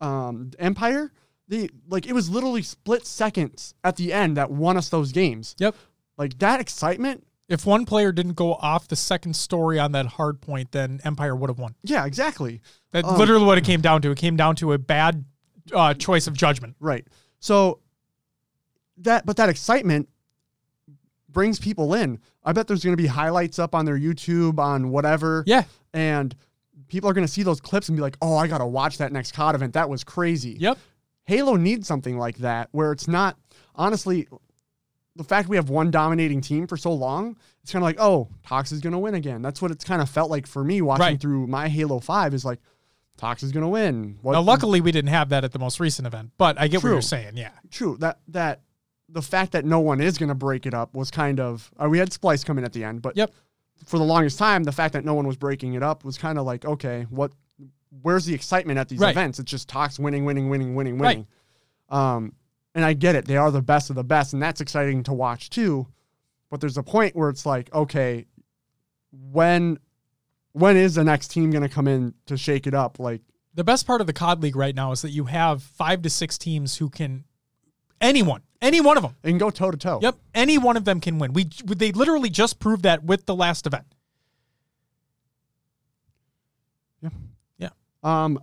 [0.00, 1.12] um, Empire.
[1.52, 5.54] The like it was literally split seconds at the end that won us those games.
[5.58, 5.74] Yep.
[6.16, 7.26] Like that excitement.
[7.46, 11.36] If one player didn't go off the second story on that hard point, then Empire
[11.36, 11.74] would have won.
[11.82, 12.62] Yeah, exactly.
[12.92, 14.10] That's Um, literally what it came down to.
[14.10, 15.26] It came down to a bad
[15.74, 16.74] uh, choice of judgment.
[16.80, 17.06] Right.
[17.38, 17.80] So
[18.98, 20.08] that but that excitement
[21.28, 22.18] brings people in.
[22.44, 25.64] I bet there's going to be highlights up on their YouTube on whatever Yeah.
[25.92, 26.34] and
[26.88, 28.98] people are going to see those clips and be like, "Oh, I got to watch
[28.98, 29.74] that next COD event.
[29.74, 30.78] That was crazy." Yep.
[31.24, 33.36] Halo needs something like that where it's not
[33.74, 34.28] honestly
[35.14, 38.28] the fact we have one dominating team for so long, it's kind of like, oh,
[38.46, 39.42] Tox is going to win again.
[39.42, 41.20] That's what it's kind of felt like for me watching Right.
[41.20, 42.60] through my Halo 5 is like,
[43.18, 44.18] Tox is going to win.
[44.22, 46.82] What, Now, luckily, we didn't have that at the most recent event, but I get
[46.82, 47.36] what you're saying.
[47.36, 47.50] Yeah.
[47.70, 47.98] true.
[48.00, 48.62] That, that,
[49.10, 51.86] the fact that no one is going to break it up was kind of, uh,
[51.90, 53.34] we had Splyce come in at the end, but Yep.
[53.84, 56.38] for the longest time, the fact that no one was breaking it up was kind
[56.38, 57.32] of like, okay, what,
[58.00, 59.10] where's the excitement at these Right.
[59.10, 59.38] events?
[59.38, 61.18] It's just Tox winning, winning, winning, winning, Right.
[61.18, 61.26] winning.
[61.90, 62.32] Um,
[62.74, 63.26] and I get it.
[63.26, 65.86] They are the best of the best, and that's exciting to watch too.
[66.50, 68.26] But there's a point where it's like, okay,
[69.10, 69.78] when
[70.52, 72.98] when is the next team going to come in to shake it up?
[72.98, 73.22] Like,
[73.54, 76.10] The best part of the COD League right now is that you have five to
[76.10, 77.24] six teams who can,
[78.02, 79.16] anyone, any one of them.
[79.22, 79.98] they can go toe to toe.
[80.02, 81.32] Yep, any one of them can win.
[81.32, 83.86] We they literally just proved that with the last event.
[88.02, 88.38] Um,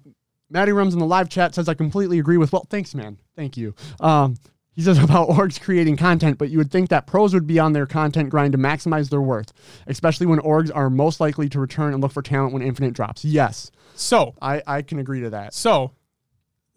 [0.50, 3.18] Matty Rums in the live chat says, I completely agree with, well, thanks, man.
[3.36, 3.76] Thank you.
[4.00, 4.36] Um,
[4.74, 7.74] he says about orgs creating content, but you would think that pros would be on
[7.74, 9.52] their content grind to maximize their worth,
[9.88, 13.24] especially when orgs are most likely to return and look for talent when Infinite drops.
[13.26, 15.54] Yes, So I, I can agree to that.
[15.54, 15.92] So,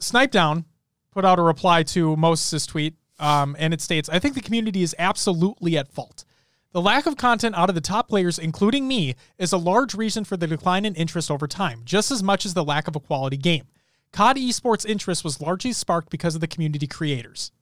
[0.00, 0.64] Snip3down
[1.12, 4.82] put out a reply to Moses' tweet, um, and it states, I think the community
[4.82, 6.24] is absolutely at fault.
[6.72, 10.24] The lack of content out of the top players, including me, is a large reason
[10.24, 13.00] for the decline in interest over time, just as much as the lack of a
[13.00, 13.66] quality game.
[14.12, 17.52] COD esports interest was largely sparked because of the community creators.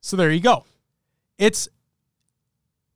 [0.00, 0.64] So there you go.
[1.38, 1.68] It's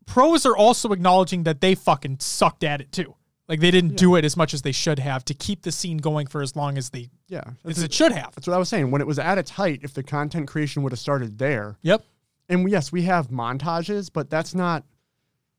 [0.07, 3.15] pros are also acknowledging that they fucking sucked at it too.
[3.49, 5.99] Like they didn't do it as much as they should have to keep the scene
[5.99, 7.43] going for as long as they Yeah.
[7.65, 8.35] as That's, it should have.
[8.35, 8.91] that's what I was saying.
[8.91, 12.05] When it was at its height, if the content creation would have started there, Yep.
[12.49, 14.85] and yes, we have montages, but that's not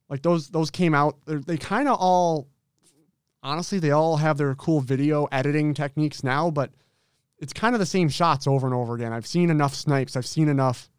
[0.09, 0.49] like those.
[0.49, 1.17] Those came out.
[1.25, 2.47] they're- kind of all,
[3.43, 6.71] honestly, they all have their cool video editing techniques now, but
[7.39, 9.13] it's kind of the same shots over and over again.
[9.13, 10.15] I've seen enough snipes.
[10.15, 10.89] I've seen enough,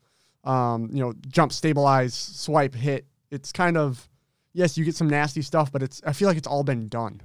[0.44, 3.06] um, you know, jump, stabilize, swipe, hit.
[3.30, 4.08] It's kind of
[4.52, 6.02] yes, you get some nasty stuff, but it's.
[6.04, 7.20] I feel like it's all been done.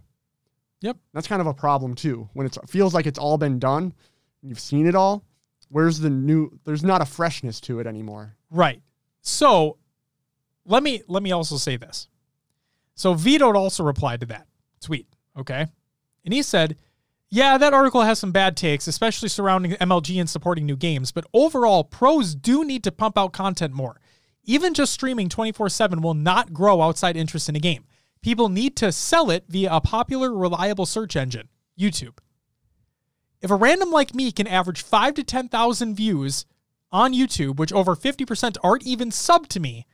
[0.82, 0.98] Yep.
[1.14, 2.30] That's kind of a problem too.
[2.34, 3.94] When it's, it feels like it's all been done,
[4.42, 5.24] you've seen it all.
[5.70, 6.60] Where's the new?
[6.66, 8.36] There's not a freshness to it anymore.
[8.50, 8.82] Right.
[9.22, 9.78] So
[10.66, 12.08] let me let me also say this.
[12.96, 14.48] So Vito also replied to that
[14.80, 15.08] tweet,
[15.38, 15.68] okay?
[16.24, 16.78] And he said,
[17.30, 21.26] "Yeah, that article has some bad takes, especially surrounding MLG and supporting new games, but
[21.34, 24.00] overall pros do need to pump out content more.
[24.44, 27.86] Even just streaming 24/7 will not grow outside interest in a game.
[28.22, 32.20] People need to sell it via a popular reliable search engine, YouTube.
[33.42, 36.46] If a random like me can average 5 to 10,000 views
[36.92, 39.88] on YouTube, which over 50% aren't even subbed to me,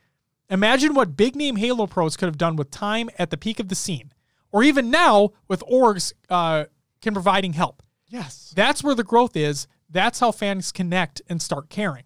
[0.50, 3.68] imagine what big name Halo pros could have done with time at the peak of
[3.68, 4.12] the scene,
[4.50, 6.64] or even now with orgs uh,
[7.00, 7.82] can providing help.
[8.06, 8.52] Yes.
[8.56, 9.66] That's where the growth is.
[9.88, 12.04] That's how fans connect and start caring.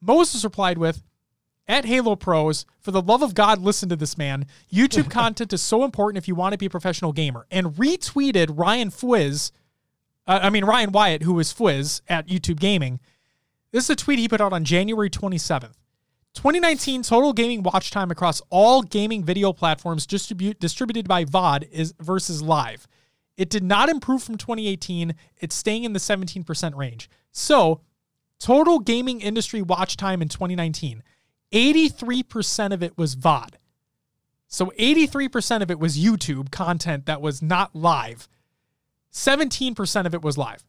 [0.00, 1.02] Moses replied with,
[1.68, 4.46] at Halo Pros, for the love of God, listen to this man.
[4.72, 7.46] YouTube content is so important if you want to be a professional gamer.
[7.50, 9.52] And retweeted Ryan Fwiz,
[10.26, 12.98] uh, I mean, Ryan Wyatt, who is Fwiz at YouTube Gaming.
[13.70, 15.74] This is a tweet he put out on January 27th.
[16.34, 21.94] 2019 total gaming watch time across all gaming video platforms distribute, distributed by VOD is
[22.00, 22.86] versus live.
[23.36, 25.14] It did not improve from 2018.
[25.38, 27.10] It's staying in the 17% range.
[27.32, 27.80] So,
[28.38, 31.02] total gaming industry watch time in 2019,
[31.52, 33.54] 83% of it was VOD.
[34.52, 38.28] So 83% of it was YouTube content that was not live.
[39.12, 40.64] 17% of it was live.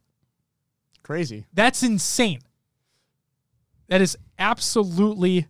[1.01, 1.45] Crazy.
[1.51, 2.41] That's insane.
[3.91, 5.47] That is absolutely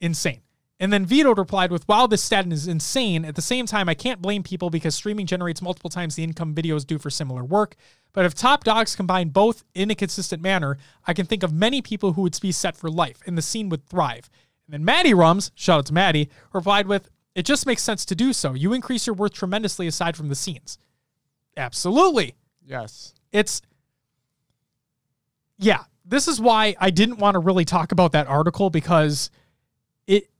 [0.00, 0.42] insane.
[0.78, 3.24] And then Vito replied with, While this stat is insane.
[3.24, 6.54] At the same time, I can't blame people because streaming generates multiple times the income
[6.54, 7.74] videos do for similar work.
[8.12, 11.82] But if top dogs combine both in a consistent manner, I can think of many
[11.82, 14.30] people who would be set for life and the scene would thrive.
[14.68, 18.14] And then Maddie Rums, shout out to Maddie, replied with, It just makes sense to
[18.14, 18.54] do so.
[18.54, 20.78] You increase your worth tremendously aside from the scenes.
[21.56, 22.36] Absolutely.
[22.64, 23.14] Yes.
[23.32, 23.62] It's
[25.58, 29.30] yeah, this is why I didn't want to really talk about that article because
[30.06, 30.30] it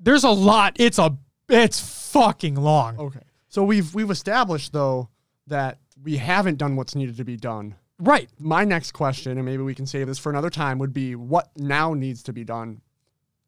[0.00, 0.76] there's a lot.
[0.78, 1.16] It's a
[1.48, 2.98] it's fucking long.
[2.98, 3.20] Okay.
[3.48, 5.08] So we've we've established though
[5.46, 7.74] that we haven't done what's needed to be done.
[7.98, 8.28] Right.
[8.38, 11.50] My next question, and maybe we can save this for another time, would be what
[11.56, 12.80] now needs to be done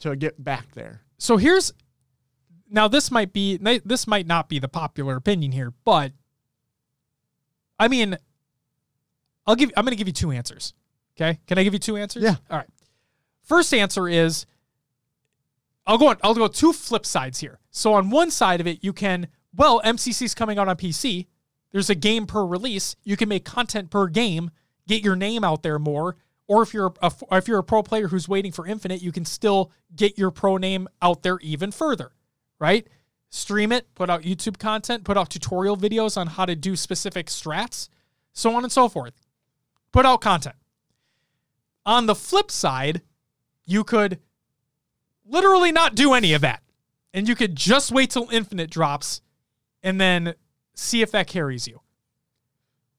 [0.00, 1.02] to get back there.
[1.18, 1.72] So here's
[2.68, 6.12] now this might be this might not be the popular opinion here, but
[7.78, 8.16] I mean
[9.46, 10.74] I'll give I'm going to give you two answers.
[11.20, 11.38] Okay?
[11.46, 12.22] Can I give you two answers?
[12.22, 12.36] Yeah.
[12.50, 12.68] All right.
[13.42, 14.46] First answer is
[15.86, 17.58] I'll go on, I'll go two flip sides here.
[17.70, 21.26] So on one side of it, you can well, MCC's coming out on PC.
[21.72, 22.96] There's a game per release.
[23.04, 24.50] You can make content per game,
[24.86, 26.16] get your name out there more.
[26.46, 29.24] Or if you're a, if you're a pro player who's waiting for Infinite, you can
[29.24, 32.12] still get your pro name out there even further,
[32.58, 32.86] right?
[33.28, 37.26] Stream it, put out YouTube content, put out tutorial videos on how to do specific
[37.26, 37.88] strats,
[38.32, 39.14] so on and so forth.
[39.92, 40.56] Put out content.
[41.86, 43.02] On the flip side,
[43.64, 44.20] you could
[45.24, 46.62] literally not do any of that.
[47.12, 49.20] And you could just wait till Infinite drops
[49.82, 50.34] and then
[50.74, 51.80] see if that carries you.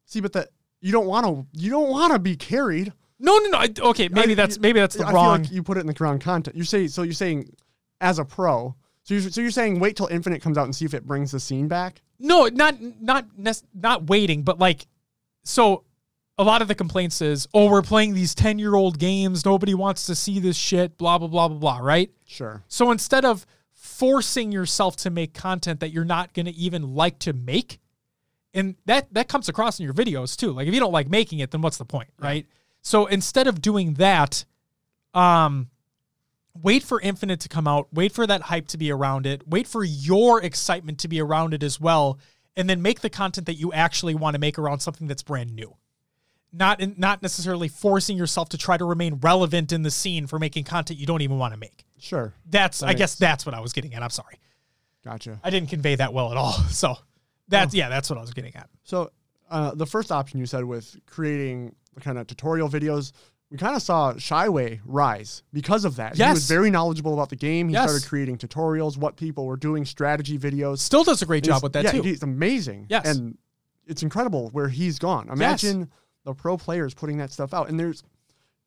[0.05, 0.49] See, but that
[0.81, 2.91] you don't want to you don't want to be carried.
[3.19, 3.89] No, no, no.
[3.91, 5.43] Okay, maybe I- that's maybe that's the I wrong.
[5.43, 6.57] Like you put it in the wrong content.
[6.57, 7.03] You say so.
[7.03, 7.55] You're saying
[8.01, 8.75] as a pro.
[9.03, 11.31] So you're, so you're saying wait till Infinite comes out and see if it brings
[11.31, 12.01] the scene back.
[12.19, 13.25] No, not not
[13.73, 14.87] not waiting, but like
[15.43, 15.85] so
[16.41, 19.45] a lot of the complaints is, "Oh, we're playing these 10-year-old games.
[19.45, 22.11] Nobody wants to see this shit, blah blah blah blah blah," right?
[22.25, 22.63] Sure.
[22.67, 27.19] So instead of forcing yourself to make content that you're not going to even like
[27.19, 27.79] to make,
[28.55, 30.51] and that that comes across in your videos too.
[30.51, 32.47] Like if you don't like making it, then what's the point, right?
[32.81, 34.43] So instead of doing that,
[35.13, 35.69] um
[36.59, 39.67] wait for Infinite to come out, wait for that hype to be around it, wait
[39.67, 42.17] for your excitement to be around it as well,
[42.57, 45.55] and then make the content that you actually want to make around something that's brand
[45.55, 45.75] new.
[46.53, 50.37] Not in, not necessarily forcing yourself to try to remain relevant in the scene for
[50.37, 51.85] making content you don't even want to make.
[51.97, 52.33] Sure.
[52.45, 54.03] That's I makes guess that's what I was getting at.
[54.03, 54.39] I'm sorry.
[55.03, 55.39] Gotcha.
[55.43, 56.53] I didn't convey that well at all.
[56.69, 56.95] So
[57.47, 58.69] that's yeah, that's what I was getting at.
[58.83, 59.11] So
[59.49, 63.11] uh, the first option you said with creating kind of tutorial videos,
[63.49, 66.11] we kind of saw Shyway rise because of that.
[66.11, 66.17] Yes.
[66.17, 66.35] He Yes.
[66.35, 67.67] was very knowledgeable about the game.
[67.69, 67.89] He Yes.
[67.89, 70.79] started creating tutorials, what people were doing, strategy videos.
[70.79, 72.01] Still does a great job with that yeah, too.
[72.01, 72.87] He's amazing.
[72.89, 73.05] Yes.
[73.05, 73.37] And
[73.85, 75.29] it's incredible where he's gone.
[75.29, 75.89] Imagine
[76.23, 77.69] the pro players putting that stuff out.
[77.69, 78.03] And there's,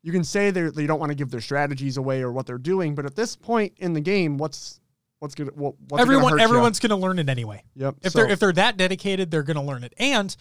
[0.03, 2.59] you can say they they don't want to give their strategies away or what they're
[2.59, 4.81] doing, but at this point in the game, what's
[5.19, 6.45] what's gonna what, what's gonna Everyone ya?
[6.45, 7.63] everyone's going to learn it anyway.
[7.77, 7.97] Yep.
[8.03, 9.95] If so- they're if they're that dedicated, they're going to learn it.
[9.99, 10.35] And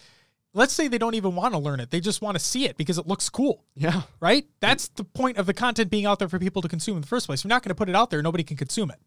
[0.52, 2.76] let's say they don't even want to learn it; they just want to see it
[2.76, 4.02] because it looks cool, yeah.
[4.20, 4.46] right?
[4.60, 7.08] That's the point of the content being out there for people to consume in the
[7.08, 7.44] first place.
[7.44, 8.98] You're not going to put it out there; nobody can consume it.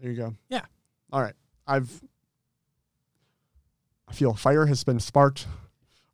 [0.00, 0.34] There you go.
[0.48, 0.62] Yeah.
[1.12, 1.34] All right.
[1.66, 2.02] I've
[4.08, 5.46] I feel fire has been sparked.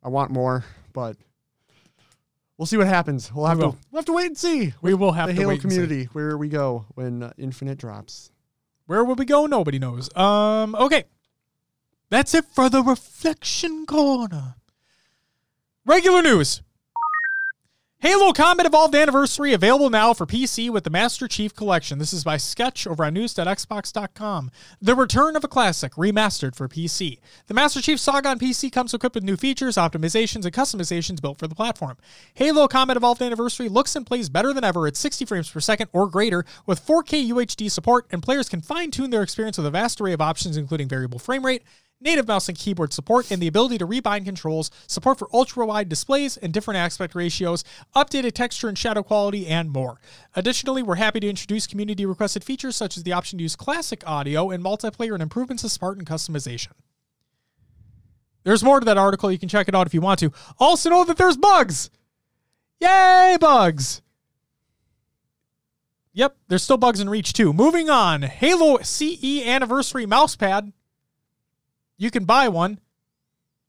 [0.04, 1.16] I want more, but
[2.58, 3.32] we'll see what happens.
[3.32, 4.74] We'll have We to we'll have to wait and see.
[4.82, 5.78] We will have the to Halo wait and see.
[5.78, 8.30] community where we go when uh, Infinite drops.
[8.86, 9.46] Where will we go?
[9.46, 10.14] Nobody knows.
[10.14, 10.74] Um.
[10.74, 11.04] Okay.
[12.10, 14.56] That's it for the reflection corner.
[15.86, 16.62] Regular news.
[18.04, 21.98] Halo Combat Evolved Anniversary available now for PC with the Master Chief Collection.
[21.98, 24.50] This is by Sketch over on news.xbox.com.
[24.78, 27.18] The return of a classic remastered for PC.
[27.46, 31.38] The Master Chief Saga on PC comes equipped with new features, optimizations, and customizations built
[31.38, 31.96] for the platform.
[32.34, 35.88] Halo Combat Evolved Anniversary looks and plays better than ever at 60 frames per second
[35.94, 39.70] or greater with 4K UHD support, and players can fine tune their experience with a
[39.70, 41.62] vast array of options, including variable frame rate,
[42.04, 45.88] native mouse and keyboard support, and the ability to rebind controls, support for ultra wide
[45.88, 47.64] displays and different aspect ratios,
[47.96, 49.98] updated texture and shadow quality, and more.
[50.36, 54.02] Additionally, we're happy to introduce community requested features such as the option to use classic
[54.06, 56.72] audio and multiplayer and improvements to Spartan customization.
[58.44, 59.32] There's more to that article.
[59.32, 60.30] You can check it out if you want to.
[60.58, 61.90] Also, know that there's bugs.
[62.78, 64.02] Yay, bugs.
[66.12, 67.52] Yep, there's still bugs in Reach too.
[67.52, 70.72] Moving on, Halo CE Anniversary mousepad.
[71.96, 72.78] You can buy one.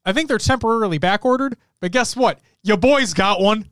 [0.05, 2.39] I think they're temporarily back ordered, but guess what?
[2.63, 3.69] Your boy's got one.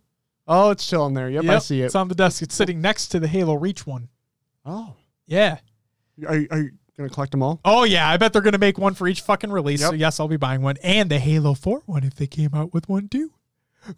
[0.47, 1.29] Oh, it's chilling there.
[1.29, 1.85] Yep, I see it.
[1.85, 2.41] It's on the desk.
[2.41, 4.09] It's sitting next to the Halo Reach one.
[4.65, 4.95] Oh,
[5.27, 5.57] Yeah.
[6.27, 7.59] are, you- are you gonna collect them all?
[7.65, 9.81] Oh yeah, I bet they're gonna make one for each fucking release.
[9.81, 12.73] So yes, I'll be buying one, and the Halo Four one if they came out
[12.73, 13.31] with one too.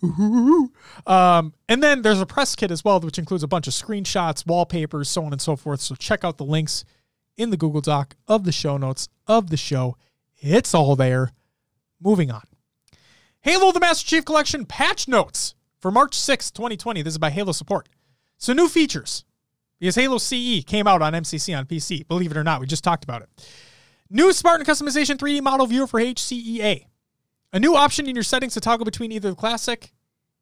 [0.03, 0.71] Ooh.
[1.07, 4.45] Um, and then there's a press kit as well, which includes a bunch of screenshots,
[4.47, 5.81] wallpapers, so on and so forth.
[5.81, 6.83] So check out the links
[7.37, 9.97] in the Google Doc of the show notes of the show.
[10.47, 11.31] It's all there.
[11.99, 12.43] Moving on.
[13.41, 17.01] Halo the Master Chief Collection patch notes for March 6th, 2020.
[17.01, 17.89] This is by Halo Support.
[18.37, 19.25] So new features.
[19.79, 22.07] Because Halo CE came out on MCC on PC.
[22.07, 23.29] Believe it or not, we just talked about it.
[24.11, 26.85] New Spartan customization 3D model viewer for HCEA.
[27.51, 29.93] A new option in your settings to toggle between either the classic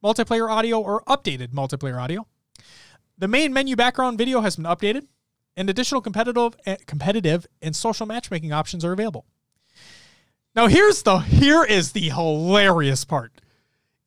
[0.04, 2.28] multiplayer audio or updated multiplayer audio.
[3.18, 5.08] The main menu background video has been updated,
[5.56, 9.26] and additional competitive, eh, competitive and social matchmaking options are available.
[10.56, 13.42] Now here's the here is the hilarious part.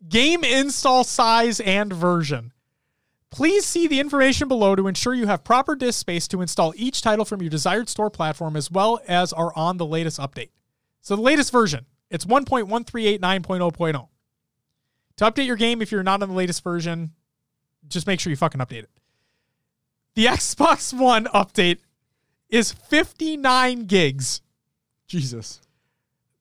[0.09, 2.53] Game install size and version.
[3.31, 7.03] Please see the information below to ensure you have proper disk space to install each
[7.03, 10.51] title from your desired store platform as well as are on the latest update.
[11.03, 14.09] So the latest version, it's 1.1389.0.0.
[15.17, 17.11] To update your game if you're not on the latest version,
[17.89, 18.91] just make sure you fucking update it.
[20.15, 21.79] The Xbox One update
[22.49, 24.41] is 59 gigs.
[25.09, 25.61] Jesus.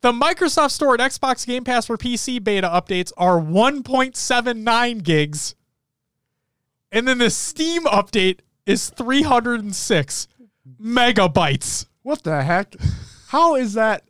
[0.05, 5.55] The Microsoft Store and Xbox Game Pass for PC beta updates are 1.79 gigs.
[6.91, 10.27] And then the Steam update is 306
[10.79, 11.87] megabytes.
[12.03, 12.75] What the heck?
[13.29, 14.03] How is that?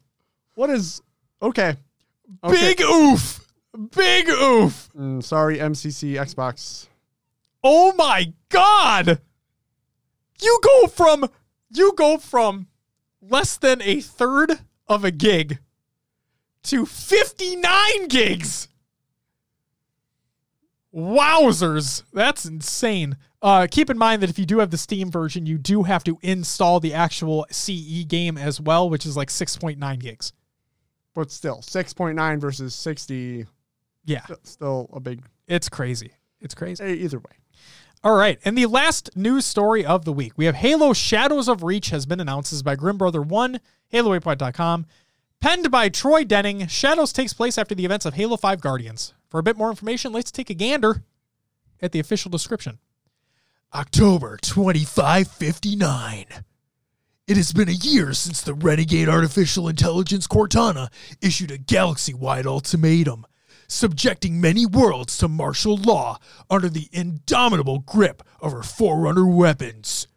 [0.55, 1.01] What is?
[1.41, 1.77] Okay.
[2.43, 2.76] Okay.
[2.76, 3.47] Big oof.
[3.95, 4.89] Big oof.
[4.97, 6.88] Mm, sorry, MCC Xbox.
[7.63, 9.22] Oh my god.
[10.41, 11.30] You go from
[11.69, 12.67] you go from
[13.22, 14.59] less than a third
[14.89, 15.59] of a gig
[16.66, 18.68] to 59 gigs.
[20.94, 22.04] Wowzers.
[22.14, 23.18] That's insane.
[23.42, 26.04] Uh, keep in mind that if you do have the Steam version, you do have
[26.06, 30.32] to install the actual CE game as well, which is like 6.9 gigs.
[31.14, 33.46] But still, 6.9 versus 60.
[34.06, 35.24] Yeah, st- Still a big.
[35.48, 36.12] it's crazy.
[36.42, 36.84] It's crazy.
[36.84, 37.32] Either way.
[38.04, 40.34] All right, and the last news story of the week.
[40.38, 43.60] We have Halo Shadows of Reach has been announced This is by Grim Brother 1,
[43.92, 44.86] HaloWaypoint.com.
[45.45, 49.13] Penned by Troy Denning, Shadows takes place after the events of Halo 5 Guardians.
[49.30, 51.03] For a bit more information, let's take a gander
[51.80, 52.80] at the official description.
[53.72, 56.26] October 2559.
[57.27, 60.91] It has been a year since the renegade artificial intelligence Cortana
[61.22, 63.27] issued a galaxy wide ultimatum,
[63.67, 66.17] subjecting many worlds to martial law
[66.49, 70.07] under the indomitable grip of her Forerunner weapons.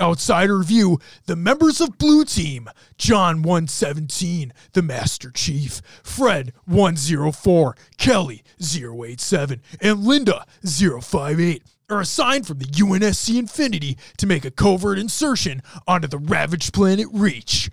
[0.00, 2.68] Outsider view, the members of Blue Team,
[2.98, 12.58] John 117, the Master Chief, Fred 104, Kelly 087, and Linda 058 are assigned from
[12.58, 17.70] the UNSC Infinity to make a covert insertion onto the ravaged planet Reach.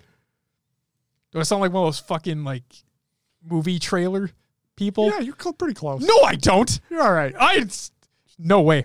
[1.32, 2.62] Do I sound like one of those fucking like
[3.42, 4.30] movie trailer
[4.76, 5.08] people?
[5.08, 6.02] Yeah, you're pretty close.
[6.02, 6.78] No, I don't.
[6.90, 7.34] You're all right.
[7.38, 7.64] I
[8.38, 8.84] no way.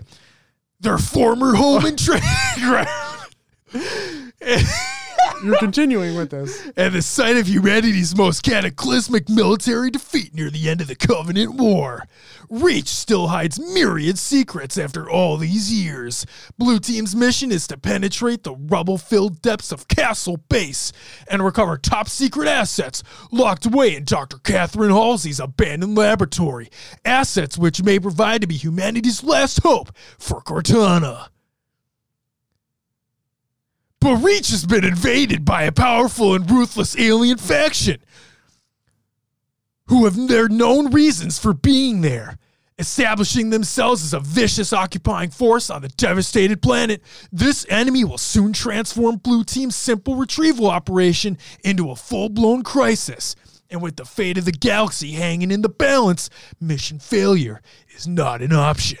[0.80, 2.28] Their former home and training
[2.58, 2.88] ground.
[5.44, 6.68] You're continuing with this.
[6.76, 11.54] and the site of humanity's most cataclysmic military defeat near the end of the Covenant
[11.54, 12.06] War.
[12.48, 16.26] Reach still hides myriad secrets after all these years.
[16.56, 20.92] Blue Team's mission is to penetrate the rubble filled depths of Castle Base
[21.28, 24.38] and recover top secret assets locked away in Dr.
[24.38, 26.68] Catherine Halsey's abandoned laboratory.
[27.04, 31.28] Assets which may provide to be humanity's last hope for Cortana.
[34.00, 37.98] But Reach has been invaded by a powerful and ruthless alien faction
[39.88, 42.38] who have their known reasons for being there,
[42.78, 47.02] establishing themselves as a vicious occupying force on the devastated planet.
[47.32, 53.34] This enemy will soon transform Blue Team's simple retrieval operation into a full blown crisis.
[53.70, 56.30] And with the fate of the galaxy hanging in the balance,
[56.60, 57.60] mission failure
[57.94, 58.98] is not an option.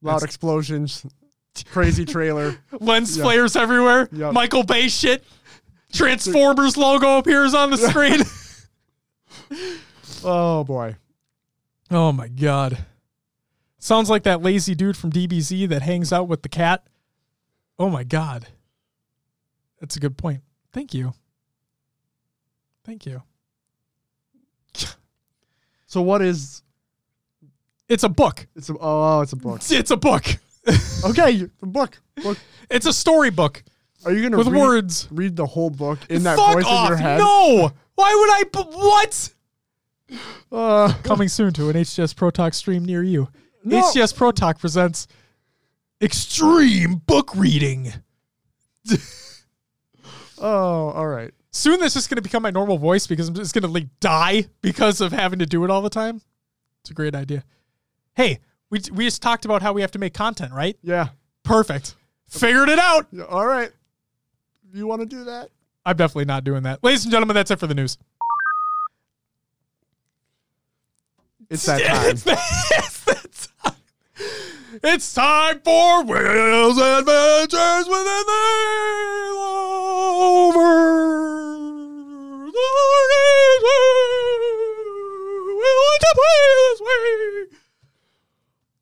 [0.00, 1.04] Loud explosions.
[1.64, 2.56] Crazy trailer.
[2.80, 3.24] lens Yeah.
[3.24, 4.08] flares everywhere.
[4.12, 4.32] Yep.
[4.32, 5.24] Michael Bay shit.
[5.92, 8.20] Transformers logo appears on the screen.
[10.24, 10.96] Oh boy.
[11.92, 12.78] oh my god.
[13.78, 16.84] Sounds like that lazy dude from DBZ that hangs out with the cat.
[17.78, 18.48] Oh my god.
[19.80, 20.42] That's a good point.
[20.72, 21.14] Thank you.
[22.84, 23.22] Thank you.
[25.86, 26.62] So what is
[27.88, 28.46] It's a book.
[28.56, 29.60] It's a, oh, it's a book.
[29.70, 30.24] It's a book.
[31.04, 32.00] Okay, the book.
[32.22, 32.38] Book.
[32.70, 33.62] It's a storybook
[34.04, 35.08] Are you gonna with read, words.
[35.10, 36.84] read the whole book in that Fuck voice off.
[36.86, 37.18] in your head?
[37.18, 37.70] No.
[37.94, 38.66] Why would I?
[38.76, 39.30] what?
[40.50, 43.28] Uh, Coming soon to an HGS Pro Talk stream near you.
[43.64, 43.82] No.
[43.82, 45.06] HGS Pro Talk presents
[46.00, 47.92] extreme book reading.
[50.38, 51.32] oh, all right.
[51.50, 53.88] Soon, this is going to become my normal voice because I'm just going to like
[54.00, 56.20] die because of having to do it all the time.
[56.82, 57.44] It's a great idea.
[58.14, 58.38] Hey,
[58.70, 60.76] we we just talked about how we have to make content, right?
[60.82, 61.08] Yeah.
[61.44, 61.94] Perfect.
[62.28, 63.06] Figured it out.
[63.10, 63.24] yeah.
[63.24, 63.70] All right.
[64.72, 65.48] You want to do that?
[65.86, 66.84] I'm definitely not doing that.
[66.84, 67.96] Ladies and gentlemen, that's it for the news.
[71.48, 72.10] It's that time.
[72.10, 73.74] It's, that time.
[74.82, 79.32] It's time for Will's Adventures within the
[80.20, 81.38] over.
[85.58, 87.57] We want to play this way.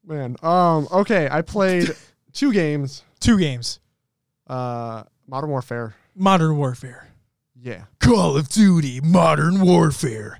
[0.07, 0.37] Man.
[0.43, 0.87] Um.
[0.91, 1.29] Okay.
[1.31, 1.91] I played
[2.33, 3.03] two games.
[3.21, 3.81] Two games.
[4.47, 5.95] Uh, Modern Warfare.
[6.15, 7.09] Modern Warfare.
[7.61, 7.85] Yeah.
[7.99, 10.39] Call of Duty Modern Warfare,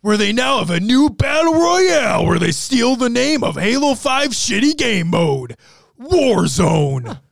[0.00, 3.94] where they now have a new battle royale where they steal the name of Halo
[3.94, 5.56] 5 shitty game mode,
[6.00, 7.20] Warzone.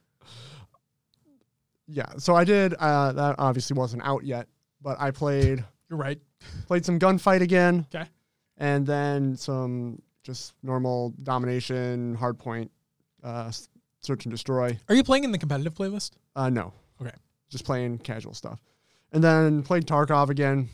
[1.86, 2.06] Yeah.
[2.18, 2.74] So I did.
[2.74, 4.48] Uh, that obviously wasn't out yet,
[4.80, 6.18] but I played You're right.
[6.66, 8.08] played some gunfight again, Okay.
[8.56, 12.70] and then some just normal domination, hardpoint,
[13.22, 13.52] uh,
[14.00, 14.76] search and destroy.
[14.88, 16.12] Are you playing in the competitive playlist?
[16.34, 16.72] Uh, no.
[17.00, 17.14] Okay.
[17.50, 18.58] Just playing casual stuff.
[19.12, 20.68] And then played Tarkov again.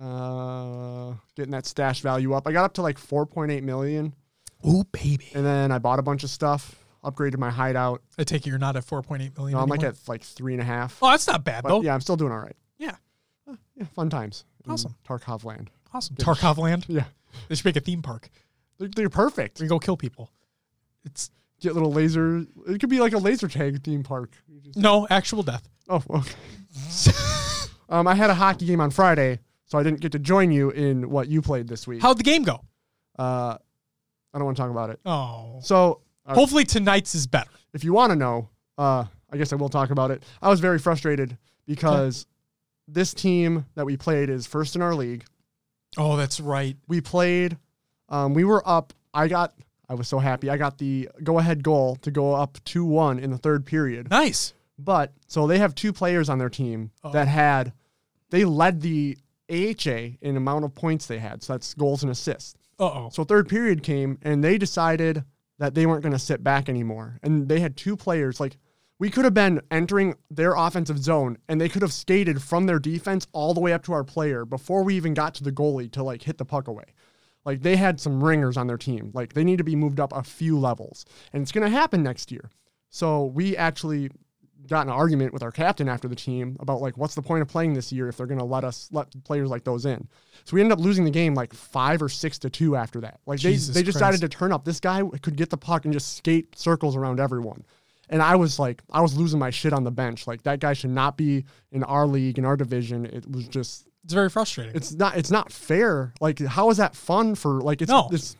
[0.00, 2.46] Uh, getting that stash value up.
[2.46, 4.14] I got up to like 4.8 million.
[4.62, 5.28] Oh, baby.
[5.34, 8.02] And then I bought a bunch of stuff, upgraded my hideout.
[8.18, 9.56] I take it you're not at 4.8 million.
[9.56, 10.98] No, I'm like at like three and a half.
[11.02, 11.82] Oh, that's not bad, But though.
[11.82, 12.56] yeah, I'm still doing all right.
[12.78, 12.94] Yeah.
[13.50, 14.44] Uh, yeah, fun times.
[14.68, 14.94] Awesome.
[15.08, 15.70] Tarkov land.
[15.92, 16.16] Awesome.
[16.16, 16.84] Tarkov Land.
[16.88, 17.04] Yeah.
[17.48, 18.28] They should make a theme park.
[18.78, 19.60] They're, they're perfect.
[19.60, 20.30] We go kill people.
[21.04, 21.30] It's
[21.60, 22.44] Get little laser.
[22.68, 24.30] It could be like a laser tag theme park.
[24.76, 25.68] No actual death.
[25.88, 26.34] Oh, okay.
[27.88, 30.70] um, I had a hockey game on Friday, so I didn't get to join you
[30.70, 32.00] in what you played this week.
[32.00, 32.60] How'd the game go?
[33.18, 33.56] Uh,
[34.32, 35.00] I don't want to talk about it.
[35.04, 35.58] Oh.
[35.62, 37.50] So, uh, Hopefully tonight's is better.
[37.72, 40.22] if you want to know, uh, I guess I will talk about it.
[40.40, 41.36] I was very frustrated
[41.66, 42.26] because
[42.86, 45.24] this team that we played is first in our league.
[45.96, 46.76] Oh, that's right.
[46.86, 47.58] We played.
[48.08, 48.92] Um, we were up.
[49.14, 49.54] I got.
[49.88, 50.50] I was so happy.
[50.50, 54.10] I got the go-ahead goal to go up two-one in the third period.
[54.10, 54.52] Nice.
[54.78, 57.10] But so they have two players on their team Oh.
[57.12, 57.72] that had.
[58.30, 59.16] They led the
[59.50, 61.42] AHA in amount of points they had.
[61.42, 62.54] So that's goals and assists.
[62.78, 63.08] Uh oh.
[63.12, 65.24] So third period came and they decided
[65.58, 67.18] that they weren't going to sit back anymore.
[67.22, 68.56] And they had two players like
[69.00, 72.78] we could have been entering their offensive zone and they could have skated from their
[72.78, 75.90] defense all the way up to our player before we even got to the goalie
[75.92, 76.84] to like hit the puck away.
[77.48, 79.10] Like they had some ringers on their team.
[79.14, 81.06] Like they need to be moved up a few levels.
[81.32, 82.50] And it's going to happen next year.
[82.90, 84.10] So we actually
[84.66, 87.40] got in an argument with our captain after the team about like what's the point
[87.40, 90.06] of playing this year if they're going to let us let players like those in.
[90.44, 93.18] So we ended up losing the game like 5 or 6 to 2 after that.
[93.24, 94.30] Like they Jesus they decided Christ.
[94.30, 94.66] to turn up.
[94.66, 97.64] This guy could get the puck and just skate circles around everyone.
[98.10, 100.26] And I was like I was losing my shit on the bench.
[100.26, 103.06] Like that guy should not be in our league in our division.
[103.06, 104.74] It was just It's very frustrating.
[104.74, 106.14] it's not it's not fair.
[106.18, 108.08] Like how is that fun for like it's No.
[108.10, 108.36] it's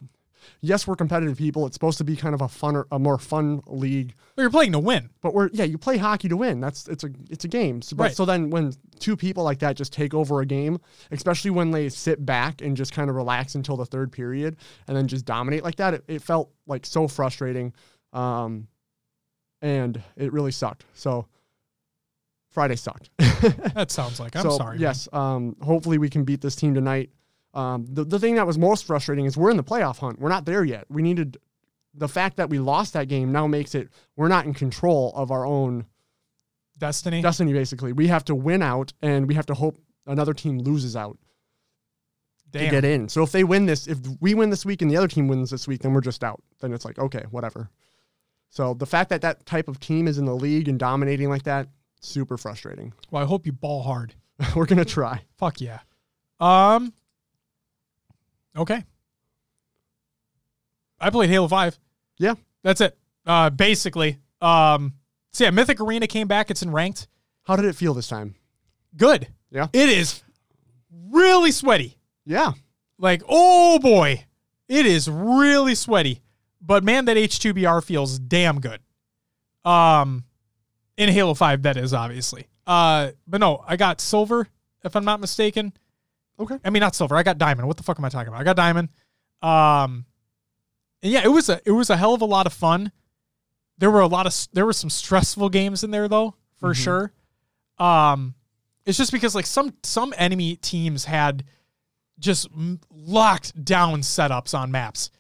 [0.62, 1.66] yes, we're competitive people.
[1.66, 4.73] It's supposed to be kind of a funner a more fun league But you're playing
[4.73, 5.11] to win.
[5.20, 6.59] but we're yeah, you play hockey to win.
[6.61, 7.82] That's it's a it's a game.
[7.82, 8.16] So, but, Right.
[8.16, 10.78] so then when two people like that just take over a game,
[11.11, 14.97] especially when they sit back and just kind of relax until the third period and
[14.97, 17.74] then just dominate like that, it, it felt like so frustrating,
[18.15, 18.69] um,
[19.61, 20.86] and it really sucked.
[20.95, 21.27] So
[22.59, 23.10] Friday sucked.
[23.76, 24.35] That sounds like.
[24.35, 24.78] I'm so, sorry.
[24.78, 25.09] Yes.
[25.12, 27.10] Um, hopefully we can beat this team tonight.
[27.55, 30.18] Um, the, the thing that was most frustrating is we're in the playoff hunt.
[30.18, 30.85] We're not there yet.
[30.89, 31.36] We needed
[31.94, 35.30] the fact that we lost that game now makes it we're not in control of
[35.30, 35.86] our own
[36.78, 37.22] Destiny.
[37.22, 37.52] destiny.
[37.52, 41.16] Basically, we have to win out, and we have to hope another team loses out
[42.52, 43.09] to get in.
[43.09, 45.51] So if they win this, if we win this week and the other team wins
[45.51, 46.43] this week, then we're just out.
[46.60, 47.70] Then it's like okay, whatever.
[48.51, 51.44] So the fact that that type of team is in the league and dominating like
[51.44, 51.68] that,
[52.00, 52.92] super frustrating.
[53.10, 54.14] Well, I hope you ball hard.
[54.56, 55.22] we're gonna try.
[55.36, 55.80] Fuck yeah.
[56.40, 56.92] Um.
[58.56, 58.84] Okay.
[61.00, 61.78] I played Halo Five.
[62.18, 62.34] Yeah.
[62.62, 62.96] That's it.
[63.26, 64.18] Uh, basically.
[64.40, 64.94] Um.
[65.32, 66.50] So yeah, Mythic Arena came back.
[66.50, 67.08] It's in ranked.
[67.44, 68.34] How did it feel this time?
[68.96, 69.28] Good.
[69.50, 69.68] Yeah.
[69.72, 70.22] It is
[71.10, 71.96] really sweaty.
[72.24, 72.52] Yeah.
[72.98, 74.24] Like, oh boy,
[74.68, 76.20] it is really sweaty.
[76.60, 78.80] But man, that H2BR feels damn good.
[79.64, 80.24] Um,
[80.98, 82.46] in Halo Five, that is obviously.
[82.66, 84.46] Uh, but no, I got silver,
[84.84, 85.72] if I'm not mistaken.
[86.38, 86.58] Okay.
[86.62, 87.16] I mean, not silver.
[87.16, 87.66] I got diamond.
[87.66, 88.40] What the fuck am I talking about?
[88.40, 88.90] I got diamond.
[89.40, 90.04] Um,
[91.02, 92.92] And yeah, it was a it was a hell of a lot of fun.
[93.78, 97.12] There were a lot of there were some stressful games in there though, for sure.
[97.78, 98.34] Um
[98.84, 101.44] it's just because like some some enemy teams had
[102.18, 102.48] just
[102.90, 105.10] locked down setups on maps.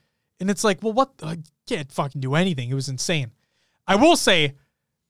[0.40, 2.68] And it's like, well what I can't fucking do anything.
[2.70, 3.30] It was insane.
[3.86, 4.54] I will say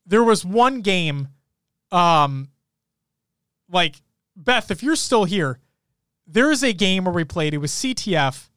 [0.09, 1.29] there was one game
[1.91, 2.49] um
[3.71, 4.01] like
[4.35, 5.59] Beth, if you're still here,
[6.25, 7.53] there is a game where we played.
[7.53, 8.49] It was CTF,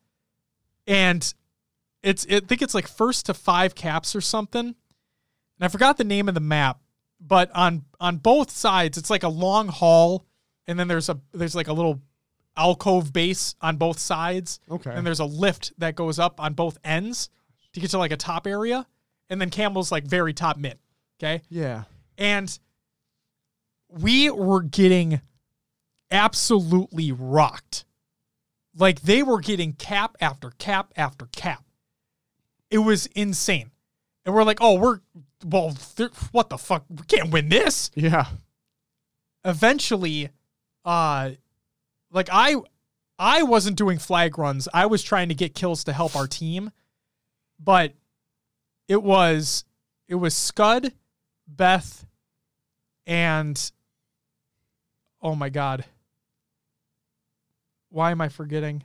[0.87, 1.35] and
[2.03, 4.67] it's I think it's like first to five caps or something.
[4.67, 4.75] And
[5.61, 6.81] I forgot the name of the map,
[7.21, 10.27] but on on both sides, it's like a long hall,
[10.67, 12.01] and then there's a there's like a little
[12.57, 14.61] alcove base on both sides.
[14.71, 14.93] Okay.
[14.93, 17.31] And there's a lift that goes up on both ends
[17.73, 18.87] to get to like a top area,
[19.31, 20.79] and then Campbell's like very top mid.
[21.23, 21.43] Okay.
[21.49, 21.85] Yeah.
[22.19, 22.59] And
[23.89, 25.21] we were getting
[26.11, 27.85] absolutely rocked.
[28.77, 31.65] Like they were getting cap after cap after cap.
[32.71, 33.71] It was insane.
[34.25, 35.01] And we're like, oh, we're,
[35.45, 36.85] well, there- what the fuck?
[36.89, 37.91] We can't win this.
[37.95, 38.27] Yeah.
[39.45, 40.31] Eventually,
[40.85, 41.33] uh,
[42.11, 42.57] like I,
[43.19, 44.69] I wasn't doing flag runs.
[44.73, 46.71] I was trying to get kills to help our team,
[47.63, 47.93] but
[48.89, 49.65] it was,
[50.09, 50.93] it was Scud,
[51.57, 52.07] Beth,
[53.07, 53.73] and
[55.21, 55.85] oh my god,
[57.91, 58.85] why am I forgetting?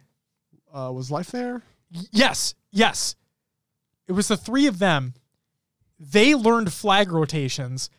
[0.73, 1.63] Uh, was life there?
[2.11, 3.15] Yes, yes,
[4.07, 5.13] it was the three of them.
[5.99, 7.89] They learned flag rotations.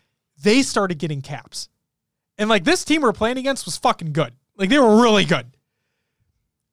[0.41, 1.69] They started getting caps,
[2.37, 4.33] and like this team we we're playing against was fucking good.
[4.55, 5.47] Like they were really good.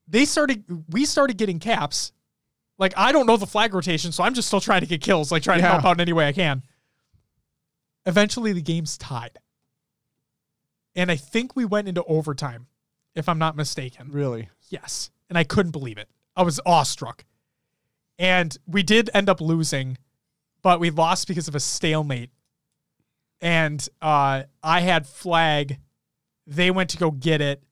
[0.07, 0.65] They started.
[0.91, 2.13] We started getting caps.
[2.79, 5.33] Like I don't know the flag rotation, so I'm just still trying to get kills.
[5.33, 6.63] Like trying to help out in any way I can.
[8.07, 9.39] Eventually, the game's tied,
[10.95, 12.69] and I think we went into overtime,
[13.15, 14.11] if I'm not mistaken.
[14.13, 14.49] Really?
[14.69, 15.11] Yes.
[15.29, 16.09] And I couldn't believe it.
[16.37, 17.25] I was awestruck.
[18.19, 19.99] And we did end up losing,
[20.63, 22.31] but we lost because of a stalemate.
[23.41, 25.79] And uh, I had flag.
[26.47, 27.63] They went to go get it.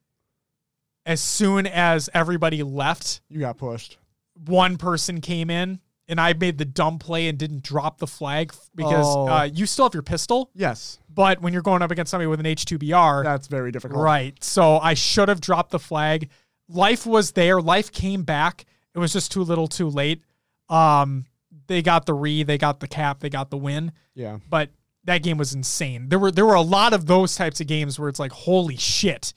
[1.07, 3.99] As soon as everybody left, You got pushed.
[4.47, 8.53] one person came in and I made the dumb play and didn't drop the flag
[8.75, 9.29] because Oh.
[9.29, 10.51] uh, you still have your pistol.
[10.55, 10.99] Yes.
[11.09, 14.01] But when you're going up against somebody with an H2BR, That's very difficult.
[14.01, 14.43] Right.
[14.43, 16.29] So I should have dropped the flag.
[16.69, 17.61] Life was there.
[17.61, 18.65] Life came back.
[18.95, 20.23] It was just too little, too late.
[20.69, 21.25] Um,
[21.67, 23.93] they got the re, they got the cap, they got the win.
[24.15, 24.39] Yeah.
[24.49, 24.71] But
[25.05, 26.09] that game was insane.
[26.09, 28.77] There were there were a lot of those types of games where it's like, holy
[28.77, 29.35] shit.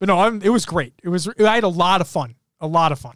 [0.00, 0.94] But no, I'm, it was great.
[1.02, 3.14] It was I had a lot of fun, a lot of fun.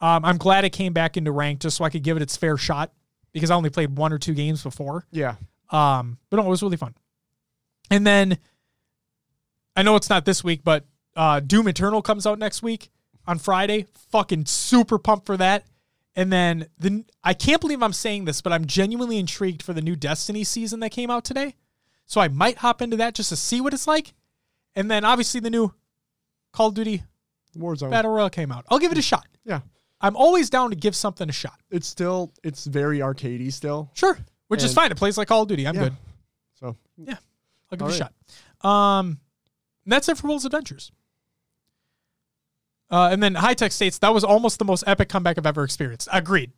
[0.00, 2.36] Um, I'm glad it came back into rank just so I could give it its
[2.36, 2.92] fair shot
[3.32, 5.06] because I only played one or two games before.
[5.10, 5.36] Yeah.
[5.70, 6.94] Um, but no, it was really fun.
[7.90, 8.38] And then
[9.76, 10.84] I know it's not this week, but
[11.16, 12.90] uh, Doom Eternal comes out next week
[13.26, 13.86] on Friday.
[14.10, 15.64] Fucking super pumped for that.
[16.16, 19.82] And then the I can't believe I'm saying this, but I'm genuinely intrigued for the
[19.82, 21.56] new Destiny season that came out today.
[22.06, 24.14] So I might hop into that just to see what it's like.
[24.76, 25.74] And then obviously the new
[26.52, 27.02] Call of Duty
[27.56, 27.90] Warzone.
[27.90, 28.64] Battle Royale came out.
[28.68, 29.26] I'll give it a shot.
[29.44, 29.60] Yeah.
[30.04, 31.58] I'm always down to give something a shot.
[31.70, 33.90] It's still it's very arcadey still.
[33.94, 34.18] Sure.
[34.48, 34.90] Which is fine.
[34.92, 35.66] It plays like Call of Duty.
[35.66, 35.82] I'm Yeah.
[35.84, 35.96] good.
[36.60, 37.14] So Yeah,
[37.72, 38.12] I'll give All it a right.
[38.62, 38.70] shot.
[38.70, 39.18] Um,
[39.86, 40.92] that's it for Will's Adventures.
[42.90, 45.64] Uh, and then High Tech states that was almost the most epic comeback I've ever
[45.64, 46.08] experienced.
[46.12, 46.52] Agreed.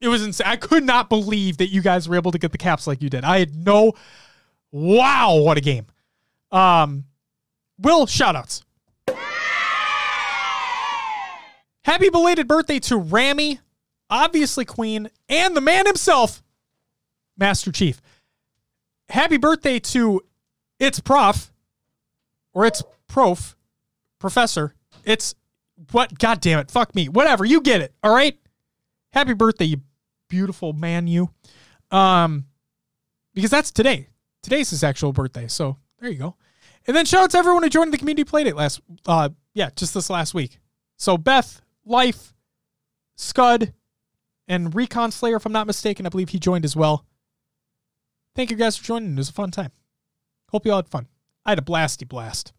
[0.00, 0.46] It was insane.
[0.46, 3.08] I could not believe that you guys were able to get the caps like you
[3.08, 3.24] did.
[3.24, 3.94] I had no.
[4.70, 5.86] Wow, what a game.
[6.52, 7.04] Um,
[7.78, 8.62] Will shoutouts.
[11.84, 13.60] Happy belated birthday to Rami,
[14.08, 16.42] obviously Queen, and the man himself,
[17.36, 18.00] Master Chief.
[19.10, 20.22] Happy birthday to
[20.80, 21.52] its prof
[22.54, 23.54] or its prof
[24.18, 24.74] professor.
[25.04, 25.34] It's
[25.90, 28.38] what god damn it fuck me whatever you get it all right?
[29.12, 29.82] Happy birthday you
[30.28, 31.30] beautiful man you.
[31.90, 32.46] Um
[33.34, 34.08] because that's today.
[34.42, 36.36] Today's his actual birthday so there you go.
[36.86, 39.92] And then shout out to everyone who joined the community playdate last uh yeah just
[39.92, 40.58] this last week.
[40.96, 42.34] So beth life
[43.16, 43.72] scud
[44.48, 47.04] and recon slayer if i'm not mistaken i believe he joined as well
[48.34, 49.12] Thank you guys for joining.
[49.12, 49.70] It was a fun time.
[50.50, 51.06] Hope you all had fun.
[51.46, 52.52] I had a blasty blast.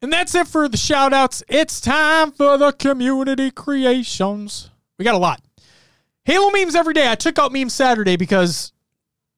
[0.00, 1.42] And that's it for the shout outs.
[1.48, 4.70] It's time for the community creations.
[4.98, 5.40] We got a lot.
[6.24, 7.10] Halo memes every day.
[7.10, 8.72] I took out meme Saturday because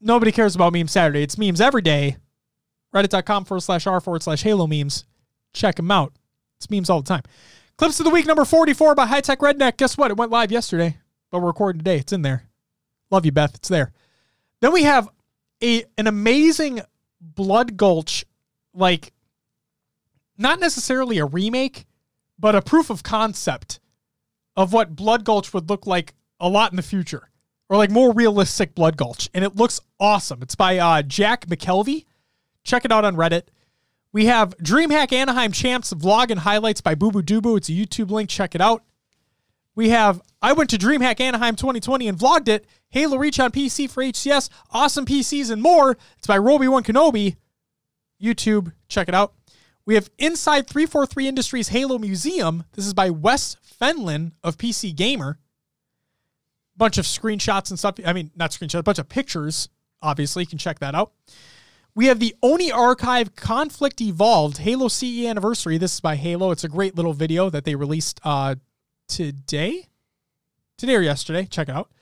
[0.01, 1.23] nobody cares about meme Saturday.
[1.23, 2.17] It's memes every day.
[2.95, 5.05] Reddit.com forward slash r forward slash Halo memes.
[5.53, 6.13] Check them out.
[6.59, 7.23] It's memes all the time.
[7.77, 9.77] Clips of the week number 44 by High Tech Redneck.
[9.77, 10.13] Guess what?
[10.13, 10.99] It went live yesterday,
[11.33, 11.97] but we're recording today.
[11.97, 12.45] It's in there.
[13.11, 13.57] Love you, Beth.
[13.57, 13.93] It's there.
[14.61, 15.09] Then we have
[15.61, 16.83] a an amazing
[17.21, 18.25] Blood Gulch,
[18.73, 19.13] like
[20.39, 21.87] not necessarily a remake,
[22.39, 23.81] but a proof of concept
[24.57, 27.29] of what Blood Gulch would look like a lot in the future,
[27.69, 30.43] or like more realistic Blood Gulch, and it looks awesome.
[30.43, 32.05] It's by uh, Jack McKelvey.
[32.63, 33.49] Check it out on Reddit.
[34.15, 37.57] We have DreamHack Anaheim Champs vlog and highlights by Boo Boo Dubu.
[37.57, 38.31] It's a YouTube link.
[38.31, 38.85] Check it out.
[39.75, 42.65] We have I went to DreamHack Anaheim 2020 and vlogged it.
[42.91, 45.99] Halo Reach on PC for HCS, awesome PCs and more.
[46.17, 47.39] It's by Roby One Kenobi.
[48.23, 49.35] YouTube, check it out.
[49.85, 52.63] We have Inside 343 Industries Halo Museum.
[52.75, 55.41] This is by Wes Fenlon of PC Gamer.
[56.77, 57.97] Bunch of screenshots and stuff.
[58.07, 59.69] I mean, not screenshots, a bunch of pictures.
[60.01, 61.11] Obviously, you can check that out.
[61.97, 65.79] We have the Oni Archive Conflict Evolved Halo CE Anniversary.
[65.79, 66.51] This is by Halo.
[66.51, 68.57] It's a great little video that they released uh,
[69.07, 69.87] today,
[70.77, 71.47] today or yesterday.
[71.47, 71.93] Check it out.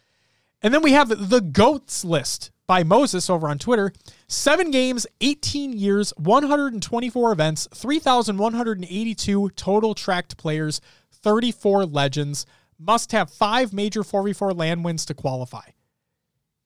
[0.63, 3.93] And then we have the GOATS list by Moses over on Twitter.
[4.29, 12.47] Seven games, 18 years, 124 events, 3,182 total tracked players, 34 legends.
[12.79, 15.69] Must have five major 4v4 LAN wins to qualify.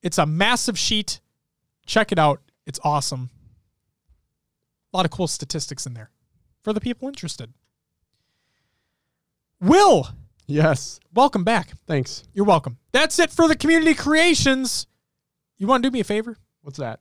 [0.00, 1.20] It's a massive sheet.
[1.86, 2.40] Check it out.
[2.66, 3.30] It's awesome.
[4.92, 6.10] A lot of cool statistics in there
[6.62, 7.52] for the people interested.
[9.60, 10.08] Will,
[10.46, 11.00] Yes.
[11.14, 11.70] welcome back.
[11.86, 12.22] Thanks.
[12.32, 12.78] You're welcome.
[12.92, 14.86] That's it for the community creations.
[15.58, 16.36] You want to do me a favor?
[16.62, 17.00] What's that?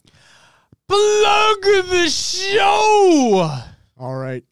[0.87, 3.49] Plug the show.
[3.97, 4.43] All right.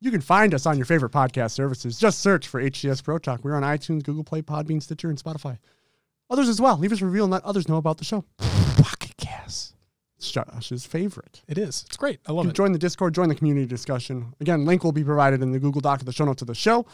[0.00, 1.98] You can find us on your favorite podcast services.
[1.98, 3.42] Just search for HCS Pro Talk.
[3.42, 5.58] We're on iTunes, Google Play, Podbean, Stitcher, and Spotify.
[6.30, 6.76] Others as well.
[6.76, 8.24] Leave us a review and let others know about the show.
[10.18, 10.72] Pocket Casts.
[10.72, 11.42] It's Josh's favorite.
[11.48, 11.84] It is.
[11.86, 12.20] It's great.
[12.26, 12.54] I love it.
[12.54, 14.34] join the Discord, join the community discussion.
[14.40, 16.54] Again, link will be provided in the Google Doc of the show notes of the
[16.54, 16.86] show.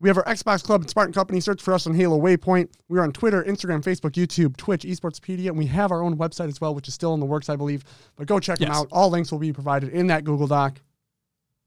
[0.00, 1.38] We have our Xbox Club and Spartan Company.
[1.38, 2.70] Search for us on Halo Waypoint.
[2.88, 6.60] We're on Twitter, Instagram, Facebook, YouTube, Twitch, Esportspedia, and we have our own website as
[6.60, 7.84] well, which is still in the works, I believe.
[8.16, 8.88] But go check them out.
[8.90, 10.80] All links will be provided in that Google Doc.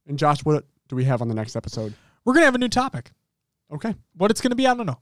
[0.06, 1.94] And Josh, what do we have on the next episode?
[2.26, 3.12] We're going to have a new topic.
[3.72, 3.96] Okay.
[4.18, 5.00] What it's going to be, I don't know.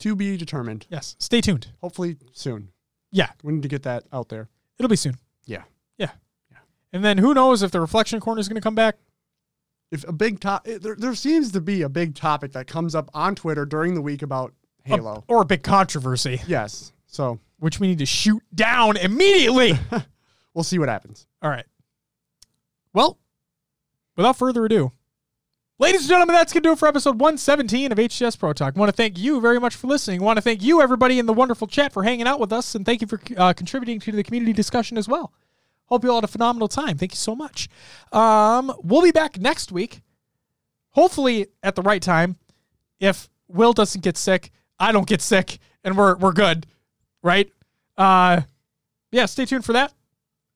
[0.00, 0.86] To be determined.
[0.90, 1.16] Yes.
[1.18, 1.68] Stay tuned.
[1.80, 2.68] Hopefully soon.
[3.10, 3.30] Yeah.
[3.42, 4.50] We need to get that out there.
[4.78, 5.16] It'll be soon.
[5.46, 5.62] Yeah.
[5.98, 6.10] Yeah.
[6.50, 6.58] Yeah.
[6.92, 8.96] And then who knows if the reflection corner is going to come back?
[9.90, 12.94] If a big top, eh, there, there seems to be a big topic that comes
[12.94, 14.52] up on Twitter during the week about
[14.86, 15.24] A- Halo.
[15.28, 16.92] or a big controversy, yes.
[17.06, 19.78] So which we need to shoot down immediately.
[20.54, 21.26] we'll see what happens.
[21.42, 21.66] All right.
[22.92, 23.18] Well,
[24.16, 24.90] without further ado,
[25.78, 28.74] ladies and gentlemen, that's going to do it for episode 117 of HCS Pro Talk.
[28.76, 30.20] I want to thank you very much for listening.
[30.20, 32.74] I want to thank you, everybody in the wonderful chat, for hanging out with us,
[32.74, 35.32] and thank you for uh, contributing to the community discussion as well.
[35.86, 36.96] Hope you all had a phenomenal time.
[36.96, 37.68] Thank you so much.
[38.12, 40.00] Um, we'll be back next week,
[40.90, 42.36] hopefully at the right time.
[43.00, 46.66] If Will doesn't get sick, I don't get sick, and we're we're good,
[47.22, 47.50] right?
[47.98, 48.42] Uh,
[49.12, 49.92] yeah, stay tuned for that.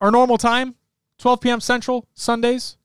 [0.01, 0.77] Our normal time,
[1.19, 1.61] 12 p.m.
[1.61, 2.77] Central, Sundays.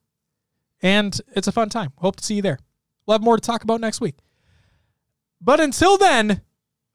[0.84, 1.94] And it's a fun time.
[1.98, 2.60] Hope to see you there.
[3.06, 4.16] We'll have more to talk about next week.
[5.42, 6.42] But until then,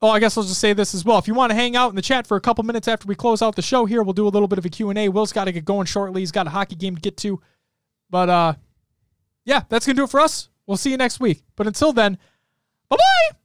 [0.01, 1.19] oh, I guess I'll just say this as well.
[1.19, 3.15] If you want to hang out in the chat for a couple minutes after we
[3.15, 5.09] close out the show here, we'll do a little bit of a Q&A.
[5.09, 6.21] Will's got to get going shortly.
[6.21, 7.41] He's got a hockey game to get to.
[8.11, 8.55] But uh
[9.49, 10.51] yeah, that's going to do it for us.
[10.67, 11.43] We'll see you next week.
[11.57, 12.19] But until then,
[12.91, 13.38] bye-bye.